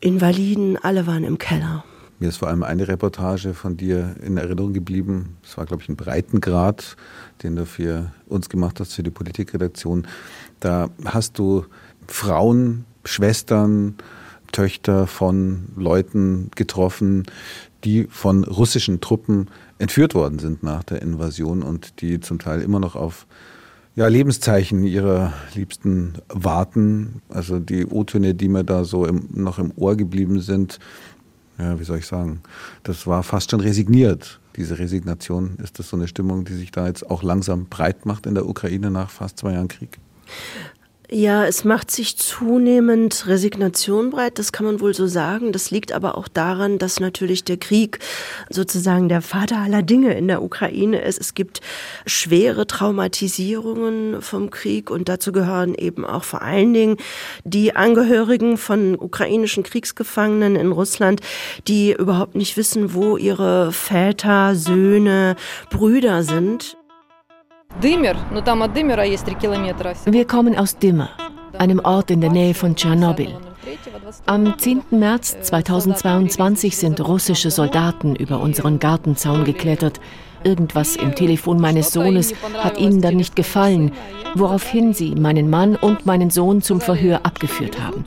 Invaliden, 0.00 0.78
alle 0.80 1.06
waren 1.06 1.24
im 1.24 1.38
Keller. 1.38 1.84
Mir 2.20 2.28
ist 2.28 2.36
vor 2.36 2.48
allem 2.48 2.62
eine 2.62 2.86
Reportage 2.86 3.54
von 3.54 3.76
dir 3.76 4.14
in 4.22 4.36
Erinnerung 4.36 4.72
geblieben. 4.72 5.36
Es 5.42 5.56
war, 5.58 5.66
glaube 5.66 5.82
ich, 5.82 5.88
ein 5.88 5.96
Breitengrad, 5.96 6.96
den 7.42 7.56
du 7.56 7.66
für 7.66 8.12
uns 8.26 8.48
gemacht 8.48 8.78
hast, 8.80 8.94
für 8.94 9.02
die 9.02 9.10
Politikredaktion. 9.10 10.06
Da 10.60 10.90
hast 11.04 11.38
du 11.38 11.64
Frauen, 12.06 12.84
Schwestern, 13.04 13.96
Töchter 14.52 15.08
von 15.08 15.66
Leuten 15.76 16.50
getroffen, 16.54 17.24
die 17.82 18.06
von 18.08 18.44
russischen 18.44 19.00
Truppen 19.00 19.50
entführt 19.78 20.14
worden 20.14 20.38
sind 20.38 20.62
nach 20.62 20.84
der 20.84 21.02
Invasion 21.02 21.62
und 21.62 22.00
die 22.00 22.20
zum 22.20 22.38
Teil 22.38 22.62
immer 22.62 22.78
noch 22.78 22.94
auf 22.94 23.26
ja, 23.96 24.08
Lebenszeichen 24.08 24.84
ihrer 24.84 25.32
Liebsten 25.54 26.14
warten. 26.28 27.22
Also 27.28 27.60
die 27.60 27.86
O-Töne, 27.86 28.34
die 28.34 28.48
mir 28.48 28.64
da 28.64 28.84
so 28.84 29.06
im, 29.06 29.28
noch 29.32 29.58
im 29.58 29.72
Ohr 29.76 29.96
geblieben 29.96 30.40
sind, 30.40 30.78
ja, 31.58 31.78
wie 31.78 31.84
soll 31.84 31.98
ich 31.98 32.06
sagen, 32.06 32.40
das 32.82 33.06
war 33.06 33.22
fast 33.22 33.50
schon 33.50 33.60
resigniert. 33.60 34.40
Diese 34.56 34.78
Resignation, 34.78 35.56
ist 35.62 35.78
das 35.78 35.88
so 35.88 35.96
eine 35.96 36.08
Stimmung, 36.08 36.44
die 36.44 36.54
sich 36.54 36.70
da 36.70 36.86
jetzt 36.86 37.10
auch 37.10 37.22
langsam 37.22 37.66
breit 37.66 38.06
macht 38.06 38.26
in 38.26 38.34
der 38.34 38.46
Ukraine 38.46 38.90
nach 38.90 39.10
fast 39.10 39.38
zwei 39.38 39.52
Jahren 39.52 39.68
Krieg? 39.68 39.98
Ja, 41.16 41.46
es 41.46 41.62
macht 41.62 41.92
sich 41.92 42.16
zunehmend 42.16 43.28
Resignation 43.28 44.10
breit, 44.10 44.40
das 44.40 44.50
kann 44.50 44.66
man 44.66 44.80
wohl 44.80 44.94
so 44.94 45.06
sagen. 45.06 45.52
Das 45.52 45.70
liegt 45.70 45.92
aber 45.92 46.18
auch 46.18 46.26
daran, 46.26 46.78
dass 46.80 46.98
natürlich 46.98 47.44
der 47.44 47.56
Krieg 47.56 48.00
sozusagen 48.50 49.08
der 49.08 49.22
Vater 49.22 49.58
aller 49.58 49.82
Dinge 49.84 50.14
in 50.14 50.26
der 50.26 50.42
Ukraine 50.42 51.00
ist. 51.02 51.20
Es 51.20 51.34
gibt 51.34 51.60
schwere 52.04 52.66
Traumatisierungen 52.66 54.22
vom 54.22 54.50
Krieg 54.50 54.90
und 54.90 55.08
dazu 55.08 55.30
gehören 55.30 55.76
eben 55.76 56.04
auch 56.04 56.24
vor 56.24 56.42
allen 56.42 56.74
Dingen 56.74 56.96
die 57.44 57.76
Angehörigen 57.76 58.58
von 58.58 58.98
ukrainischen 58.98 59.62
Kriegsgefangenen 59.62 60.56
in 60.56 60.72
Russland, 60.72 61.20
die 61.68 61.92
überhaupt 61.92 62.34
nicht 62.34 62.56
wissen, 62.56 62.92
wo 62.92 63.16
ihre 63.16 63.70
Väter, 63.70 64.56
Söhne, 64.56 65.36
Brüder 65.70 66.24
sind. 66.24 66.76
Wir 70.06 70.26
kommen 70.26 70.56
aus 70.56 70.78
Dimmer, 70.78 71.10
einem 71.58 71.80
Ort 71.80 72.10
in 72.10 72.20
der 72.20 72.30
Nähe 72.30 72.54
von 72.54 72.76
Tschernobyl. 72.76 73.34
Am 74.26 74.56
10. 74.58 74.82
März 74.90 75.36
2022 75.42 76.76
sind 76.76 77.00
russische 77.00 77.50
Soldaten 77.50 78.14
über 78.14 78.40
unseren 78.40 78.78
Gartenzaun 78.78 79.44
geklettert. 79.44 80.00
Irgendwas 80.44 80.96
im 80.96 81.14
Telefon 81.14 81.60
meines 81.60 81.92
Sohnes 81.92 82.34
hat 82.58 82.78
ihnen 82.78 83.00
dann 83.00 83.16
nicht 83.16 83.34
gefallen, 83.34 83.92
woraufhin 84.34 84.94
sie 84.94 85.14
meinen 85.14 85.50
Mann 85.50 85.74
und 85.74 86.06
meinen 86.06 86.30
Sohn 86.30 86.62
zum 86.62 86.80
Verhör 86.80 87.20
abgeführt 87.24 87.80
haben. 87.80 88.04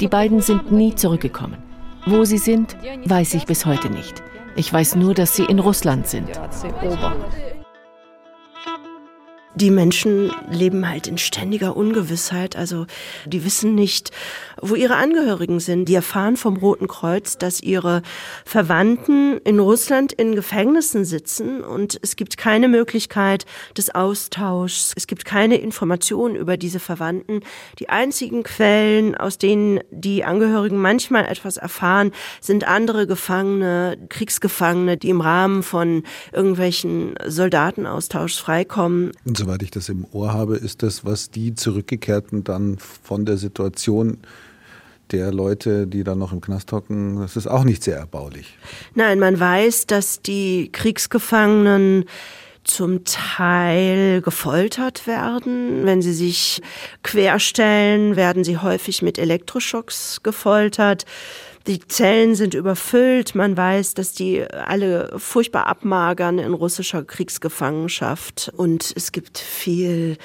Die 0.00 0.08
beiden 0.08 0.40
sind 0.40 0.70
nie 0.70 0.94
zurückgekommen. 0.94 1.56
Wo 2.06 2.24
sie 2.24 2.38
sind, 2.38 2.76
weiß 3.06 3.34
ich 3.34 3.46
bis 3.46 3.66
heute 3.66 3.90
nicht. 3.90 4.22
Ich 4.56 4.72
weiß 4.72 4.96
nur, 4.96 5.14
dass 5.14 5.34
sie 5.34 5.44
in 5.44 5.58
Russland 5.58 6.06
sind. 6.06 6.28
Die 9.56 9.72
Menschen 9.72 10.30
leben 10.48 10.88
halt 10.88 11.08
in 11.08 11.18
ständiger 11.18 11.76
Ungewissheit. 11.76 12.54
Also 12.54 12.86
die 13.26 13.44
wissen 13.44 13.74
nicht, 13.74 14.12
wo 14.62 14.76
ihre 14.76 14.94
Angehörigen 14.94 15.58
sind. 15.58 15.86
Die 15.86 15.94
erfahren 15.94 16.36
vom 16.36 16.56
Roten 16.56 16.86
Kreuz, 16.86 17.36
dass 17.36 17.60
ihre 17.60 18.02
Verwandten 18.44 19.38
in 19.38 19.58
Russland 19.58 20.12
in 20.12 20.36
Gefängnissen 20.36 21.04
sitzen 21.04 21.62
und 21.62 21.98
es 22.00 22.14
gibt 22.14 22.36
keine 22.36 22.68
Möglichkeit 22.68 23.44
des 23.76 23.92
Austauschs. 23.92 24.92
Es 24.96 25.08
gibt 25.08 25.24
keine 25.24 25.56
Informationen 25.56 26.36
über 26.36 26.56
diese 26.56 26.78
Verwandten. 26.78 27.40
Die 27.80 27.88
einzigen 27.88 28.44
Quellen, 28.44 29.16
aus 29.16 29.36
denen 29.36 29.80
die 29.90 30.22
Angehörigen 30.22 30.80
manchmal 30.80 31.26
etwas 31.26 31.56
erfahren, 31.56 32.12
sind 32.40 32.68
andere 32.68 33.08
Gefangene, 33.08 33.98
Kriegsgefangene, 34.08 34.96
die 34.96 35.10
im 35.10 35.20
Rahmen 35.20 35.64
von 35.64 36.04
irgendwelchen 36.32 37.14
Soldatenaustauschs 37.26 38.38
freikommen. 38.38 39.10
Soweit 39.40 39.62
ich 39.62 39.70
das 39.70 39.88
im 39.88 40.06
Ohr 40.12 40.32
habe, 40.32 40.56
ist 40.56 40.82
das, 40.82 41.04
was 41.04 41.30
die 41.30 41.54
Zurückgekehrten 41.54 42.44
dann 42.44 42.78
von 42.78 43.24
der 43.24 43.36
Situation 43.36 44.18
der 45.10 45.32
Leute, 45.32 45.86
die 45.86 46.04
da 46.04 46.14
noch 46.14 46.32
im 46.32 46.40
Knast 46.40 46.70
hocken, 46.70 47.18
das 47.20 47.36
ist 47.36 47.48
auch 47.48 47.64
nicht 47.64 47.82
sehr 47.82 47.96
erbaulich. 47.96 48.56
Nein, 48.94 49.18
man 49.18 49.40
weiß, 49.40 49.86
dass 49.86 50.22
die 50.22 50.70
Kriegsgefangenen 50.70 52.04
zum 52.62 53.04
Teil 53.04 54.20
gefoltert 54.20 55.06
werden. 55.06 55.84
Wenn 55.84 56.02
sie 56.02 56.12
sich 56.12 56.62
querstellen, 57.02 58.16
werden 58.16 58.44
sie 58.44 58.58
häufig 58.58 59.02
mit 59.02 59.18
Elektroschocks 59.18 60.22
gefoltert. 60.22 61.06
Die 61.66 61.80
Zellen 61.80 62.34
sind 62.34 62.54
überfüllt. 62.54 63.34
Man 63.34 63.56
weiß, 63.56 63.94
dass 63.94 64.12
die 64.12 64.42
alle 64.44 65.12
furchtbar 65.18 65.66
abmagern 65.66 66.38
in 66.38 66.54
russischer 66.54 67.04
Kriegsgefangenschaft. 67.04 68.50
Und 68.56 68.92
es 68.96 69.12
gibt 69.12 69.38
viel 69.38 70.16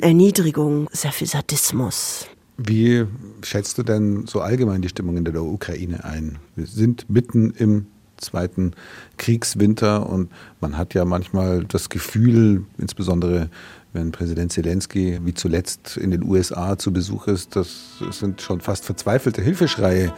Erniedrigung, 0.00 0.88
sehr 0.92 1.12
viel 1.12 1.26
Sadismus. 1.26 2.26
Wie 2.56 3.04
schätzt 3.42 3.78
du 3.78 3.82
denn 3.82 4.26
so 4.26 4.40
allgemein 4.40 4.82
die 4.82 4.88
Stimmung 4.88 5.16
in 5.16 5.24
der 5.24 5.42
Ukraine 5.42 6.04
ein? 6.04 6.38
Wir 6.54 6.66
sind 6.66 7.10
mitten 7.10 7.50
im 7.50 7.86
zweiten 8.18 8.72
Kriegswinter 9.16 10.08
und 10.08 10.30
man 10.60 10.78
hat 10.78 10.94
ja 10.94 11.04
manchmal 11.04 11.64
das 11.64 11.88
Gefühl, 11.88 12.64
insbesondere 12.78 13.50
wenn 13.92 14.12
Präsident 14.12 14.52
Zelensky 14.52 15.20
wie 15.24 15.34
zuletzt 15.34 15.96
in 15.96 16.10
den 16.10 16.24
USA 16.24 16.76
zu 16.78 16.92
Besuch 16.92 17.28
ist, 17.28 17.54
das 17.54 17.98
sind 18.10 18.40
schon 18.40 18.60
fast 18.60 18.84
verzweifelte 18.84 19.40
Hilfeschreie. 19.40 20.12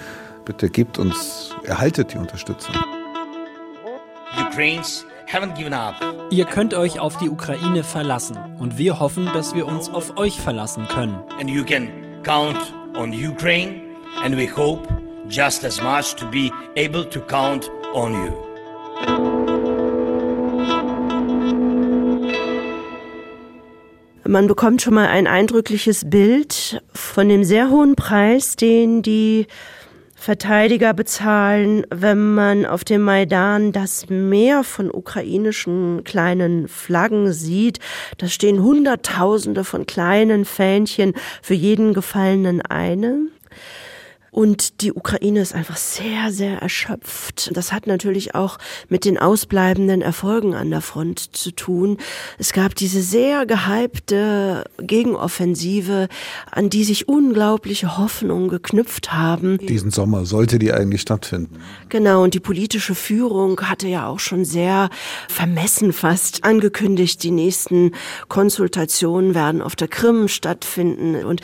Bitte 0.47 0.70
gebt 0.70 0.97
uns, 1.01 1.57
erhaltet 1.64 2.14
die 2.14 2.18
Unterstützung. 2.18 2.72
Ihr 6.30 6.44
könnt 6.44 6.72
euch 6.72 7.01
auf 7.01 7.16
die 7.18 7.28
Ukraine 7.28 7.82
verlassen 7.82 8.38
und 8.61 8.78
wir 8.78 9.01
hoffen, 9.01 9.28
dass 9.34 9.57
wir 9.57 9.66
uns 9.66 9.88
auf 9.88 10.16
euch 10.16 10.40
verlassen 10.40 10.86
können. 10.86 11.18
And 11.40 11.51
you 11.51 11.64
can 11.64 11.88
count 12.22 12.72
on 12.97 13.12
Ukraine 13.12 13.82
and 14.22 14.36
we 14.36 14.49
hope 14.49 14.86
just 15.28 15.64
as 15.64 15.82
much 15.82 16.14
to 16.14 16.30
be 16.30 16.53
able 16.76 17.05
to 17.11 17.20
count 17.22 17.68
on 17.92 18.12
you. 18.12 18.32
Man 24.28 24.47
bekommt 24.47 24.80
schon 24.80 24.94
mal 24.94 25.09
ein 25.09 25.26
eindrückliches 25.26 26.09
Bild 26.09 26.80
von 26.92 27.28
dem 27.28 27.42
sehr 27.42 27.68
hohen 27.68 27.97
Preis, 27.97 28.55
den 28.55 29.03
die 29.03 29.49
Verteidiger 30.27 30.93
bezahlen, 30.93 31.87
wenn 31.89 32.35
man 32.35 32.66
auf 32.66 32.83
dem 32.83 33.03
Maidan 33.03 33.70
das 33.70 34.09
Meer 34.09 34.64
von 34.64 34.91
ukrainischen 34.93 36.03
kleinen 36.03 36.66
Flaggen 36.66 37.33
sieht. 37.33 37.79
Da 38.18 38.27
stehen 38.27 38.61
Hunderttausende 38.61 39.62
von 39.62 39.87
kleinen 39.87 40.45
Fähnchen, 40.45 41.12
für 41.43 41.55
jeden 41.55 41.95
Gefallenen 41.95 42.61
eine. 42.61 43.29
Und 44.37 44.82
die 44.82 44.93
Ukraine 44.93 45.41
ist 45.41 45.55
einfach 45.55 45.78
sehr, 45.78 46.30
sehr 46.30 46.59
erschöpft. 46.59 47.51
Das 47.55 47.72
hat 47.72 47.87
natürlich 47.87 48.34
auch 48.34 48.59
mit 48.91 49.07
den 49.07 49.16
ausbleibenden 49.16 50.03
Erfolgen 50.03 50.53
an 50.53 50.68
der 50.68 50.82
Front 50.82 51.34
zu 51.34 51.53
tun. 51.53 51.97
Es 52.37 52.53
gab 52.53 52.74
diese 52.74 53.01
sehr 53.01 53.47
gehypte 53.47 54.64
Gegenoffensive, 54.76 56.09
an 56.51 56.68
die 56.68 56.84
sich 56.84 57.09
unglaubliche 57.09 57.97
Hoffnungen 57.97 58.51
geknüpft 58.51 59.14
haben. 59.14 59.57
Diesen 59.57 59.91
Sommer 59.91 60.26
sollte 60.26 60.59
die 60.59 60.70
eigentlich 60.70 61.01
stattfinden. 61.01 61.59
Genau, 61.89 62.22
und 62.22 62.34
die 62.34 62.41
politische 62.41 62.95
Führung 62.95 63.59
hatte 63.62 63.89
ja 63.89 64.07
auch 64.07 64.20
schon 64.20 64.45
sehr 64.45 64.91
vermessen 65.30 65.95
fast 65.95 66.45
angekündigt, 66.45 67.22
die 67.22 67.30
nächsten 67.30 67.93
Konsultationen 68.28 69.34
werden 69.34 69.62
auf 69.62 69.76
der 69.76 69.89
Krim 69.89 70.28
stattfinden. 70.28 71.24
Und 71.24 71.41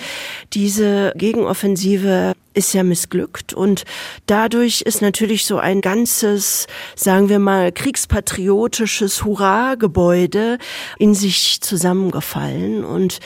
diese 0.52 1.14
Gegenoffensive 1.16 2.34
ist 2.54 2.74
ja 2.74 2.81
missglückt 2.82 3.52
und 3.52 3.84
dadurch 4.26 4.82
ist 4.82 5.02
natürlich 5.02 5.46
so 5.46 5.58
ein 5.58 5.80
ganzes, 5.80 6.66
sagen 6.96 7.28
wir 7.28 7.38
mal, 7.38 7.72
kriegspatriotisches 7.72 9.24
Hurra-Gebäude 9.24 10.58
in 10.98 11.14
sich 11.14 11.60
zusammengefallen 11.60 12.84
und 12.84 13.20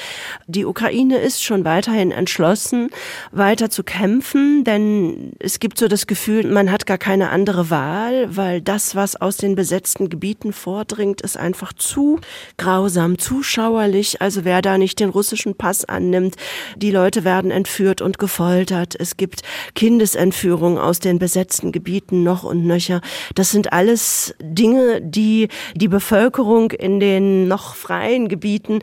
die 0.46 0.64
Ukraine 0.64 1.18
ist 1.18 1.42
schon 1.42 1.64
weiterhin 1.64 2.10
entschlossen, 2.10 2.90
weiter 3.32 3.70
zu 3.70 3.82
kämpfen, 3.82 4.64
denn 4.64 5.32
es 5.38 5.60
gibt 5.60 5.78
so 5.78 5.88
das 5.88 6.06
Gefühl, 6.06 6.46
man 6.50 6.70
hat 6.70 6.86
gar 6.86 6.98
keine 6.98 7.30
andere 7.30 7.70
Wahl, 7.70 8.36
weil 8.36 8.60
das, 8.60 8.94
was 8.94 9.16
aus 9.16 9.36
den 9.36 9.54
besetzten 9.54 10.08
Gebieten 10.08 10.52
vordringt, 10.52 11.20
ist 11.20 11.36
einfach 11.36 11.72
zu 11.72 12.20
grausam, 12.56 13.18
zuschauerlich. 13.18 14.20
Also 14.20 14.44
wer 14.44 14.62
da 14.62 14.78
nicht 14.78 15.00
den 15.00 15.10
russischen 15.10 15.54
Pass 15.54 15.84
annimmt, 15.84 16.36
die 16.76 16.90
Leute 16.90 17.24
werden 17.24 17.50
entführt 17.50 18.00
und 18.00 18.18
gefoltert. 18.18 18.94
Es 18.98 19.16
gibt 19.16 19.42
Kindesentführung 19.74 20.78
aus 20.78 21.00
den 21.00 21.18
besetzten 21.18 21.72
Gebieten 21.72 22.22
noch 22.22 22.44
und 22.44 22.64
nöcher. 22.66 23.00
Das 23.34 23.50
sind 23.50 23.72
alles 23.72 24.34
Dinge, 24.40 25.00
die 25.02 25.48
die 25.74 25.88
Bevölkerung 25.88 26.70
in 26.70 27.00
den 27.00 27.48
noch 27.48 27.74
freien 27.74 28.28
Gebieten 28.28 28.80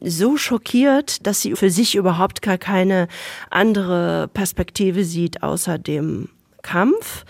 so 0.00 0.36
schockiert, 0.36 1.26
dass 1.26 1.40
sie 1.40 1.54
für 1.54 1.70
sich 1.70 1.94
überhaupt 1.94 2.42
gar 2.42 2.58
keine 2.58 3.08
andere 3.50 4.28
Perspektive 4.32 5.04
sieht 5.04 5.42
außer 5.42 5.78
dem 5.78 6.28
Kampf. 6.62 7.24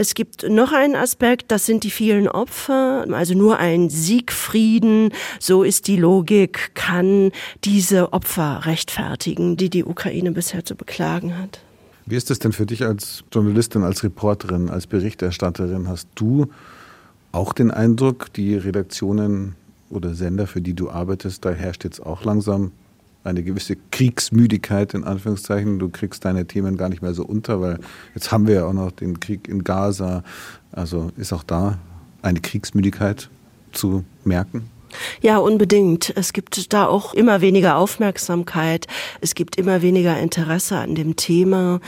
Es 0.00 0.14
gibt 0.14 0.48
noch 0.48 0.72
einen 0.72 0.96
Aspekt, 0.96 1.50
das 1.50 1.66
sind 1.66 1.84
die 1.84 1.90
vielen 1.90 2.26
Opfer. 2.26 3.04
Also 3.12 3.34
nur 3.34 3.58
ein 3.58 3.90
Siegfrieden, 3.90 5.12
so 5.38 5.62
ist 5.62 5.88
die 5.88 5.96
Logik, 5.96 6.74
kann 6.74 7.32
diese 7.64 8.14
Opfer 8.14 8.62
rechtfertigen, 8.64 9.58
die 9.58 9.68
die 9.68 9.84
Ukraine 9.84 10.32
bisher 10.32 10.64
zu 10.64 10.74
beklagen 10.74 11.36
hat. 11.36 11.60
Wie 12.10 12.16
ist 12.16 12.28
es 12.32 12.40
denn 12.40 12.50
für 12.50 12.66
dich 12.66 12.84
als 12.84 13.22
Journalistin, 13.30 13.84
als 13.84 14.02
Reporterin, 14.02 14.68
als 14.68 14.88
Berichterstatterin? 14.88 15.86
Hast 15.86 16.08
du 16.16 16.48
auch 17.30 17.52
den 17.52 17.70
Eindruck, 17.70 18.32
die 18.32 18.56
Redaktionen 18.56 19.54
oder 19.90 20.12
Sender, 20.14 20.48
für 20.48 20.60
die 20.60 20.74
du 20.74 20.90
arbeitest, 20.90 21.44
da 21.44 21.50
herrscht 21.50 21.84
jetzt 21.84 22.04
auch 22.04 22.24
langsam 22.24 22.72
eine 23.22 23.44
gewisse 23.44 23.76
Kriegsmüdigkeit 23.92 24.92
in 24.94 25.04
Anführungszeichen. 25.04 25.78
Du 25.78 25.88
kriegst 25.88 26.24
deine 26.24 26.46
Themen 26.46 26.76
gar 26.76 26.88
nicht 26.88 27.00
mehr 27.00 27.14
so 27.14 27.24
unter, 27.24 27.60
weil 27.60 27.78
jetzt 28.16 28.32
haben 28.32 28.48
wir 28.48 28.56
ja 28.56 28.64
auch 28.64 28.72
noch 28.72 28.90
den 28.90 29.20
Krieg 29.20 29.46
in 29.46 29.62
Gaza. 29.62 30.24
Also 30.72 31.12
ist 31.16 31.32
auch 31.32 31.44
da 31.44 31.78
eine 32.22 32.40
Kriegsmüdigkeit 32.40 33.30
zu 33.70 34.04
merken? 34.24 34.68
Ja, 35.20 35.38
unbedingt. 35.38 36.12
Es 36.16 36.32
gibt 36.32 36.72
da 36.72 36.86
auch 36.86 37.14
immer 37.14 37.40
weniger 37.40 37.76
Aufmerksamkeit. 37.76 38.86
Es 39.20 39.34
gibt 39.34 39.56
immer 39.56 39.82
weniger 39.82 40.18
Interesse 40.18 40.76
an 40.76 40.94
dem 40.94 41.16
Thema. 41.16 41.80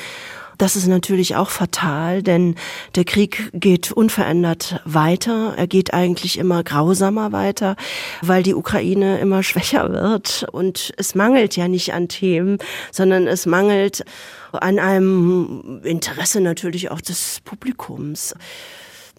Das 0.58 0.76
ist 0.76 0.86
natürlich 0.86 1.34
auch 1.34 1.50
fatal, 1.50 2.22
denn 2.22 2.54
der 2.94 3.04
Krieg 3.04 3.50
geht 3.52 3.90
unverändert 3.90 4.80
weiter. 4.84 5.54
Er 5.56 5.66
geht 5.66 5.92
eigentlich 5.92 6.38
immer 6.38 6.62
grausamer 6.62 7.32
weiter, 7.32 7.74
weil 8.20 8.44
die 8.44 8.54
Ukraine 8.54 9.18
immer 9.18 9.42
schwächer 9.42 9.92
wird. 9.92 10.46
Und 10.52 10.92
es 10.98 11.16
mangelt 11.16 11.56
ja 11.56 11.66
nicht 11.66 11.94
an 11.94 12.06
Themen, 12.06 12.58
sondern 12.92 13.26
es 13.26 13.44
mangelt 13.44 14.04
an 14.52 14.78
einem 14.78 15.80
Interesse 15.82 16.40
natürlich 16.40 16.92
auch 16.92 17.00
des 17.00 17.40
Publikums 17.44 18.34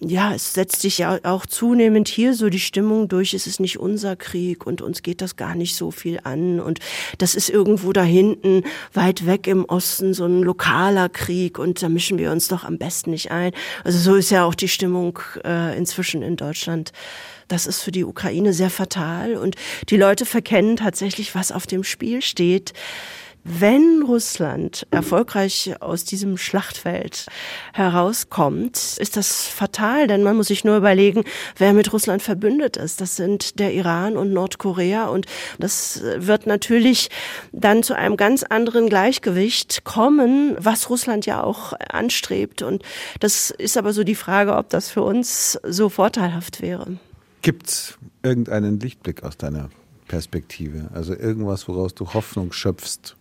ja, 0.10 0.34
es 0.34 0.54
setzt 0.54 0.82
sich 0.82 0.98
ja 1.00 1.20
auch 1.24 1.46
zunehmend 1.46 2.08
hier 2.08 2.34
so 2.34 2.50
die 2.50 2.60
Stimmung 2.60 3.08
durch, 3.08 3.34
es 3.34 3.48
ist 3.48 3.60
nicht 3.60 3.80
unser 3.80 4.16
Krieg 4.16 4.66
und 4.66 4.82
uns 4.82 5.02
geht 5.02 5.22
das 5.22 5.36
gar 5.36 5.56
nicht 5.56 5.76
so 5.76 5.92
viel 5.92 6.20
an 6.24 6.60
und 6.60 6.80
das 7.18 7.36
ist 7.36 7.50
irgendwo 7.50 7.94
da 7.94 8.04
hinten, 8.04 8.64
weit 8.94 9.26
weg 9.26 9.48
im 9.48 9.66
Osten, 9.66 10.14
so 10.14 10.26
ein 10.26 10.42
lokaler 10.42 11.10
Krieg 11.10 11.60
und 11.60 11.82
da 11.82 11.90
mischen 11.90 12.18
wir 12.18 12.32
uns 12.32 12.48
doch 12.48 12.64
am 12.64 12.78
besten 12.78 13.12
nicht 13.12 13.32
ein. 13.32 13.52
Also 13.84 13.98
so 14.00 14.16
ist 14.16 14.30
ja 14.30 14.46
auch 14.46 14.56
die 14.56 14.68
Stimmung 14.68 15.20
äh, 15.44 15.78
inzwischen 15.78 16.22
in 16.22 16.36
Deutschland. 16.36 16.92
Das 17.48 17.68
ist 17.68 17.82
für 17.82 17.92
die 17.92 18.04
Ukraine 18.06 18.54
sehr 18.54 18.70
fatal 18.70 19.36
und 19.36 19.56
die 19.90 19.98
Leute 19.98 20.26
verkennen 20.26 20.78
tatsächlich, 20.78 21.36
was 21.36 21.52
auf 21.52 21.68
dem 21.68 21.84
Spiel 21.84 22.22
steht. 22.22 22.74
Wenn 23.46 24.04
Russland 24.04 24.88
erfolgreich 24.90 25.76
aus 25.82 26.06
diesem 26.06 26.38
Schlachtfeld 26.38 27.26
herauskommt, 27.74 28.78
ist 28.98 29.18
das 29.18 29.48
fatal, 29.48 30.08
denn 30.08 30.24
man 30.24 30.38
muss 30.38 30.48
sich 30.48 30.64
nur 30.64 30.78
überlegen, 30.78 31.26
wer 31.58 31.74
mit 31.74 31.92
Russland 31.92 32.22
verbündet 32.22 32.78
ist. 32.78 33.02
Das 33.02 33.18
sind 33.18 33.60
der 33.60 33.74
Iran 33.74 34.16
und 34.16 34.32
Nordkorea 34.32 35.08
und 35.08 35.26
das 35.60 36.02
wird 36.16 36.48
natürlich 36.48 37.10
dann 37.52 37.84
zu 37.84 37.98
einem 37.98 38.16
ganz 38.16 38.44
anderen 38.44 38.88
Gleichgewicht 38.88 39.84
kommen, 39.84 40.56
was 40.58 40.90
Russland 40.90 41.26
ja 41.26 41.44
auch 41.44 41.74
anstrebt. 41.90 42.62
Und 42.62 42.82
das 43.20 43.52
ist 43.52 43.76
aber 43.76 43.92
so 43.92 44.06
die 44.06 44.16
Frage, 44.16 44.56
ob 44.56 44.70
das 44.70 44.90
für 44.90 45.04
uns 45.04 45.60
so 45.68 45.90
vorteilhaft 45.90 46.62
wäre. 46.62 46.98
Gibt 47.42 47.68
es 47.68 47.98
irgendeinen 48.24 48.80
Lichtblick 48.80 49.24
aus 49.24 49.36
deiner 49.36 49.70
Perspektive? 50.08 50.90
Also 50.94 51.14
irgendwas, 51.14 51.68
woraus 51.68 51.94
du 51.94 52.14
Hoffnung 52.14 52.54
schöpfst? 52.54 53.18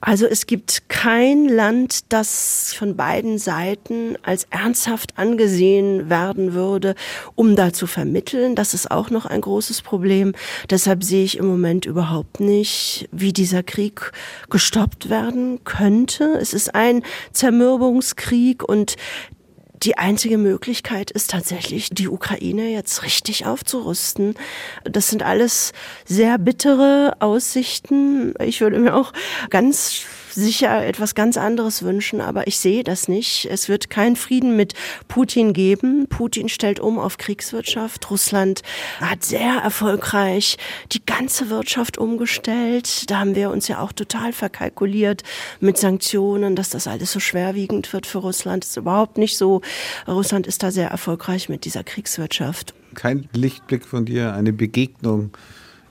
Also 0.00 0.26
es 0.26 0.46
gibt 0.46 0.88
kein 0.88 1.46
Land, 1.46 2.12
das 2.12 2.74
von 2.74 2.96
beiden 2.96 3.38
Seiten 3.38 4.16
als 4.22 4.46
ernsthaft 4.50 5.18
angesehen 5.18 6.08
werden 6.08 6.54
würde, 6.54 6.94
um 7.34 7.54
da 7.54 7.72
zu 7.72 7.86
vermitteln. 7.86 8.54
Das 8.54 8.72
ist 8.72 8.90
auch 8.90 9.10
noch 9.10 9.26
ein 9.26 9.40
großes 9.40 9.82
Problem. 9.82 10.32
Deshalb 10.70 11.04
sehe 11.04 11.24
ich 11.24 11.36
im 11.36 11.46
Moment 11.46 11.84
überhaupt 11.84 12.40
nicht, 12.40 13.08
wie 13.12 13.32
dieser 13.32 13.62
Krieg 13.62 14.12
gestoppt 14.48 15.10
werden 15.10 15.64
könnte. 15.64 16.38
Es 16.40 16.54
ist 16.54 16.74
ein 16.74 17.02
Zermürbungskrieg 17.32 18.66
und 18.66 18.96
die 19.82 19.96
einzige 19.96 20.36
Möglichkeit 20.36 21.10
ist 21.10 21.30
tatsächlich, 21.30 21.88
die 21.90 22.08
Ukraine 22.08 22.68
jetzt 22.68 23.02
richtig 23.02 23.46
aufzurüsten. 23.46 24.34
Das 24.84 25.08
sind 25.08 25.22
alles 25.22 25.72
sehr 26.04 26.38
bittere 26.38 27.16
Aussichten. 27.20 28.34
Ich 28.40 28.60
würde 28.60 28.78
mir 28.78 28.94
auch 28.94 29.12
ganz 29.48 30.04
sicher 30.40 30.84
etwas 30.84 31.14
ganz 31.14 31.36
anderes 31.36 31.82
wünschen, 31.82 32.20
aber 32.20 32.46
ich 32.46 32.58
sehe 32.58 32.82
das 32.84 33.08
nicht. 33.08 33.46
Es 33.46 33.68
wird 33.68 33.90
keinen 33.90 34.16
Frieden 34.16 34.56
mit 34.56 34.74
Putin 35.08 35.52
geben. 35.52 36.06
Putin 36.08 36.48
stellt 36.48 36.80
um 36.80 36.98
auf 36.98 37.18
Kriegswirtschaft. 37.18 38.10
Russland 38.10 38.62
hat 39.00 39.24
sehr 39.24 39.54
erfolgreich 39.62 40.56
die 40.92 41.04
ganze 41.04 41.50
Wirtschaft 41.50 41.98
umgestellt. 41.98 43.10
Da 43.10 43.20
haben 43.20 43.34
wir 43.34 43.50
uns 43.50 43.68
ja 43.68 43.80
auch 43.80 43.92
total 43.92 44.32
verkalkuliert 44.32 45.22
mit 45.60 45.78
Sanktionen, 45.78 46.56
dass 46.56 46.70
das 46.70 46.86
alles 46.86 47.12
so 47.12 47.20
schwerwiegend 47.20 47.92
wird 47.92 48.06
für 48.06 48.18
Russland. 48.18 48.64
Das 48.64 48.70
ist 48.70 48.76
überhaupt 48.76 49.18
nicht 49.18 49.36
so. 49.36 49.60
Russland 50.08 50.46
ist 50.46 50.62
da 50.62 50.70
sehr 50.70 50.88
erfolgreich 50.88 51.48
mit 51.48 51.64
dieser 51.64 51.84
Kriegswirtschaft. 51.84 52.74
Kein 52.94 53.28
Lichtblick 53.32 53.84
von 53.84 54.04
dir, 54.04 54.34
eine 54.34 54.52
Begegnung 54.52 55.30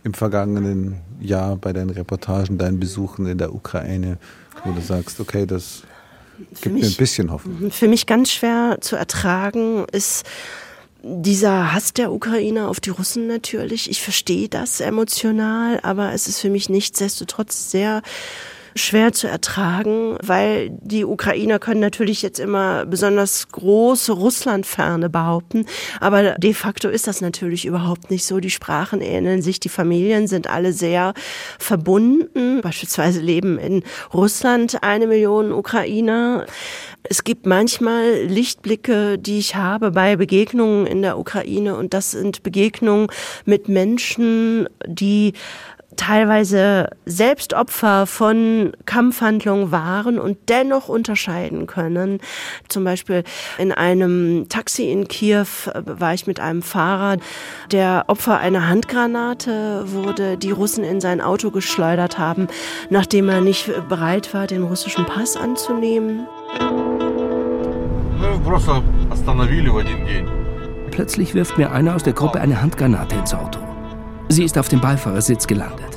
im 0.03 0.13
vergangenen 0.13 1.01
Jahr 1.19 1.57
bei 1.57 1.73
deinen 1.73 1.89
Reportagen, 1.89 2.57
deinen 2.57 2.79
Besuchen 2.79 3.25
in 3.27 3.37
der 3.37 3.53
Ukraine, 3.53 4.17
wo 4.63 4.71
du 4.71 4.81
sagst, 4.81 5.19
okay, 5.19 5.45
das 5.45 5.83
gibt 6.61 6.75
mich, 6.75 6.83
mir 6.83 6.89
ein 6.89 6.95
bisschen 6.95 7.31
Hoffnung? 7.31 7.71
Für 7.71 7.87
mich 7.87 8.05
ganz 8.05 8.31
schwer 8.31 8.77
zu 8.81 8.95
ertragen 8.95 9.85
ist 9.91 10.25
dieser 11.01 11.73
Hass 11.73 11.93
der 11.93 12.11
Ukraine 12.11 12.67
auf 12.67 12.79
die 12.79 12.89
Russen 12.89 13.27
natürlich. 13.27 13.89
Ich 13.89 14.01
verstehe 14.01 14.49
das 14.49 14.81
emotional, 14.81 15.79
aber 15.81 16.13
es 16.13 16.27
ist 16.27 16.39
für 16.39 16.49
mich 16.49 16.69
nichtsdestotrotz 16.69 17.71
sehr 17.71 18.01
schwer 18.75 19.11
zu 19.11 19.27
ertragen, 19.27 20.17
weil 20.23 20.69
die 20.81 21.05
Ukrainer 21.05 21.59
können 21.59 21.79
natürlich 21.79 22.21
jetzt 22.21 22.39
immer 22.39 22.85
besonders 22.85 23.49
große 23.49 24.11
Russlandferne 24.11 25.09
behaupten, 25.09 25.65
aber 25.99 26.33
de 26.33 26.53
facto 26.53 26.89
ist 26.89 27.07
das 27.07 27.21
natürlich 27.21 27.65
überhaupt 27.65 28.11
nicht 28.11 28.25
so. 28.25 28.39
Die 28.39 28.49
Sprachen 28.49 29.01
ähneln 29.01 29.41
sich, 29.41 29.59
die 29.59 29.69
Familien 29.69 30.27
sind 30.27 30.47
alle 30.47 30.73
sehr 30.73 31.13
verbunden. 31.57 32.61
Beispielsweise 32.61 33.19
leben 33.19 33.57
in 33.57 33.83
Russland 34.13 34.83
eine 34.83 35.07
Million 35.07 35.51
Ukrainer. 35.51 36.45
Es 37.03 37.23
gibt 37.23 37.45
manchmal 37.45 38.25
Lichtblicke, 38.25 39.17
die 39.17 39.39
ich 39.39 39.55
habe 39.55 39.91
bei 39.91 40.15
Begegnungen 40.15 40.85
in 40.85 41.01
der 41.01 41.17
Ukraine 41.17 41.75
und 41.75 41.93
das 41.93 42.11
sind 42.11 42.43
Begegnungen 42.43 43.07
mit 43.45 43.69
Menschen, 43.69 44.67
die 44.85 45.33
teilweise 45.99 46.89
selbst 47.05 47.53
Opfer 47.53 48.07
von 48.07 48.71
Kampfhandlungen 48.85 49.71
waren 49.71 50.17
und 50.17 50.37
dennoch 50.47 50.87
unterscheiden 50.87 51.67
können. 51.67 52.19
Zum 52.69 52.85
Beispiel 52.85 53.25
in 53.57 53.73
einem 53.73 54.47
Taxi 54.47 54.89
in 54.89 55.09
Kiew 55.09 55.45
war 55.73 56.13
ich 56.13 56.25
mit 56.25 56.39
einem 56.39 56.61
Fahrer, 56.61 57.17
der 57.71 58.05
Opfer 58.07 58.37
einer 58.39 58.69
Handgranate 58.69 59.83
wurde, 59.87 60.37
die 60.37 60.51
Russen 60.51 60.85
in 60.85 61.01
sein 61.01 61.19
Auto 61.19 61.51
geschleudert 61.51 62.17
haben, 62.17 62.47
nachdem 62.89 63.27
er 63.27 63.41
nicht 63.41 63.69
bereit 63.89 64.33
war, 64.33 64.47
den 64.47 64.63
russischen 64.63 65.05
Pass 65.05 65.35
anzunehmen. 65.35 66.27
Plötzlich 70.91 71.33
wirft 71.33 71.57
mir 71.57 71.71
einer 71.71 71.95
aus 71.95 72.03
der 72.03 72.13
Gruppe 72.13 72.39
eine 72.39 72.61
Handgranate 72.61 73.15
ins 73.15 73.33
Auto. 73.33 73.59
Sie 74.31 74.43
ist 74.43 74.59
auf 74.59 74.67
dem 74.67 74.79
Beifahrersitz 74.79 75.47
gelandet. 75.47 75.88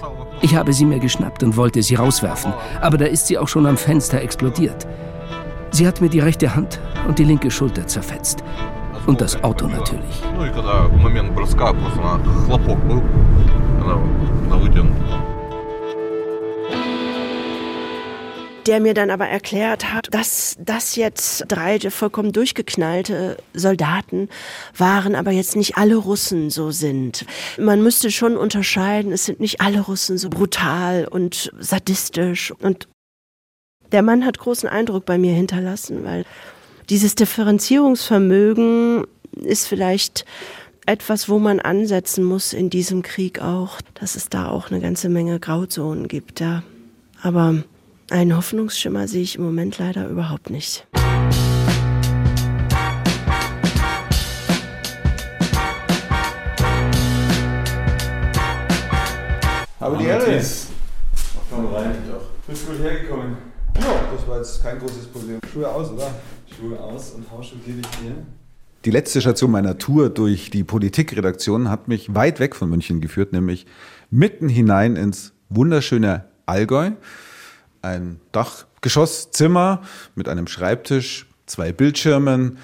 Ich 0.44 0.56
habe 0.56 0.72
sie 0.72 0.84
mir 0.84 0.98
geschnappt 0.98 1.44
und 1.44 1.56
wollte 1.56 1.82
sie 1.84 1.94
rauswerfen, 1.94 2.52
aber 2.80 2.98
da 2.98 3.04
ist 3.04 3.28
sie 3.28 3.38
auch 3.38 3.46
schon 3.46 3.64
am 3.64 3.76
Fenster 3.76 4.20
explodiert. 4.20 4.88
Sie 5.70 5.86
hat 5.86 6.00
mir 6.00 6.08
die 6.08 6.18
rechte 6.18 6.54
Hand 6.56 6.80
und 7.06 7.20
die 7.20 7.24
linke 7.24 7.48
Schulter 7.50 7.86
zerfetzt. 7.86 8.42
Und 9.06 9.20
das 9.20 9.42
Auto 9.44 9.68
natürlich. 9.68 10.20
Der 18.66 18.80
mir 18.80 18.94
dann 18.94 19.10
aber 19.10 19.28
erklärt 19.28 19.92
hat, 19.92 20.08
dass 20.10 20.56
das 20.58 20.96
jetzt 20.96 21.44
drei 21.48 21.78
vollkommen 21.90 22.32
durchgeknallte 22.32 23.36
Soldaten 23.54 24.28
waren, 24.76 25.14
aber 25.14 25.30
jetzt 25.30 25.56
nicht 25.56 25.76
alle 25.76 25.96
Russen 25.96 26.50
so 26.50 26.70
sind. 26.70 27.24
Man 27.58 27.82
müsste 27.82 28.10
schon 28.10 28.36
unterscheiden, 28.36 29.12
es 29.12 29.24
sind 29.24 29.40
nicht 29.40 29.60
alle 29.60 29.80
Russen 29.80 30.18
so 30.18 30.28
brutal 30.28 31.06
und 31.08 31.52
sadistisch. 31.58 32.52
Und 32.52 32.88
der 33.90 34.02
Mann 34.02 34.24
hat 34.24 34.38
großen 34.38 34.68
Eindruck 34.68 35.04
bei 35.04 35.18
mir 35.18 35.34
hinterlassen, 35.34 36.04
weil 36.04 36.24
dieses 36.88 37.14
Differenzierungsvermögen 37.14 39.06
ist 39.36 39.66
vielleicht 39.66 40.24
etwas, 40.86 41.28
wo 41.28 41.38
man 41.38 41.60
ansetzen 41.60 42.24
muss 42.24 42.52
in 42.52 42.70
diesem 42.70 43.02
Krieg 43.02 43.40
auch, 43.40 43.80
dass 43.94 44.16
es 44.16 44.28
da 44.28 44.48
auch 44.48 44.70
eine 44.70 44.80
ganze 44.80 45.08
Menge 45.08 45.38
Grauzonen 45.38 46.08
gibt, 46.08 46.40
ja. 46.40 46.62
Aber 47.22 47.62
einen 48.12 48.36
Hoffnungsschimmer 48.36 49.08
sehe 49.08 49.22
ich 49.22 49.36
im 49.36 49.44
Moment 49.44 49.78
leider 49.78 50.08
überhaupt 50.08 50.50
nicht. 50.50 50.86
Aber 59.80 59.96
die 59.96 60.04
Ehre. 60.04 60.40
Komm 61.50 61.66
rein. 61.66 61.96
Bist 62.46 62.66
gut 62.66 62.78
hergekommen. 62.80 63.36
Ja, 63.80 64.00
das 64.14 64.28
war 64.28 64.38
jetzt 64.38 64.62
kein 64.62 64.78
großes 64.78 65.06
Problem. 65.06 65.40
Schuhe 65.50 65.68
aus, 65.68 65.90
oder? 65.90 66.14
Schuhe 66.54 66.78
aus 66.78 67.12
und 67.12 67.28
Hausschuhe 67.30 67.58
gebe 67.64 67.80
ich 67.80 67.86
dir. 67.86 68.14
Die 68.84 68.90
letzte 68.90 69.20
Station 69.20 69.50
meiner 69.50 69.78
Tour 69.78 70.10
durch 70.10 70.50
die 70.50 70.64
Politikredaktion 70.64 71.68
hat 71.70 71.88
mich 71.88 72.14
weit 72.14 72.40
weg 72.40 72.54
von 72.54 72.68
München 72.68 73.00
geführt, 73.00 73.32
nämlich 73.32 73.66
mitten 74.10 74.48
hinein 74.48 74.96
ins 74.96 75.32
wunderschöne 75.48 76.26
Allgäu 76.46 76.92
ein 77.82 78.20
Dachgeschosszimmer 78.32 79.82
mit 80.14 80.28
einem 80.28 80.46
Schreibtisch, 80.46 81.26
zwei 81.46 81.72
Bildschirmen. 81.72 82.58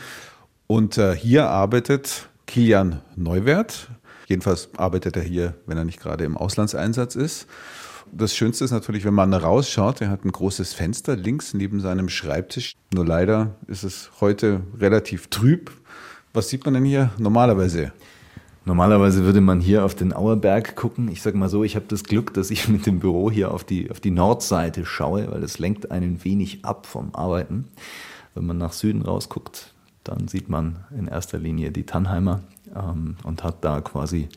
Und 0.66 0.98
äh, 0.98 1.14
hier 1.14 1.48
arbeitet 1.48 2.28
Kilian 2.46 3.02
Neuwert. 3.16 3.88
Jedenfalls 4.26 4.68
arbeitet 4.76 5.16
er 5.16 5.22
hier, 5.22 5.54
wenn 5.66 5.78
er 5.78 5.84
nicht 5.84 6.00
gerade 6.00 6.24
im 6.24 6.36
Auslandseinsatz 6.36 7.14
ist. 7.14 7.46
Das 8.12 8.34
Schönste 8.34 8.64
ist 8.64 8.70
natürlich, 8.70 9.04
wenn 9.04 9.14
man 9.14 9.34
rausschaut, 9.34 10.00
er 10.00 10.08
hat 10.08 10.24
ein 10.24 10.32
großes 10.32 10.72
Fenster 10.72 11.16
links 11.16 11.52
neben 11.52 11.80
seinem 11.80 12.08
Schreibtisch. 12.08 12.74
Nur 12.94 13.06
leider 13.06 13.54
ist 13.66 13.84
es 13.84 14.10
heute 14.20 14.62
relativ 14.78 15.28
trüb. 15.28 15.70
Was 16.32 16.48
sieht 16.48 16.64
man 16.64 16.74
denn 16.74 16.84
hier 16.84 17.10
normalerweise? 17.18 17.92
Normalerweise 18.68 19.24
würde 19.24 19.40
man 19.40 19.60
hier 19.60 19.82
auf 19.82 19.94
den 19.94 20.12
Auerberg 20.12 20.76
gucken. 20.76 21.08
Ich 21.10 21.22
sage 21.22 21.38
mal 21.38 21.48
so, 21.48 21.64
ich 21.64 21.74
habe 21.74 21.86
das 21.88 22.04
Glück, 22.04 22.34
dass 22.34 22.50
ich 22.50 22.68
mit 22.68 22.84
dem 22.84 23.00
Büro 23.00 23.30
hier 23.30 23.50
auf 23.50 23.64
die, 23.64 23.90
auf 23.90 23.98
die 23.98 24.10
Nordseite 24.10 24.84
schaue, 24.84 25.30
weil 25.32 25.40
das 25.40 25.58
lenkt 25.58 25.90
einen 25.90 26.22
wenig 26.22 26.66
ab 26.66 26.84
vom 26.84 27.14
Arbeiten. 27.14 27.68
Wenn 28.34 28.44
man 28.44 28.58
nach 28.58 28.74
Süden 28.74 29.00
rausguckt, 29.00 29.72
dann 30.04 30.28
sieht 30.28 30.50
man 30.50 30.84
in 30.96 31.08
erster 31.08 31.38
Linie 31.38 31.70
die 31.70 31.84
Tannheimer 31.84 32.42
ähm, 32.76 33.16
und 33.24 33.42
hat 33.42 33.64
da 33.64 33.80
quasi 33.80 34.28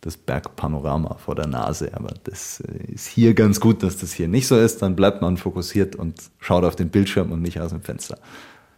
das 0.00 0.16
Bergpanorama 0.16 1.14
vor 1.14 1.36
der 1.36 1.46
Nase. 1.46 1.90
Aber 1.94 2.12
das 2.24 2.58
äh, 2.58 2.92
ist 2.92 3.06
hier 3.06 3.32
ganz 3.32 3.60
gut, 3.60 3.84
dass 3.84 3.96
das 3.96 4.12
hier 4.12 4.26
nicht 4.26 4.48
so 4.48 4.58
ist. 4.58 4.82
Dann 4.82 4.96
bleibt 4.96 5.22
man 5.22 5.36
fokussiert 5.36 5.94
und 5.94 6.20
schaut 6.40 6.64
auf 6.64 6.74
den 6.74 6.88
Bildschirm 6.88 7.30
und 7.30 7.42
nicht 7.42 7.60
aus 7.60 7.70
dem 7.70 7.82
Fenster. 7.82 8.18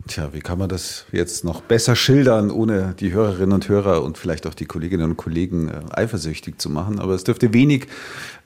Tja, 0.07 0.33
wie 0.33 0.41
kann 0.41 0.59
man 0.59 0.69
das 0.69 1.05
jetzt 1.13 1.45
noch 1.45 1.61
besser 1.61 1.95
schildern, 1.95 2.51
ohne 2.51 2.95
die 2.99 3.13
Hörerinnen 3.13 3.53
und 3.53 3.69
Hörer 3.69 4.03
und 4.03 4.19
vielleicht 4.19 4.47
auch 4.47 4.55
die 4.55 4.65
Kolleginnen 4.65 5.11
und 5.11 5.17
Kollegen 5.17 5.69
äh, 5.69 5.81
eifersüchtig 5.91 6.59
zu 6.59 6.71
machen? 6.71 6.99
Aber 6.99 7.15
es 7.15 7.25
dürfte 7.25 7.53
wenig 7.53 7.87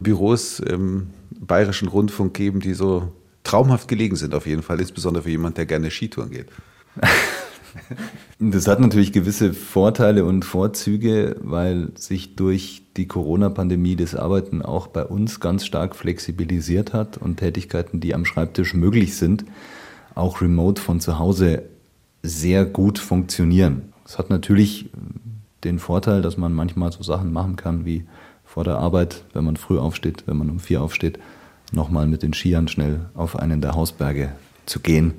Büros 0.00 0.58
im 0.60 1.10
Bayerischen 1.30 1.88
Rundfunk 1.88 2.34
geben, 2.34 2.60
die 2.60 2.74
so 2.74 3.12
traumhaft 3.44 3.88
gelegen 3.88 4.16
sind, 4.16 4.34
auf 4.34 4.46
jeden 4.46 4.62
Fall, 4.62 4.80
insbesondere 4.80 5.24
für 5.24 5.30
jemand, 5.30 5.58
der 5.58 5.66
gerne 5.66 5.90
Skitouren 5.90 6.30
geht. 6.30 6.48
Das 8.38 8.68
hat 8.68 8.80
natürlich 8.80 9.12
gewisse 9.12 9.52
Vorteile 9.52 10.24
und 10.24 10.44
Vorzüge, 10.44 11.36
weil 11.40 11.90
sich 11.96 12.36
durch 12.36 12.82
die 12.96 13.08
Corona-Pandemie 13.08 13.96
das 13.96 14.14
Arbeiten 14.14 14.62
auch 14.62 14.86
bei 14.88 15.04
uns 15.04 15.40
ganz 15.40 15.64
stark 15.64 15.96
flexibilisiert 15.96 16.92
hat 16.92 17.16
und 17.16 17.38
Tätigkeiten, 17.38 18.00
die 18.00 18.14
am 18.14 18.24
Schreibtisch 18.24 18.74
möglich 18.74 19.16
sind, 19.16 19.44
auch 20.14 20.40
remote 20.40 20.80
von 20.80 21.00
zu 21.00 21.18
Hause 21.18 21.64
sehr 22.22 22.64
gut 22.64 22.98
funktionieren. 22.98 23.92
Es 24.04 24.18
hat 24.18 24.30
natürlich 24.30 24.90
den 25.64 25.78
Vorteil, 25.78 26.22
dass 26.22 26.36
man 26.36 26.52
manchmal 26.52 26.92
so 26.92 27.02
Sachen 27.02 27.32
machen 27.32 27.56
kann 27.56 27.84
wie 27.84 28.04
vor 28.44 28.64
der 28.64 28.78
Arbeit, 28.78 29.24
wenn 29.32 29.44
man 29.44 29.56
früh 29.56 29.78
aufsteht, 29.78 30.24
wenn 30.26 30.36
man 30.36 30.50
um 30.50 30.60
vier 30.60 30.82
aufsteht, 30.82 31.18
nochmal 31.72 32.06
mit 32.06 32.22
den 32.22 32.34
Skiern 32.34 32.68
schnell 32.68 33.06
auf 33.14 33.36
einen 33.36 33.60
der 33.60 33.74
Hausberge 33.74 34.32
zu 34.66 34.80
gehen 34.80 35.14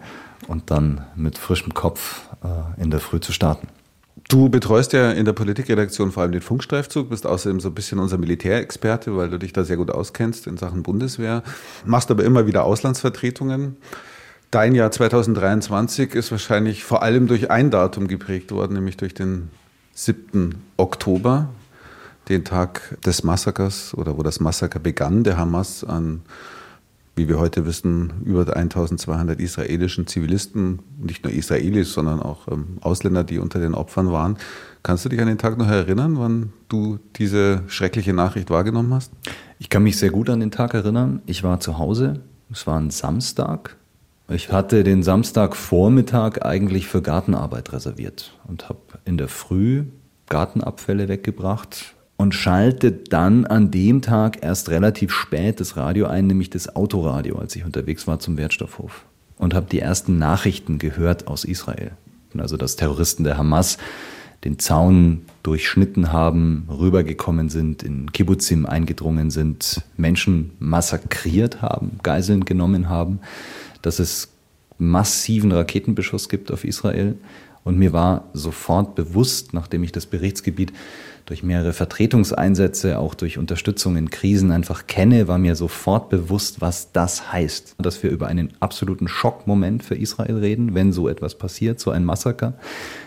und 0.48 0.72
dann 0.72 1.06
mit 1.16 1.38
frischem 1.38 1.74
Kopf 1.74 2.30
äh, 2.44 2.82
in 2.82 2.92
der 2.92 3.00
Früh 3.00 3.20
zu 3.20 3.34
starten. 3.34 3.68
Du 4.30 4.50
betreust 4.50 4.94
ja 4.94 5.12
in 5.12 5.26
der 5.26 5.34
Politikredaktion 5.34 6.12
vor 6.12 6.24
allem 6.24 6.32
den 6.32 6.42
Funkstreifzug, 6.42 7.10
bist 7.10 7.28
außerdem 7.28 7.60
so 7.60 7.70
ein 7.70 7.76
bisschen 7.76 8.00
unser 8.00 8.18
Militärexperte, 8.18 9.16
weil 9.16 9.30
du 9.30 9.38
dich 9.38 9.54
da 9.54 9.64
sehr 9.64 9.78
gut 9.78 9.92
auskennst 9.92 10.48
in 10.48 10.58
Sachen 10.58 10.82
Bundeswehr, 10.82 11.44
machst 11.86 12.10
aber 12.10 12.24
immer 12.24 12.48
wieder 12.48 12.64
Auslandsvertretungen. 12.64 13.78
Dein 14.52 14.76
Jahr 14.76 14.92
2023 14.92 16.16
ist 16.16 16.32
wahrscheinlich 16.32 16.84
vor 16.84 17.04
allem 17.04 17.28
durch 17.28 17.52
ein 17.52 17.72
Datum 17.72 18.08
geprägt 18.08 18.52
worden, 18.52 18.74
nämlich 18.74 18.98
durch 18.98 19.14
den 19.14 19.50
7. 19.94 20.56
Oktober, 20.78 21.50
den 22.30 22.44
Tag 22.44 22.98
des 23.06 23.24
Massakers 23.24 23.94
oder 23.96 24.18
wo 24.18 24.24
das 24.24 24.40
Massaker 24.40 24.80
begann, 24.80 25.24
der 25.24 25.38
Hamas 25.38 25.84
an 25.84 26.22
wie 27.16 27.30
wir 27.30 27.40
heute 27.40 27.66
wissen, 27.66 28.12
über 28.26 28.56
1200 28.56 29.40
israelischen 29.40 30.06
Zivilisten, 30.06 30.80
nicht 31.02 31.24
nur 31.24 31.32
Israelis, 31.32 31.94
sondern 31.94 32.22
auch 32.22 32.48
ähm, 32.50 32.78
Ausländer, 32.82 33.24
die 33.24 33.40
unter 33.40 33.60
den 33.60 33.74
Opfern 33.74 34.12
waren. 34.12 34.38
Kannst 34.84 35.06
du 35.06 35.10
dich 35.10 35.22
an 35.22 35.28
den 35.28 35.38
Tag 35.38 35.58
noch 35.58 35.68
erinnern, 35.68 36.20
wann 36.20 36.52
du 36.68 37.00
diese 37.16 37.64
schreckliche 37.68 38.14
Nachricht 38.14 38.50
wahrgenommen 38.50 38.94
hast? 38.94 39.14
Ich 39.60 39.70
kann 39.70 39.84
mich 39.84 39.98
sehr 39.98 40.10
gut 40.10 40.30
an 40.30 40.42
den 40.42 40.52
Tag 40.52 40.74
erinnern. 40.74 41.22
Ich 41.26 41.44
war 41.44 41.60
zu 41.62 41.78
Hause. 41.78 42.20
Es 42.52 42.68
war 42.68 42.78
ein 42.78 42.90
Samstag. 42.90 43.78
Ich 44.28 44.52
hatte 44.52 44.84
den 44.84 45.04
Samstagvormittag 45.04 46.42
eigentlich 46.42 46.88
für 46.88 47.02
Gartenarbeit 47.02 47.74
reserviert 47.74 48.34
und 48.48 48.70
habe 48.70 48.80
in 49.06 49.18
der 49.18 49.28
Früh 49.28 49.86
Gartenabfälle 50.28 51.08
weggebracht, 51.08 51.96
und 52.18 52.34
schaltet 52.34 53.12
dann 53.12 53.46
an 53.46 53.72
dem 53.72 54.02
Tag 54.02 54.44
erst 54.44 54.70
relativ 54.70 55.12
spät 55.12 55.60
das 55.60 55.76
Radio 55.76 56.08
ein, 56.08 56.28
nämlich 56.28 56.50
das 56.50 56.76
Autoradio, 56.76 57.38
als 57.38 57.56
ich 57.56 57.66
unterwegs 57.66 58.08
war 58.08 58.20
zum 58.20 58.38
Wertstoffhof 58.38 59.06
und 59.38 59.54
habe 59.54 59.68
die 59.70 59.80
ersten 59.80 60.18
Nachrichten 60.18 60.80
gehört 60.80 61.28
aus 61.28 61.44
Israel. 61.44 61.92
Also 62.38 62.58
dass 62.58 62.76
Terroristen 62.76 63.24
der 63.24 63.38
Hamas 63.38 63.78
den 64.44 64.60
Zaun 64.60 65.26
durchschnitten 65.44 66.12
haben, 66.12 66.68
rübergekommen 66.70 67.50
sind, 67.50 67.82
in 67.82 68.12
Kibbutzim 68.12 68.66
eingedrungen 68.66 69.32
sind, 69.32 69.82
Menschen 69.98 70.52
massakriert 70.60 71.62
haben, 71.62 72.00
Geiseln 72.04 72.46
genommen 72.46 72.90
haben, 72.90 73.20
dass 73.86 74.00
es 74.00 74.30
massiven 74.78 75.52
Raketenbeschuss 75.52 76.30
gibt 76.30 76.52
auf 76.52 76.64
Israel. 76.64 77.16
Und 77.64 77.78
mir 77.78 77.94
war 77.94 78.26
sofort 78.34 78.96
bewusst, 78.96 79.54
nachdem 79.54 79.84
ich 79.84 79.92
das 79.92 80.06
Berichtsgebiet 80.06 80.72
durch 81.26 81.42
mehrere 81.42 81.74
Vertretungseinsätze, 81.74 83.00
auch 83.00 83.16
durch 83.16 83.40
Unterstützung 83.40 83.98
in 83.98 84.12
Krisen 84.12 84.52
einfach 84.52 84.86
kenne, 84.86 85.28
war 85.28 85.40
mir 85.40 85.56
sofort 85.56 86.10
bewusst, 86.10 86.62
was 86.62 86.92
das 86.92 87.32
heißt. 87.32 87.76
Dass 87.80 88.04
wir 88.04 88.12
über 88.12 88.28
einen 88.28 88.54
absoluten 88.60 89.08
Schockmoment 89.08 89.84
für 89.84 89.96
Israel 89.96 90.38
reden, 90.38 90.76
wenn 90.76 90.94
so 90.94 91.10
etwas 91.10 91.36
passiert, 91.36 91.80
so 91.80 91.90
ein 91.90 92.06
Massaker. 92.06 92.54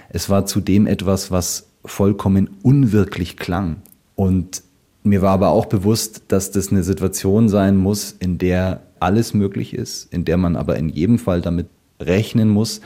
Es 0.08 0.28
war 0.28 0.46
zudem 0.46 0.88
etwas, 0.88 1.30
was 1.30 1.68
vollkommen 1.84 2.50
unwirklich 2.62 3.36
klang. 3.36 3.76
Und 4.16 4.64
mir 5.04 5.22
war 5.22 5.30
aber 5.30 5.50
auch 5.50 5.66
bewusst, 5.66 6.22
dass 6.28 6.50
das 6.50 6.72
eine 6.72 6.82
Situation 6.82 7.48
sein 7.48 7.76
muss, 7.76 8.10
in 8.18 8.38
der 8.38 8.82
alles 9.00 9.34
möglich 9.34 9.74
ist, 9.74 10.12
in 10.12 10.24
der 10.24 10.36
man 10.36 10.56
aber 10.56 10.76
in 10.76 10.88
jedem 10.88 11.18
Fall 11.18 11.40
damit 11.40 11.66
rechnen 12.00 12.48
muss, 12.48 12.80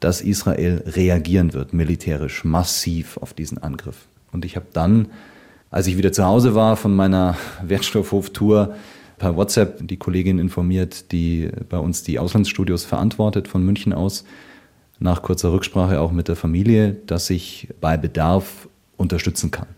dass 0.00 0.20
Israel 0.20 0.82
reagieren 0.86 1.54
wird, 1.54 1.72
militärisch, 1.72 2.44
massiv 2.44 3.16
auf 3.18 3.32
diesen 3.32 3.58
Angriff. 3.58 4.06
Und 4.32 4.44
ich 4.44 4.56
habe 4.56 4.66
dann, 4.72 5.08
als 5.70 5.86
ich 5.86 5.96
wieder 5.96 6.12
zu 6.12 6.24
Hause 6.24 6.54
war 6.54 6.76
von 6.76 6.94
meiner 6.94 7.36
Wertstoffhof-Tour, 7.62 8.74
per 9.16 9.36
WhatsApp 9.36 9.86
die 9.86 9.96
Kollegin 9.96 10.38
informiert, 10.38 11.12
die 11.12 11.48
bei 11.68 11.78
uns 11.78 12.02
die 12.02 12.18
Auslandsstudios 12.18 12.84
verantwortet 12.84 13.48
von 13.48 13.64
München 13.64 13.92
aus, 13.92 14.24
nach 14.98 15.22
kurzer 15.22 15.52
Rücksprache 15.52 16.00
auch 16.00 16.12
mit 16.12 16.28
der 16.28 16.36
Familie, 16.36 16.96
dass 17.06 17.30
ich 17.30 17.68
bei 17.80 17.96
Bedarf 17.96 18.68
unterstützen 18.96 19.50
kann. 19.50 19.68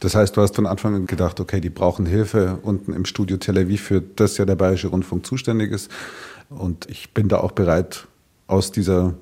Das 0.00 0.14
heißt, 0.14 0.36
du 0.36 0.42
hast 0.42 0.54
von 0.56 0.66
Anfang 0.66 0.94
an 0.94 1.06
gedacht, 1.06 1.40
okay, 1.40 1.60
die 1.60 1.70
brauchen 1.70 2.06
Hilfe 2.06 2.58
unten 2.62 2.92
im 2.92 3.04
Studio 3.04 3.36
Tel 3.36 3.58
Aviv, 3.58 3.82
für 3.82 4.00
das 4.00 4.36
ja 4.36 4.44
der 4.44 4.56
Bayerische 4.56 4.88
Rundfunk 4.88 5.26
zuständig 5.26 5.72
ist. 5.72 5.90
Und 6.50 6.88
ich 6.88 7.12
bin 7.12 7.28
da 7.28 7.38
auch 7.38 7.52
bereit, 7.52 8.06
aus 8.46 8.72
dieser 8.72 9.14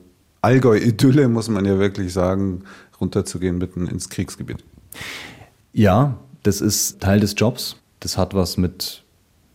Allgäu-Idylle, 0.43 1.29
muss 1.29 1.49
man 1.49 1.65
ja 1.65 1.79
wirklich 1.79 2.13
sagen, 2.13 2.63
runterzugehen 3.01 3.59
mitten 3.59 3.87
ins 3.87 4.09
Kriegsgebiet. 4.09 4.65
Ja, 5.73 6.19
das 6.43 6.61
ist 6.61 7.01
Teil 7.01 7.21
des 7.21 7.35
Jobs. 7.37 7.77
Das 8.01 8.17
hat 8.17 8.35
was 8.35 8.57
mit 8.57 9.03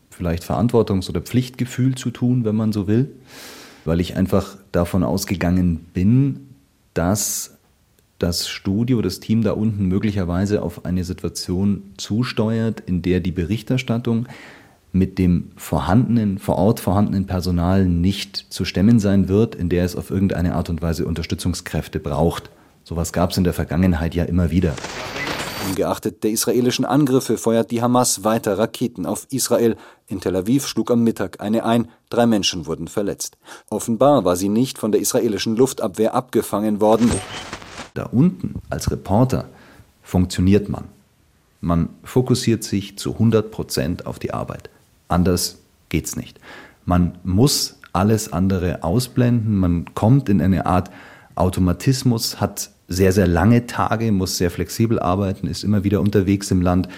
vielleicht 0.10 0.44
Verantwortungs- 0.44 1.10
oder 1.10 1.22
Pflichtgefühl 1.22 1.96
zu 1.96 2.12
tun, 2.12 2.44
wenn 2.44 2.56
man 2.56 2.74
so 2.74 2.88
will, 2.88 3.12
weil 3.86 4.02
ich 4.02 4.18
einfach 4.18 4.58
davon 4.72 5.04
ausgegangen 5.04 5.86
bin, 5.94 6.50
dass 6.94 7.58
das 8.22 8.48
Studio, 8.48 9.02
das 9.02 9.20
Team 9.20 9.42
da 9.44 9.52
unten 9.52 9.86
möglicherweise 9.88 10.62
auf 10.62 10.86
eine 10.86 11.04
Situation 11.04 11.84
zusteuert, 11.98 12.80
in 12.80 13.02
der 13.02 13.20
die 13.20 13.32
Berichterstattung 13.32 14.28
mit 14.92 15.18
dem 15.18 15.52
vorhandenen, 15.56 16.38
vor 16.38 16.58
Ort 16.58 16.80
vorhandenen 16.80 17.26
Personal 17.26 17.86
nicht 17.86 18.46
zu 18.50 18.66
stemmen 18.66 19.00
sein 19.00 19.30
wird, 19.30 19.56
in 19.56 19.70
der 19.70 19.86
es 19.86 19.96
auf 19.96 20.12
irgendeine 20.12 20.56
Art 20.56 20.70
und 20.70 20.82
Weise 20.82 21.06
Unterstützungskräfte 21.06 22.00
braucht. 22.00 22.50
Sowas 22.84 23.14
gab 23.14 23.32
es 23.32 23.38
in 23.38 23.44
der 23.44 23.54
Vergangenheit 23.54 24.16
ja 24.16 24.26
immer 24.26 24.52
wieder. 24.52 24.76
Ungeachtet 25.68 26.24
der 26.24 26.32
israelischen 26.32 26.86
Angriffe 26.86 27.38
feuert 27.38 27.72
die 27.72 27.82
Hamas 27.82 28.24
weiter 28.24 28.58
Raketen 28.58 29.06
auf 29.06 29.28
Israel. 29.30 29.78
In 30.08 30.20
Tel 30.20 30.36
Aviv 30.36 30.68
schlug 30.68 30.92
am 30.92 31.04
Mittag 31.04 31.40
eine 31.40 31.64
ein, 31.64 31.88
drei 32.10 32.26
Menschen 32.26 32.66
wurden 32.66 32.88
verletzt. 32.88 33.38
Offenbar 33.70 34.26
war 34.26 34.36
sie 34.36 34.50
nicht 34.50 34.80
von 34.80 34.92
der 34.92 35.00
israelischen 35.00 35.56
Luftabwehr 35.56 36.16
abgefangen 36.16 36.82
worden. 36.82 37.12
Da 37.94 38.04
unten 38.04 38.56
als 38.70 38.92
Reporter 38.92 39.50
funktioniert 40.02 40.70
man. 40.70 40.86
Man 41.60 41.90
fokussiert 42.04 42.64
sich 42.64 42.98
zu 42.98 43.14
100 43.14 43.52
Prozent 43.52 44.06
auf 44.06 44.18
die 44.18 44.34
Arbeit. 44.34 44.70
Anders 45.08 45.60
geht's 45.90 46.16
nicht. 46.16 46.40
Man 46.86 47.18
muss 47.24 47.78
alles 47.94 48.34
andere 48.34 48.84
ausblenden. 48.84 49.58
Man 49.58 49.94
kommt 49.94 50.30
in 50.30 50.42
eine 50.42 50.66
Art 50.66 50.90
Automatismus, 51.36 52.42
hat 52.42 52.72
sehr, 52.88 53.14
sehr 53.14 53.28
lange 53.28 53.68
Tage, 53.68 54.12
muss 54.12 54.38
sehr 54.38 54.52
flexibel 54.52 55.00
arbeiten, 55.00 55.48
ist 55.48 55.64
immer 55.64 55.84
wieder 55.84 56.02
unterwegs 56.02 56.52
im 56.52 56.62
Land, 56.62 56.90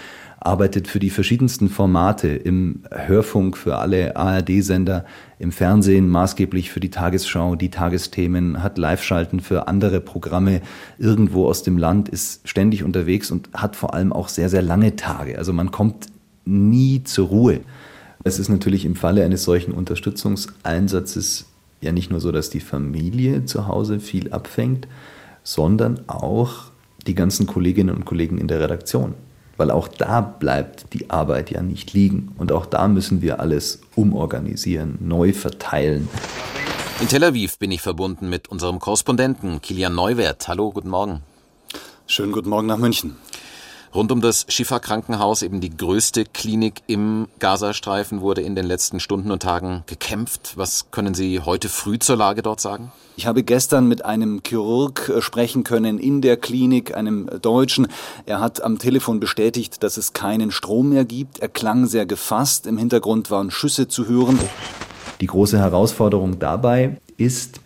arbeitet 0.46 0.88
für 0.88 1.00
die 1.00 1.10
verschiedensten 1.10 1.70
Formate 1.70 2.28
im 2.28 2.84
Hörfunk 2.92 3.58
für 3.58 3.78
alle 3.78 4.16
ARD-Sender, 4.16 5.06
im 5.40 5.52
Fernsehen 5.52 6.10
maßgeblich 6.10 6.72
für 6.72 6.80
die 6.80 6.90
Tagesschau, 6.90 7.56
die 7.56 7.70
Tagesthemen, 7.70 8.62
hat 8.62 8.78
Live-Schalten 8.78 9.40
für 9.40 9.68
andere 9.68 10.02
Programme 10.02 10.62
irgendwo 10.98 11.48
aus 11.48 11.64
dem 11.64 11.78
Land, 11.78 12.10
ist 12.10 12.48
ständig 12.48 12.84
unterwegs 12.84 13.32
und 13.32 13.50
hat 13.54 13.76
vor 13.76 13.94
allem 13.94 14.12
auch 14.12 14.28
sehr, 14.28 14.50
sehr 14.50 14.62
lange 14.62 14.96
Tage. 14.96 15.38
Also 15.38 15.54
man 15.54 15.72
kommt 15.72 16.08
nie 16.46 17.04
zur 17.04 17.28
Ruhe. 17.28 17.62
Es 18.24 18.40
ist 18.40 18.50
natürlich 18.50 18.86
im 18.86 18.96
Falle 18.96 19.24
eines 19.24 19.44
solchen 19.44 19.74
Unterstützungseinsatzes 19.74 21.46
ja 21.82 21.92
nicht 21.92 22.10
nur 22.10 22.20
so, 22.20 22.32
dass 22.32 22.50
die 22.50 22.62
Familie 22.62 23.46
zu 23.46 23.68
Hause 23.68 24.00
viel 24.00 24.32
abfängt, 24.32 24.88
sondern 25.44 26.02
auch 26.08 26.72
die 27.06 27.16
ganzen 27.16 27.48
Kolleginnen 27.48 27.96
und 27.96 28.06
Kollegen 28.06 28.38
in 28.38 28.48
der 28.48 28.62
Redaktion. 28.62 29.14
Weil 29.58 29.72
auch 29.72 29.88
da 29.88 30.22
bleibt 30.22 30.94
die 30.94 31.10
Arbeit 31.10 31.52
ja 31.52 31.62
nicht 31.62 31.94
liegen. 31.94 32.34
Und 32.38 32.52
auch 32.52 32.66
da 32.66 32.88
müssen 32.88 33.22
wir 33.22 33.40
alles 33.40 33.82
umorganisieren, 33.96 34.98
neu 35.00 35.34
verteilen. 35.34 36.10
In 37.00 37.08
Tel 37.08 37.24
Aviv 37.24 37.60
bin 37.60 37.72
ich 37.72 37.82
verbunden 37.82 38.30
mit 38.30 38.48
unserem 38.48 38.80
Korrespondenten 38.80 39.62
Kilian 39.62 39.94
Neuwert. 39.96 40.48
Hallo, 40.48 40.72
guten 40.72 40.90
Morgen. 40.90 41.22
Schönen 42.08 42.32
guten 42.32 42.50
Morgen 42.50 42.68
nach 42.68 42.78
München. 42.78 43.16
Rund 43.96 44.12
um 44.12 44.22
das 44.22 44.48
Schifa-Krankenhaus, 44.50 45.44
eben 45.44 45.62
die 45.62 45.76
größte 45.76 46.26
Klinik 46.26 46.82
im 46.88 47.28
Gazastreifen, 47.38 48.22
wurde 48.22 48.42
in 48.42 48.56
den 48.56 48.66
letzten 48.66 49.00
Stunden 49.00 49.30
und 49.30 49.44
Tagen 49.44 49.84
gekämpft. 49.86 50.54
Was 50.56 50.90
können 50.90 51.14
Sie 51.14 51.42
heute 51.42 51.70
früh 51.70 52.00
zur 52.00 52.18
Lage 52.18 52.42
dort 52.42 52.60
sagen? 52.60 52.92
Ich 53.18 53.28
habe 53.28 53.44
gestern 53.44 53.88
mit 53.88 54.04
einem 54.04 54.42
Chirurg 54.44 55.10
äh, 55.10 55.22
sprechen 55.22 55.64
können 55.64 56.00
in 56.00 56.22
der 56.22 56.38
Klinik, 56.38 56.98
einem 56.98 57.30
Deutschen. 57.44 57.88
Er 58.26 58.40
hat 58.40 58.64
am 58.64 58.80
Telefon 58.80 59.20
bestätigt, 59.20 59.84
dass 59.84 59.98
es 59.98 60.14
keinen 60.14 60.50
Strom 60.50 60.90
mehr 60.90 61.06
gibt. 61.06 61.38
Er 61.38 61.50
klang 61.50 61.86
sehr 61.86 62.08
gefasst. 62.08 62.66
Im 62.66 62.80
Hintergrund 62.80 63.30
waren 63.30 63.52
Schüsse 63.52 63.88
zu 63.88 64.08
hören. 64.08 64.40
Die 65.22 65.28
große 65.28 65.60
Herausforderung 65.60 66.40
dabei 66.40 66.98
ist, 67.18 67.62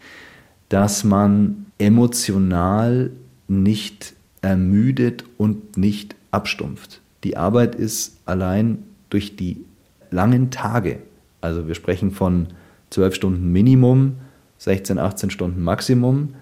dass 0.68 1.06
man 1.06 1.68
emotional 1.78 3.12
nicht 3.48 4.14
ermüdet 4.42 5.24
und 5.38 5.78
nicht 5.78 6.17
abstumpft. 6.38 7.02
Die 7.24 7.36
Arbeit 7.36 7.74
ist 7.76 8.22
allein 8.26 8.84
durch 9.10 9.36
die 9.36 9.66
langen 10.12 10.52
Tage, 10.52 11.00
also 11.42 11.68
wir 11.68 11.76
sprechen 11.76 12.12
von 12.12 12.48
zwölf 12.92 13.16
Stunden 13.16 13.52
Minimum, 13.52 14.18
16, 14.60 15.00
18 15.00 15.30
Stunden 15.32 15.64
Maximum, 15.64 16.36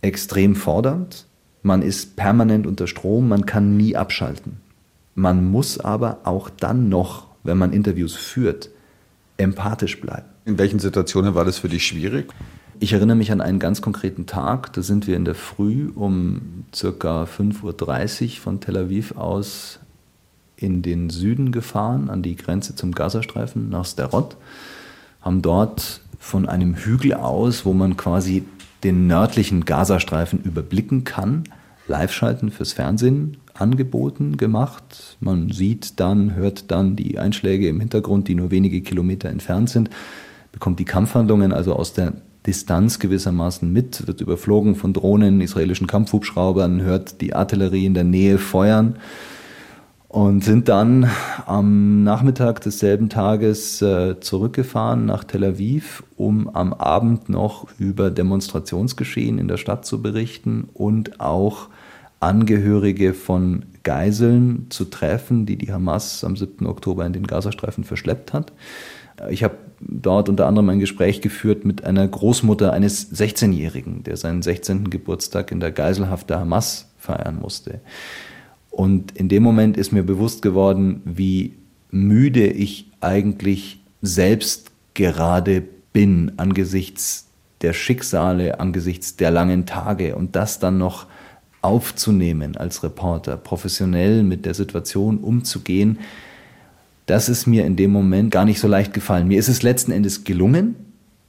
extrem 0.00 0.56
fordernd. 0.56 1.26
Man 1.62 1.82
ist 1.82 2.16
permanent 2.16 2.66
unter 2.66 2.86
Strom, 2.86 3.28
man 3.28 3.46
kann 3.46 3.76
nie 3.76 3.94
abschalten. 3.94 4.60
Man 5.14 5.44
muss 5.44 5.78
aber 5.78 6.20
auch 6.24 6.48
dann 6.48 6.88
noch, 6.88 7.26
wenn 7.44 7.58
man 7.58 7.72
Interviews 7.72 8.14
führt, 8.14 8.70
empathisch 9.36 10.00
bleiben. 10.00 10.26
In 10.46 10.58
welchen 10.58 10.78
Situationen 10.78 11.34
war 11.34 11.44
das 11.44 11.58
für 11.58 11.68
dich 11.68 11.86
schwierig? 11.86 12.32
Ich 12.82 12.92
erinnere 12.92 13.16
mich 13.16 13.30
an 13.30 13.40
einen 13.40 13.60
ganz 13.60 13.80
konkreten 13.80 14.26
Tag. 14.26 14.72
Da 14.72 14.82
sind 14.82 15.06
wir 15.06 15.14
in 15.14 15.24
der 15.24 15.36
Früh 15.36 15.88
um 15.94 16.64
circa 16.74 17.22
5.30 17.22 18.24
Uhr 18.24 18.30
von 18.40 18.58
Tel 18.58 18.76
Aviv 18.76 19.16
aus 19.16 19.78
in 20.56 20.82
den 20.82 21.08
Süden 21.08 21.52
gefahren, 21.52 22.10
an 22.10 22.24
die 22.24 22.34
Grenze 22.34 22.74
zum 22.74 22.90
Gazastreifen 22.90 23.70
nach 23.70 23.84
Sterot, 23.84 24.36
haben 25.20 25.42
dort 25.42 26.00
von 26.18 26.48
einem 26.48 26.74
Hügel 26.74 27.14
aus, 27.14 27.64
wo 27.64 27.72
man 27.72 27.96
quasi 27.96 28.42
den 28.82 29.06
nördlichen 29.06 29.64
Gazastreifen 29.64 30.42
überblicken 30.42 31.04
kann, 31.04 31.44
Live-Schalten 31.86 32.50
fürs 32.50 32.72
Fernsehen 32.72 33.36
angeboten, 33.54 34.38
gemacht. 34.38 35.18
Man 35.20 35.52
sieht 35.52 36.00
dann, 36.00 36.34
hört 36.34 36.72
dann 36.72 36.96
die 36.96 37.16
Einschläge 37.16 37.68
im 37.68 37.78
Hintergrund, 37.78 38.26
die 38.26 38.34
nur 38.34 38.50
wenige 38.50 38.80
Kilometer 38.80 39.28
entfernt 39.28 39.70
sind, 39.70 39.88
bekommt 40.50 40.80
die 40.80 40.84
Kampfhandlungen 40.84 41.52
also 41.52 41.76
aus 41.76 41.92
der 41.92 42.14
Distanz 42.46 42.98
gewissermaßen 42.98 43.72
mit, 43.72 44.06
wird 44.06 44.20
überflogen 44.20 44.74
von 44.74 44.92
Drohnen, 44.92 45.40
israelischen 45.40 45.86
Kampfhubschraubern, 45.86 46.82
hört 46.82 47.20
die 47.20 47.34
Artillerie 47.34 47.86
in 47.86 47.94
der 47.94 48.04
Nähe 48.04 48.38
feuern 48.38 48.96
und 50.12 50.44
sind 50.44 50.68
dann 50.68 51.08
am 51.46 52.02
Nachmittag 52.02 52.60
desselben 52.60 53.08
Tages 53.08 53.80
äh, 53.80 54.20
zurückgefahren 54.20 55.06
nach 55.06 55.24
Tel 55.24 55.44
Aviv, 55.44 56.02
um 56.16 56.54
am 56.54 56.74
Abend 56.74 57.30
noch 57.30 57.66
über 57.78 58.10
Demonstrationsgeschehen 58.10 59.38
in 59.38 59.48
der 59.48 59.56
Stadt 59.56 59.86
zu 59.86 60.02
berichten 60.02 60.68
und 60.74 61.20
auch 61.20 61.68
Angehörige 62.20 63.14
von 63.14 63.64
Geiseln 63.84 64.66
zu 64.68 64.84
treffen, 64.84 65.46
die 65.46 65.56
die 65.56 65.72
Hamas 65.72 66.22
am 66.24 66.36
7. 66.36 66.66
Oktober 66.66 67.06
in 67.06 67.12
den 67.12 67.26
Gazastreifen 67.26 67.84
verschleppt 67.84 68.32
hat. 68.32 68.52
Ich 69.30 69.44
habe 69.44 69.56
dort 69.80 70.28
unter 70.28 70.46
anderem 70.46 70.68
ein 70.68 70.78
Gespräch 70.78 71.20
geführt 71.20 71.64
mit 71.64 71.84
einer 71.84 72.06
Großmutter 72.06 72.72
eines 72.72 73.12
16-Jährigen, 73.12 74.02
der 74.04 74.16
seinen 74.16 74.42
16. 74.42 74.90
Geburtstag 74.90 75.50
in 75.52 75.60
der 75.60 75.72
Geiselhaft 75.72 76.30
der 76.30 76.40
Hamas 76.40 76.92
feiern 76.98 77.38
musste. 77.40 77.80
Und 78.70 79.12
in 79.12 79.28
dem 79.28 79.42
Moment 79.42 79.76
ist 79.76 79.92
mir 79.92 80.02
bewusst 80.02 80.42
geworden, 80.42 81.02
wie 81.04 81.54
müde 81.90 82.46
ich 82.46 82.90
eigentlich 83.00 83.82
selbst 84.00 84.70
gerade 84.94 85.62
bin 85.92 86.32
angesichts 86.38 87.28
der 87.60 87.72
Schicksale, 87.72 88.60
angesichts 88.60 89.16
der 89.16 89.30
langen 89.30 89.66
Tage 89.66 90.16
und 90.16 90.34
das 90.36 90.58
dann 90.58 90.78
noch 90.78 91.06
aufzunehmen 91.60 92.56
als 92.56 92.82
Reporter, 92.82 93.36
professionell 93.36 94.24
mit 94.24 94.44
der 94.46 94.54
Situation 94.54 95.18
umzugehen, 95.18 95.98
das 97.12 97.28
ist 97.28 97.46
mir 97.46 97.66
in 97.66 97.76
dem 97.76 97.90
Moment 97.90 98.30
gar 98.30 98.46
nicht 98.46 98.58
so 98.58 98.66
leicht 98.66 98.94
gefallen. 98.94 99.28
Mir 99.28 99.38
ist 99.38 99.48
es 99.48 99.62
letzten 99.62 99.92
Endes 99.92 100.24
gelungen, 100.24 100.76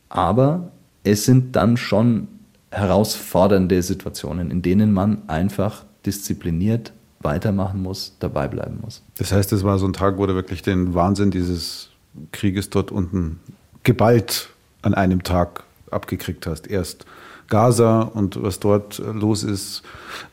aber 0.07 0.71
es 1.03 1.25
sind 1.25 1.57
dann 1.57 1.75
schon 1.75 2.29
herausfordernde 2.71 3.81
Situationen, 3.83 4.49
in 4.49 4.61
denen 4.61 4.93
man 4.93 5.27
einfach 5.27 5.83
diszipliniert 6.05 6.93
weitermachen 7.19 7.81
muss, 7.81 8.15
dabei 8.21 8.47
bleiben 8.47 8.79
muss. 8.81 9.01
Das 9.17 9.33
heißt, 9.33 9.51
es 9.51 9.65
war 9.65 9.77
so 9.77 9.85
ein 9.85 9.91
Tag, 9.91 10.17
wo 10.17 10.25
du 10.25 10.35
wirklich 10.35 10.61
den 10.61 10.93
Wahnsinn 10.93 11.31
dieses 11.31 11.89
Krieges 12.31 12.69
dort 12.69 12.89
unten 12.89 13.41
geballt 13.83 14.51
an 14.83 14.93
einem 14.93 15.23
Tag 15.23 15.65
abgekriegt 15.91 16.47
hast. 16.47 16.65
Erst 16.67 17.05
Gaza 17.49 18.03
und 18.03 18.41
was 18.41 18.61
dort 18.61 18.99
los 18.99 19.43
ist 19.43 19.83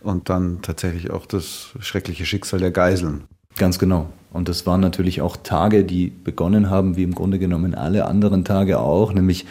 und 0.00 0.28
dann 0.28 0.62
tatsächlich 0.62 1.10
auch 1.10 1.26
das 1.26 1.70
schreckliche 1.80 2.24
Schicksal 2.24 2.60
der 2.60 2.70
Geiseln. 2.70 3.24
Ganz 3.56 3.80
genau. 3.80 4.10
Und 4.32 4.48
das 4.48 4.66
waren 4.66 4.80
natürlich 4.80 5.20
auch 5.22 5.36
Tage, 5.36 5.84
die 5.84 6.08
begonnen 6.08 6.70
haben, 6.70 6.96
wie 6.96 7.02
im 7.02 7.14
Grunde 7.14 7.38
genommen 7.38 7.74
alle 7.74 8.06
anderen 8.06 8.44
Tage 8.44 8.78
auch, 8.78 9.12
nämlich 9.12 9.46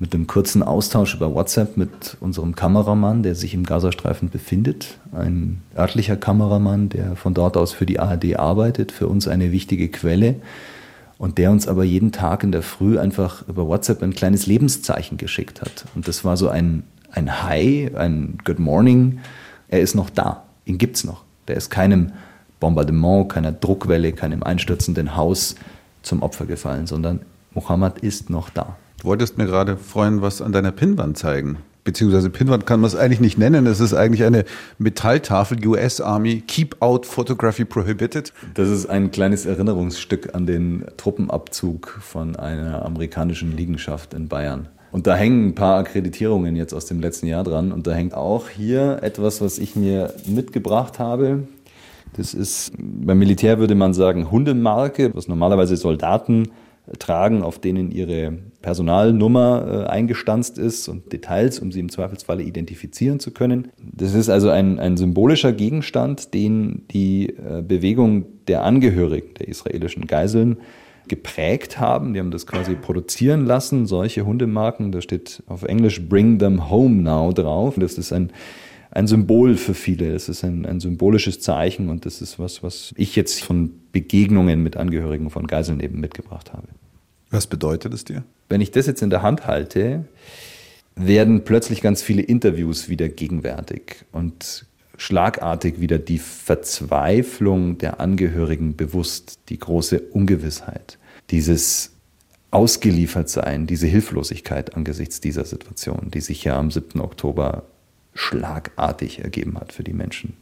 mit 0.00 0.14
einem 0.14 0.26
kurzen 0.26 0.62
Austausch 0.62 1.14
über 1.14 1.34
WhatsApp 1.34 1.76
mit 1.76 2.16
unserem 2.20 2.56
Kameramann, 2.56 3.22
der 3.22 3.34
sich 3.34 3.52
im 3.52 3.64
Gazastreifen 3.64 4.30
befindet. 4.30 4.98
Ein 5.12 5.60
örtlicher 5.76 6.16
Kameramann, 6.16 6.88
der 6.88 7.16
von 7.16 7.34
dort 7.34 7.56
aus 7.58 7.72
für 7.72 7.84
die 7.84 8.00
ARD 8.00 8.36
arbeitet, 8.38 8.92
für 8.92 9.06
uns 9.06 9.28
eine 9.28 9.52
wichtige 9.52 9.88
Quelle 9.88 10.36
und 11.18 11.36
der 11.36 11.50
uns 11.50 11.68
aber 11.68 11.84
jeden 11.84 12.12
Tag 12.12 12.42
in 12.42 12.50
der 12.50 12.62
Früh 12.62 12.98
einfach 12.98 13.46
über 13.46 13.68
WhatsApp 13.68 14.02
ein 14.02 14.14
kleines 14.14 14.46
Lebenszeichen 14.46 15.18
geschickt 15.18 15.60
hat. 15.60 15.84
Und 15.94 16.08
das 16.08 16.24
war 16.24 16.38
so 16.38 16.48
ein, 16.48 16.82
ein 17.12 17.42
Hi, 17.42 17.90
ein 17.94 18.38
Good 18.42 18.58
Morning. 18.58 19.20
Er 19.68 19.82
ist 19.82 19.94
noch 19.94 20.08
da. 20.08 20.44
Ihn 20.64 20.78
gibt's 20.78 21.04
noch. 21.04 21.24
Der 21.46 21.56
ist 21.56 21.68
keinem 21.68 22.12
Bombardement, 22.60 23.28
keiner 23.28 23.52
Druckwelle, 23.52 24.12
keinem 24.12 24.42
einstürzenden 24.42 25.16
Haus 25.16 25.56
zum 26.02 26.22
Opfer 26.22 26.46
gefallen, 26.46 26.86
sondern 26.86 27.20
Mohammed 27.52 27.98
ist 27.98 28.30
noch 28.30 28.50
da. 28.50 28.76
Du 29.00 29.08
wolltest 29.08 29.38
mir 29.38 29.46
gerade 29.46 29.76
freuen, 29.76 30.22
was 30.22 30.42
an 30.42 30.52
deiner 30.52 30.72
Pinnwand 30.72 31.18
zeigen. 31.18 31.58
Beziehungsweise 31.84 32.28
Pinnwand 32.28 32.66
kann 32.66 32.80
man 32.80 32.88
es 32.88 32.94
eigentlich 32.94 33.20
nicht 33.20 33.38
nennen. 33.38 33.66
Es 33.66 33.80
ist 33.80 33.94
eigentlich 33.94 34.24
eine 34.24 34.44
Metalltafel 34.78 35.66
US 35.66 36.00
Army 36.00 36.42
Keep 36.46 36.76
Out 36.80 37.06
Photography 37.06 37.64
Prohibited. 37.64 38.34
Das 38.54 38.68
ist 38.68 38.86
ein 38.86 39.10
kleines 39.10 39.46
Erinnerungsstück 39.46 40.34
an 40.34 40.46
den 40.46 40.84
Truppenabzug 40.98 41.98
von 42.02 42.36
einer 42.36 42.84
amerikanischen 42.84 43.56
Liegenschaft 43.56 44.12
in 44.12 44.28
Bayern. 44.28 44.68
Und 44.92 45.06
da 45.06 45.16
hängen 45.16 45.48
ein 45.48 45.54
paar 45.54 45.78
Akkreditierungen 45.78 46.56
jetzt 46.56 46.74
aus 46.74 46.86
dem 46.86 47.00
letzten 47.00 47.26
Jahr 47.26 47.44
dran. 47.44 47.72
Und 47.72 47.86
da 47.86 47.92
hängt 47.92 48.12
auch 48.12 48.48
hier 48.48 48.98
etwas, 49.02 49.40
was 49.40 49.58
ich 49.58 49.74
mir 49.76 50.12
mitgebracht 50.26 50.98
habe. 50.98 51.44
Das 52.16 52.34
ist 52.34 52.72
beim 52.78 53.18
Militär 53.18 53.58
würde 53.58 53.74
man 53.74 53.94
sagen 53.94 54.30
Hundemarke, 54.30 55.14
was 55.14 55.28
normalerweise 55.28 55.76
Soldaten 55.76 56.48
tragen, 56.98 57.42
auf 57.42 57.58
denen 57.58 57.90
ihre 57.90 58.38
Personalnummer 58.62 59.86
äh, 59.86 59.90
eingestanzt 59.90 60.58
ist 60.58 60.88
und 60.88 61.12
Details, 61.12 61.60
um 61.60 61.70
sie 61.72 61.80
im 61.80 61.88
Zweifelsfalle 61.88 62.42
identifizieren 62.42 63.20
zu 63.20 63.30
können. 63.30 63.68
Das 63.78 64.14
ist 64.14 64.28
also 64.28 64.50
ein, 64.50 64.78
ein 64.80 64.96
symbolischer 64.96 65.52
Gegenstand, 65.52 66.34
den 66.34 66.86
die 66.90 67.28
äh, 67.28 67.62
Bewegung 67.62 68.26
der 68.48 68.64
Angehörigen 68.64 69.34
der 69.38 69.48
israelischen 69.48 70.06
Geiseln 70.06 70.58
geprägt 71.06 71.78
haben. 71.78 72.12
Die 72.12 72.20
haben 72.20 72.30
das 72.30 72.46
quasi 72.46 72.74
produzieren 72.74 73.46
lassen, 73.46 73.86
solche 73.86 74.26
Hundemarken. 74.26 74.90
Da 74.92 75.00
steht 75.00 75.42
auf 75.46 75.62
Englisch 75.62 76.08
Bring 76.08 76.38
them 76.38 76.70
home 76.70 77.02
now 77.02 77.32
drauf. 77.32 77.76
Das 77.78 77.98
ist 77.98 78.12
ein 78.12 78.32
ein 78.90 79.06
Symbol 79.06 79.56
für 79.56 79.74
viele. 79.74 80.12
Es 80.12 80.28
ist 80.28 80.44
ein, 80.44 80.66
ein 80.66 80.80
symbolisches 80.80 81.40
Zeichen 81.40 81.88
und 81.88 82.06
das 82.06 82.20
ist 82.20 82.38
was, 82.38 82.62
was 82.62 82.92
ich 82.96 83.16
jetzt 83.16 83.42
von 83.42 83.72
Begegnungen 83.92 84.62
mit 84.62 84.76
Angehörigen 84.76 85.30
von 85.30 85.46
Geiseln 85.46 85.80
eben 85.80 86.00
mitgebracht 86.00 86.52
habe. 86.52 86.68
Was 87.30 87.46
bedeutet 87.46 87.94
es 87.94 88.04
dir? 88.04 88.24
Wenn 88.48 88.60
ich 88.60 88.72
das 88.72 88.86
jetzt 88.86 89.02
in 89.02 89.10
der 89.10 89.22
Hand 89.22 89.46
halte, 89.46 90.06
werden 90.96 91.44
plötzlich 91.44 91.80
ganz 91.80 92.02
viele 92.02 92.22
Interviews 92.22 92.88
wieder 92.88 93.08
gegenwärtig 93.08 94.04
und 94.10 94.66
schlagartig 94.96 95.80
wieder 95.80 95.98
die 95.98 96.18
Verzweiflung 96.18 97.78
der 97.78 98.00
Angehörigen 98.00 98.76
bewusst, 98.76 99.38
die 99.48 99.58
große 99.58 100.00
Ungewissheit, 100.00 100.98
dieses 101.30 101.92
Ausgeliefertsein, 102.50 103.66
diese 103.66 103.86
Hilflosigkeit 103.86 104.76
angesichts 104.76 105.20
dieser 105.20 105.44
Situation, 105.44 106.10
die 106.12 106.20
sich 106.20 106.42
ja 106.42 106.58
am 106.58 106.70
7. 106.70 107.00
Oktober 107.00 107.62
schlagartig 108.14 109.20
ergeben 109.20 109.58
hat 109.58 109.72
für 109.72 109.84
die 109.84 109.92
Menschen. 109.92 110.34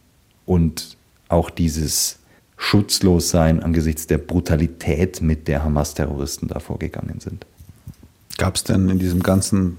Und 0.46 0.96
auch 1.28 1.50
dieses 1.50 2.18
Schutzlossein 2.56 3.62
angesichts 3.62 4.06
der 4.06 4.18
Brutalität, 4.18 5.22
mit 5.22 5.46
der 5.48 5.62
Hamas-Terroristen 5.62 6.48
da 6.48 6.58
vorgegangen 6.58 7.20
sind. 7.20 7.46
Gab 8.36 8.56
es 8.56 8.64
denn 8.64 8.88
in 8.88 8.98
diesem 8.98 9.22
ganzen 9.22 9.78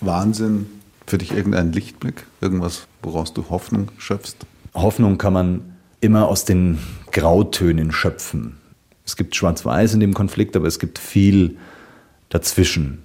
Wahnsinn 0.00 0.66
für 1.06 1.18
dich 1.18 1.32
irgendeinen 1.32 1.72
Lichtblick? 1.72 2.24
Irgendwas, 2.40 2.86
woraus 3.02 3.34
du 3.34 3.50
Hoffnung 3.50 3.90
schöpfst? 3.98 4.46
Hoffnung 4.74 5.18
kann 5.18 5.32
man 5.32 5.76
immer 6.00 6.28
aus 6.28 6.44
den 6.44 6.78
Grautönen 7.12 7.92
schöpfen. 7.92 8.56
Es 9.04 9.16
gibt 9.16 9.34
Schwarz-Weiß 9.34 9.94
in 9.94 10.00
dem 10.00 10.14
Konflikt, 10.14 10.56
aber 10.56 10.66
es 10.66 10.78
gibt 10.78 10.98
viel 10.98 11.56
dazwischen. 12.28 13.02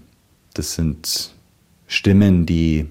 Das 0.54 0.76
sind 0.76 1.34
Stimmen, 1.88 2.46
die 2.46 2.88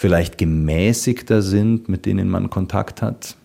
vielleicht 0.00 0.38
gemäßigter 0.38 1.42
sind, 1.42 1.90
mit 1.90 2.06
denen 2.06 2.30
man 2.30 2.48
Kontakt 2.48 3.02
hat. 3.02 3.36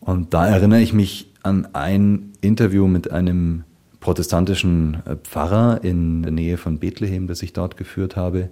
Und 0.00 0.32
da 0.32 0.46
erinnere 0.46 0.80
ich 0.80 0.94
mich 0.94 1.30
an 1.42 1.68
ein 1.74 2.32
Interview 2.40 2.86
mit 2.86 3.10
einem 3.10 3.64
protestantischen 4.00 5.02
äh, 5.04 5.16
Pfarrer 5.16 5.84
in 5.84 6.22
der 6.22 6.32
Nähe 6.32 6.56
von 6.56 6.78
Bethlehem, 6.78 7.26
das 7.26 7.42
ich 7.42 7.52
dort 7.52 7.76
geführt 7.76 8.16
habe, 8.16 8.48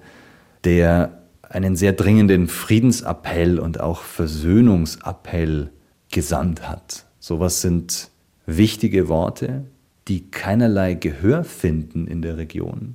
der 0.64 1.22
einen 1.40 1.74
sehr 1.74 1.94
dringenden 1.94 2.48
Friedensappell 2.48 3.58
und 3.58 3.80
auch 3.80 4.02
Versöhnungsappell 4.02 5.70
gesandt 6.10 6.68
hat. 6.68 7.06
Sowas 7.18 7.62
sind 7.62 8.10
wichtige 8.44 9.08
Worte, 9.08 9.64
die 10.06 10.30
keinerlei 10.30 10.92
Gehör 10.92 11.44
finden 11.44 12.06
in 12.06 12.20
der 12.20 12.36
Region, 12.36 12.94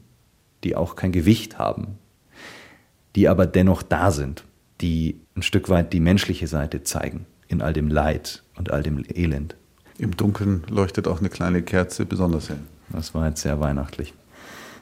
die 0.63 0.75
auch 0.75 0.95
kein 0.95 1.11
Gewicht 1.11 1.57
haben 1.57 1.97
die 3.15 3.27
aber 3.27 3.45
dennoch 3.45 3.81
da 3.81 4.11
sind, 4.11 4.43
die 4.81 5.19
ein 5.35 5.41
Stück 5.41 5.69
weit 5.69 5.93
die 5.93 5.99
menschliche 5.99 6.47
Seite 6.47 6.83
zeigen 6.83 7.25
in 7.47 7.61
all 7.61 7.73
dem 7.73 7.87
Leid 7.89 8.43
und 8.57 8.71
all 8.71 8.83
dem 8.83 9.03
Elend. 9.13 9.55
Im 9.97 10.17
Dunkeln 10.17 10.63
leuchtet 10.69 11.07
auch 11.07 11.19
eine 11.19 11.29
kleine 11.29 11.61
Kerze 11.61 12.05
besonders 12.05 12.49
hell. 12.49 12.59
Das 12.89 13.13
war 13.13 13.27
jetzt 13.27 13.41
sehr 13.41 13.59
weihnachtlich. 13.59 14.13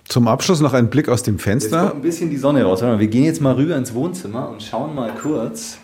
Zum 0.06 0.28
Abschluss 0.28 0.60
noch 0.60 0.74
ein 0.74 0.90
Blick 0.90 1.08
aus 1.08 1.24
dem 1.24 1.36
Jetzt 1.36 1.44
Fenster. 1.44 1.84
kommt 1.84 1.96
ein 1.96 2.02
bisschen 2.02 2.30
die 2.30 2.38
Sonne 2.38 2.64
raus. 2.64 2.82
Wir 2.82 3.08
gehen 3.08 3.24
jetzt 3.24 3.42
mal 3.42 3.54
rüber 3.54 3.78
ins 3.78 3.94
Wohnzimmer 3.94 4.50
und 4.50 4.62
schauen 4.62 4.96
mal 4.96 5.14
kurz. 5.16 5.78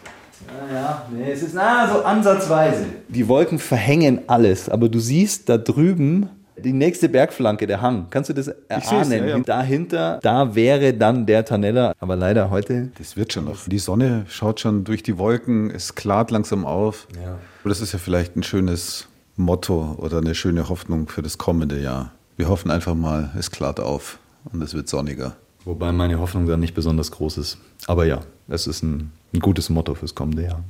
Ah 0.47 0.73
ja, 0.73 1.07
nee, 1.13 1.31
es 1.31 1.43
ist 1.43 1.53
na, 1.53 1.91
so 1.91 2.03
ansatzweise. 2.03 2.85
Die 3.07 3.27
Wolken 3.27 3.59
verhängen 3.59 4.21
alles, 4.27 4.67
aber 4.67 4.89
du 4.89 4.99
siehst 4.99 5.47
da 5.47 5.57
drüben 5.57 6.29
die 6.59 6.73
nächste 6.73 7.09
Bergflanke, 7.09 7.67
der 7.67 7.81
Hang. 7.81 8.07
Kannst 8.09 8.29
du 8.29 8.33
das 8.33 8.47
erahnen? 8.67 9.11
ja, 9.11 9.25
ja. 9.25 9.39
Dahinter, 9.39 10.19
da 10.21 10.53
wäre 10.55 10.93
dann 10.93 11.25
der 11.25 11.45
Tanella. 11.45 11.93
Aber 11.99 12.15
leider 12.15 12.49
heute. 12.49 12.91
Das 12.97 13.17
wird 13.17 13.33
schon 13.33 13.45
noch. 13.45 13.67
Die 13.67 13.79
Sonne 13.79 14.25
schaut 14.27 14.59
schon 14.59 14.83
durch 14.83 15.03
die 15.03 15.17
Wolken, 15.17 15.71
es 15.71 15.95
klart 15.95 16.31
langsam 16.31 16.65
auf. 16.65 17.07
Ja. 17.23 17.37
Das 17.63 17.81
ist 17.81 17.93
ja 17.93 17.99
vielleicht 17.99 18.35
ein 18.35 18.43
schönes 18.43 19.07
Motto 19.35 19.95
oder 19.97 20.17
eine 20.19 20.35
schöne 20.35 20.69
Hoffnung 20.69 21.07
für 21.07 21.21
das 21.21 21.37
kommende 21.37 21.79
Jahr. 21.79 22.11
Wir 22.37 22.49
hoffen 22.49 22.71
einfach 22.71 22.95
mal, 22.95 23.31
es 23.37 23.51
klart 23.51 23.79
auf 23.79 24.19
und 24.51 24.61
es 24.61 24.73
wird 24.73 24.87
sonniger. 24.87 25.35
Wobei 25.65 25.91
meine 25.91 26.19
Hoffnung 26.19 26.47
dann 26.47 26.59
nicht 26.59 26.73
besonders 26.73 27.11
groß 27.11 27.37
ist. 27.37 27.57
Aber 27.87 28.05
ja, 28.05 28.21
es 28.47 28.65
ist 28.65 28.81
ein, 28.83 29.11
ein 29.33 29.39
gutes 29.39 29.69
Motto 29.69 29.93
fürs 29.95 30.15
kommende 30.15 30.43
Jahr. 30.43 30.63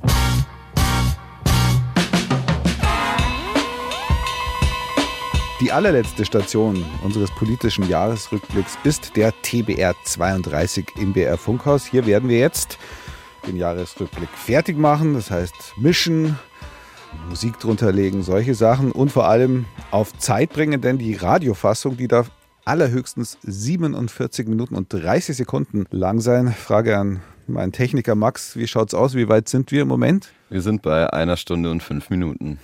Die 5.60 5.72
allerletzte 5.72 6.24
Station 6.24 6.82
unseres 7.02 7.30
politischen 7.30 7.86
Jahresrückblicks 7.86 8.78
ist 8.82 9.14
der 9.14 9.34
TBR 9.42 9.94
32 10.04 10.86
im 10.96 11.12
BR 11.12 11.36
Funkhaus. 11.36 11.84
Hier 11.84 12.06
werden 12.06 12.30
wir 12.30 12.38
jetzt 12.38 12.78
den 13.46 13.56
Jahresrückblick 13.56 14.30
fertig 14.30 14.78
machen, 14.78 15.12
das 15.12 15.30
heißt 15.30 15.74
mischen, 15.76 16.38
Musik 17.28 17.60
drunter 17.60 17.92
legen, 17.92 18.22
solche 18.22 18.54
Sachen 18.54 18.90
und 18.90 19.12
vor 19.12 19.28
allem 19.28 19.66
auf 19.90 20.16
Zeit 20.16 20.54
bringen, 20.54 20.80
denn 20.80 20.96
die 20.96 21.14
Radiofassung, 21.14 21.98
die 21.98 22.08
darf 22.08 22.30
allerhöchstens 22.64 23.36
47 23.42 24.48
Minuten 24.48 24.74
und 24.76 24.90
30 24.90 25.36
Sekunden 25.36 25.84
lang 25.90 26.20
sein. 26.20 26.54
Frage 26.54 26.96
an 26.96 27.20
meinen 27.46 27.72
Techniker 27.72 28.14
Max, 28.14 28.56
wie 28.56 28.66
schaut's 28.66 28.94
aus? 28.94 29.14
Wie 29.14 29.28
weit 29.28 29.50
sind 29.50 29.72
wir 29.72 29.82
im 29.82 29.88
Moment? 29.88 30.32
Wir 30.48 30.62
sind 30.62 30.80
bei 30.80 31.12
einer 31.12 31.36
Stunde 31.36 31.70
und 31.70 31.82
fünf 31.82 32.08
Minuten. 32.08 32.58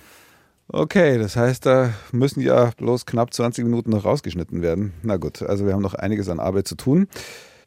Okay, 0.69 1.17
das 1.17 1.37
heißt, 1.37 1.65
da 1.65 1.93
müssen 2.11 2.41
ja 2.41 2.71
bloß 2.75 3.05
knapp 3.05 3.33
20 3.33 3.63
Minuten 3.63 3.91
noch 3.91 4.03
rausgeschnitten 4.03 4.61
werden. 4.61 4.93
Na 5.01 5.15
gut, 5.15 5.41
also 5.41 5.65
wir 5.65 5.73
haben 5.73 5.81
noch 5.81 5.93
einiges 5.93 6.27
an 6.27 6.41
Arbeit 6.41 6.67
zu 6.67 6.75
tun. 6.75 7.07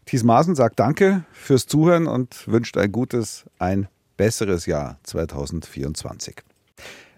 Thies 0.05 0.23
Maaßen 0.23 0.55
sagt 0.55 0.79
Danke 0.79 1.25
fürs 1.33 1.67
Zuhören 1.67 2.07
und 2.07 2.47
wünscht 2.47 2.77
ein 2.77 2.93
gutes, 2.93 3.47
ein 3.59 3.89
besseres 4.19 4.67
Jahr 4.67 4.99
2024. 5.05 6.43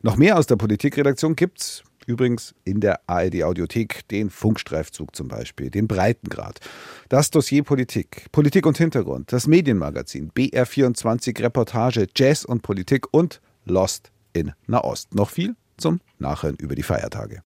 Noch 0.03 0.17
mehr 0.17 0.39
aus 0.39 0.47
der 0.47 0.57
Politikredaktion 0.57 1.35
gibt's 1.35 1.83
übrigens 2.07 2.55
in 2.65 2.81
der 2.81 3.01
ARD 3.09 3.43
Audiothek, 3.43 4.07
den 4.09 4.31
Funkstreifzug 4.31 5.15
zum 5.17 5.29
Beispiel, 5.29 5.71
den 5.71 5.89
Breitengrad, 5.89 6.61
das 7.09 7.31
Dossier 7.31 7.65
Politik, 7.65 8.27
Politik 8.31 8.67
und 8.67 8.79
Hintergrund, 8.79 9.33
das 9.33 9.47
Medienmagazin, 9.49 10.31
BR24 10.33 11.41
Reportage, 11.41 12.07
Jazz 12.15 12.45
und 12.45 12.63
Politik 12.63 13.07
und 13.13 13.41
Lost 13.65 14.13
in 14.33 14.53
Nahost. 14.67 15.15
Noch 15.15 15.31
viel 15.31 15.57
zum 15.77 16.01
Nachhören 16.19 16.57
über 16.57 16.75
die 16.75 16.83
Feiertage. 16.83 17.41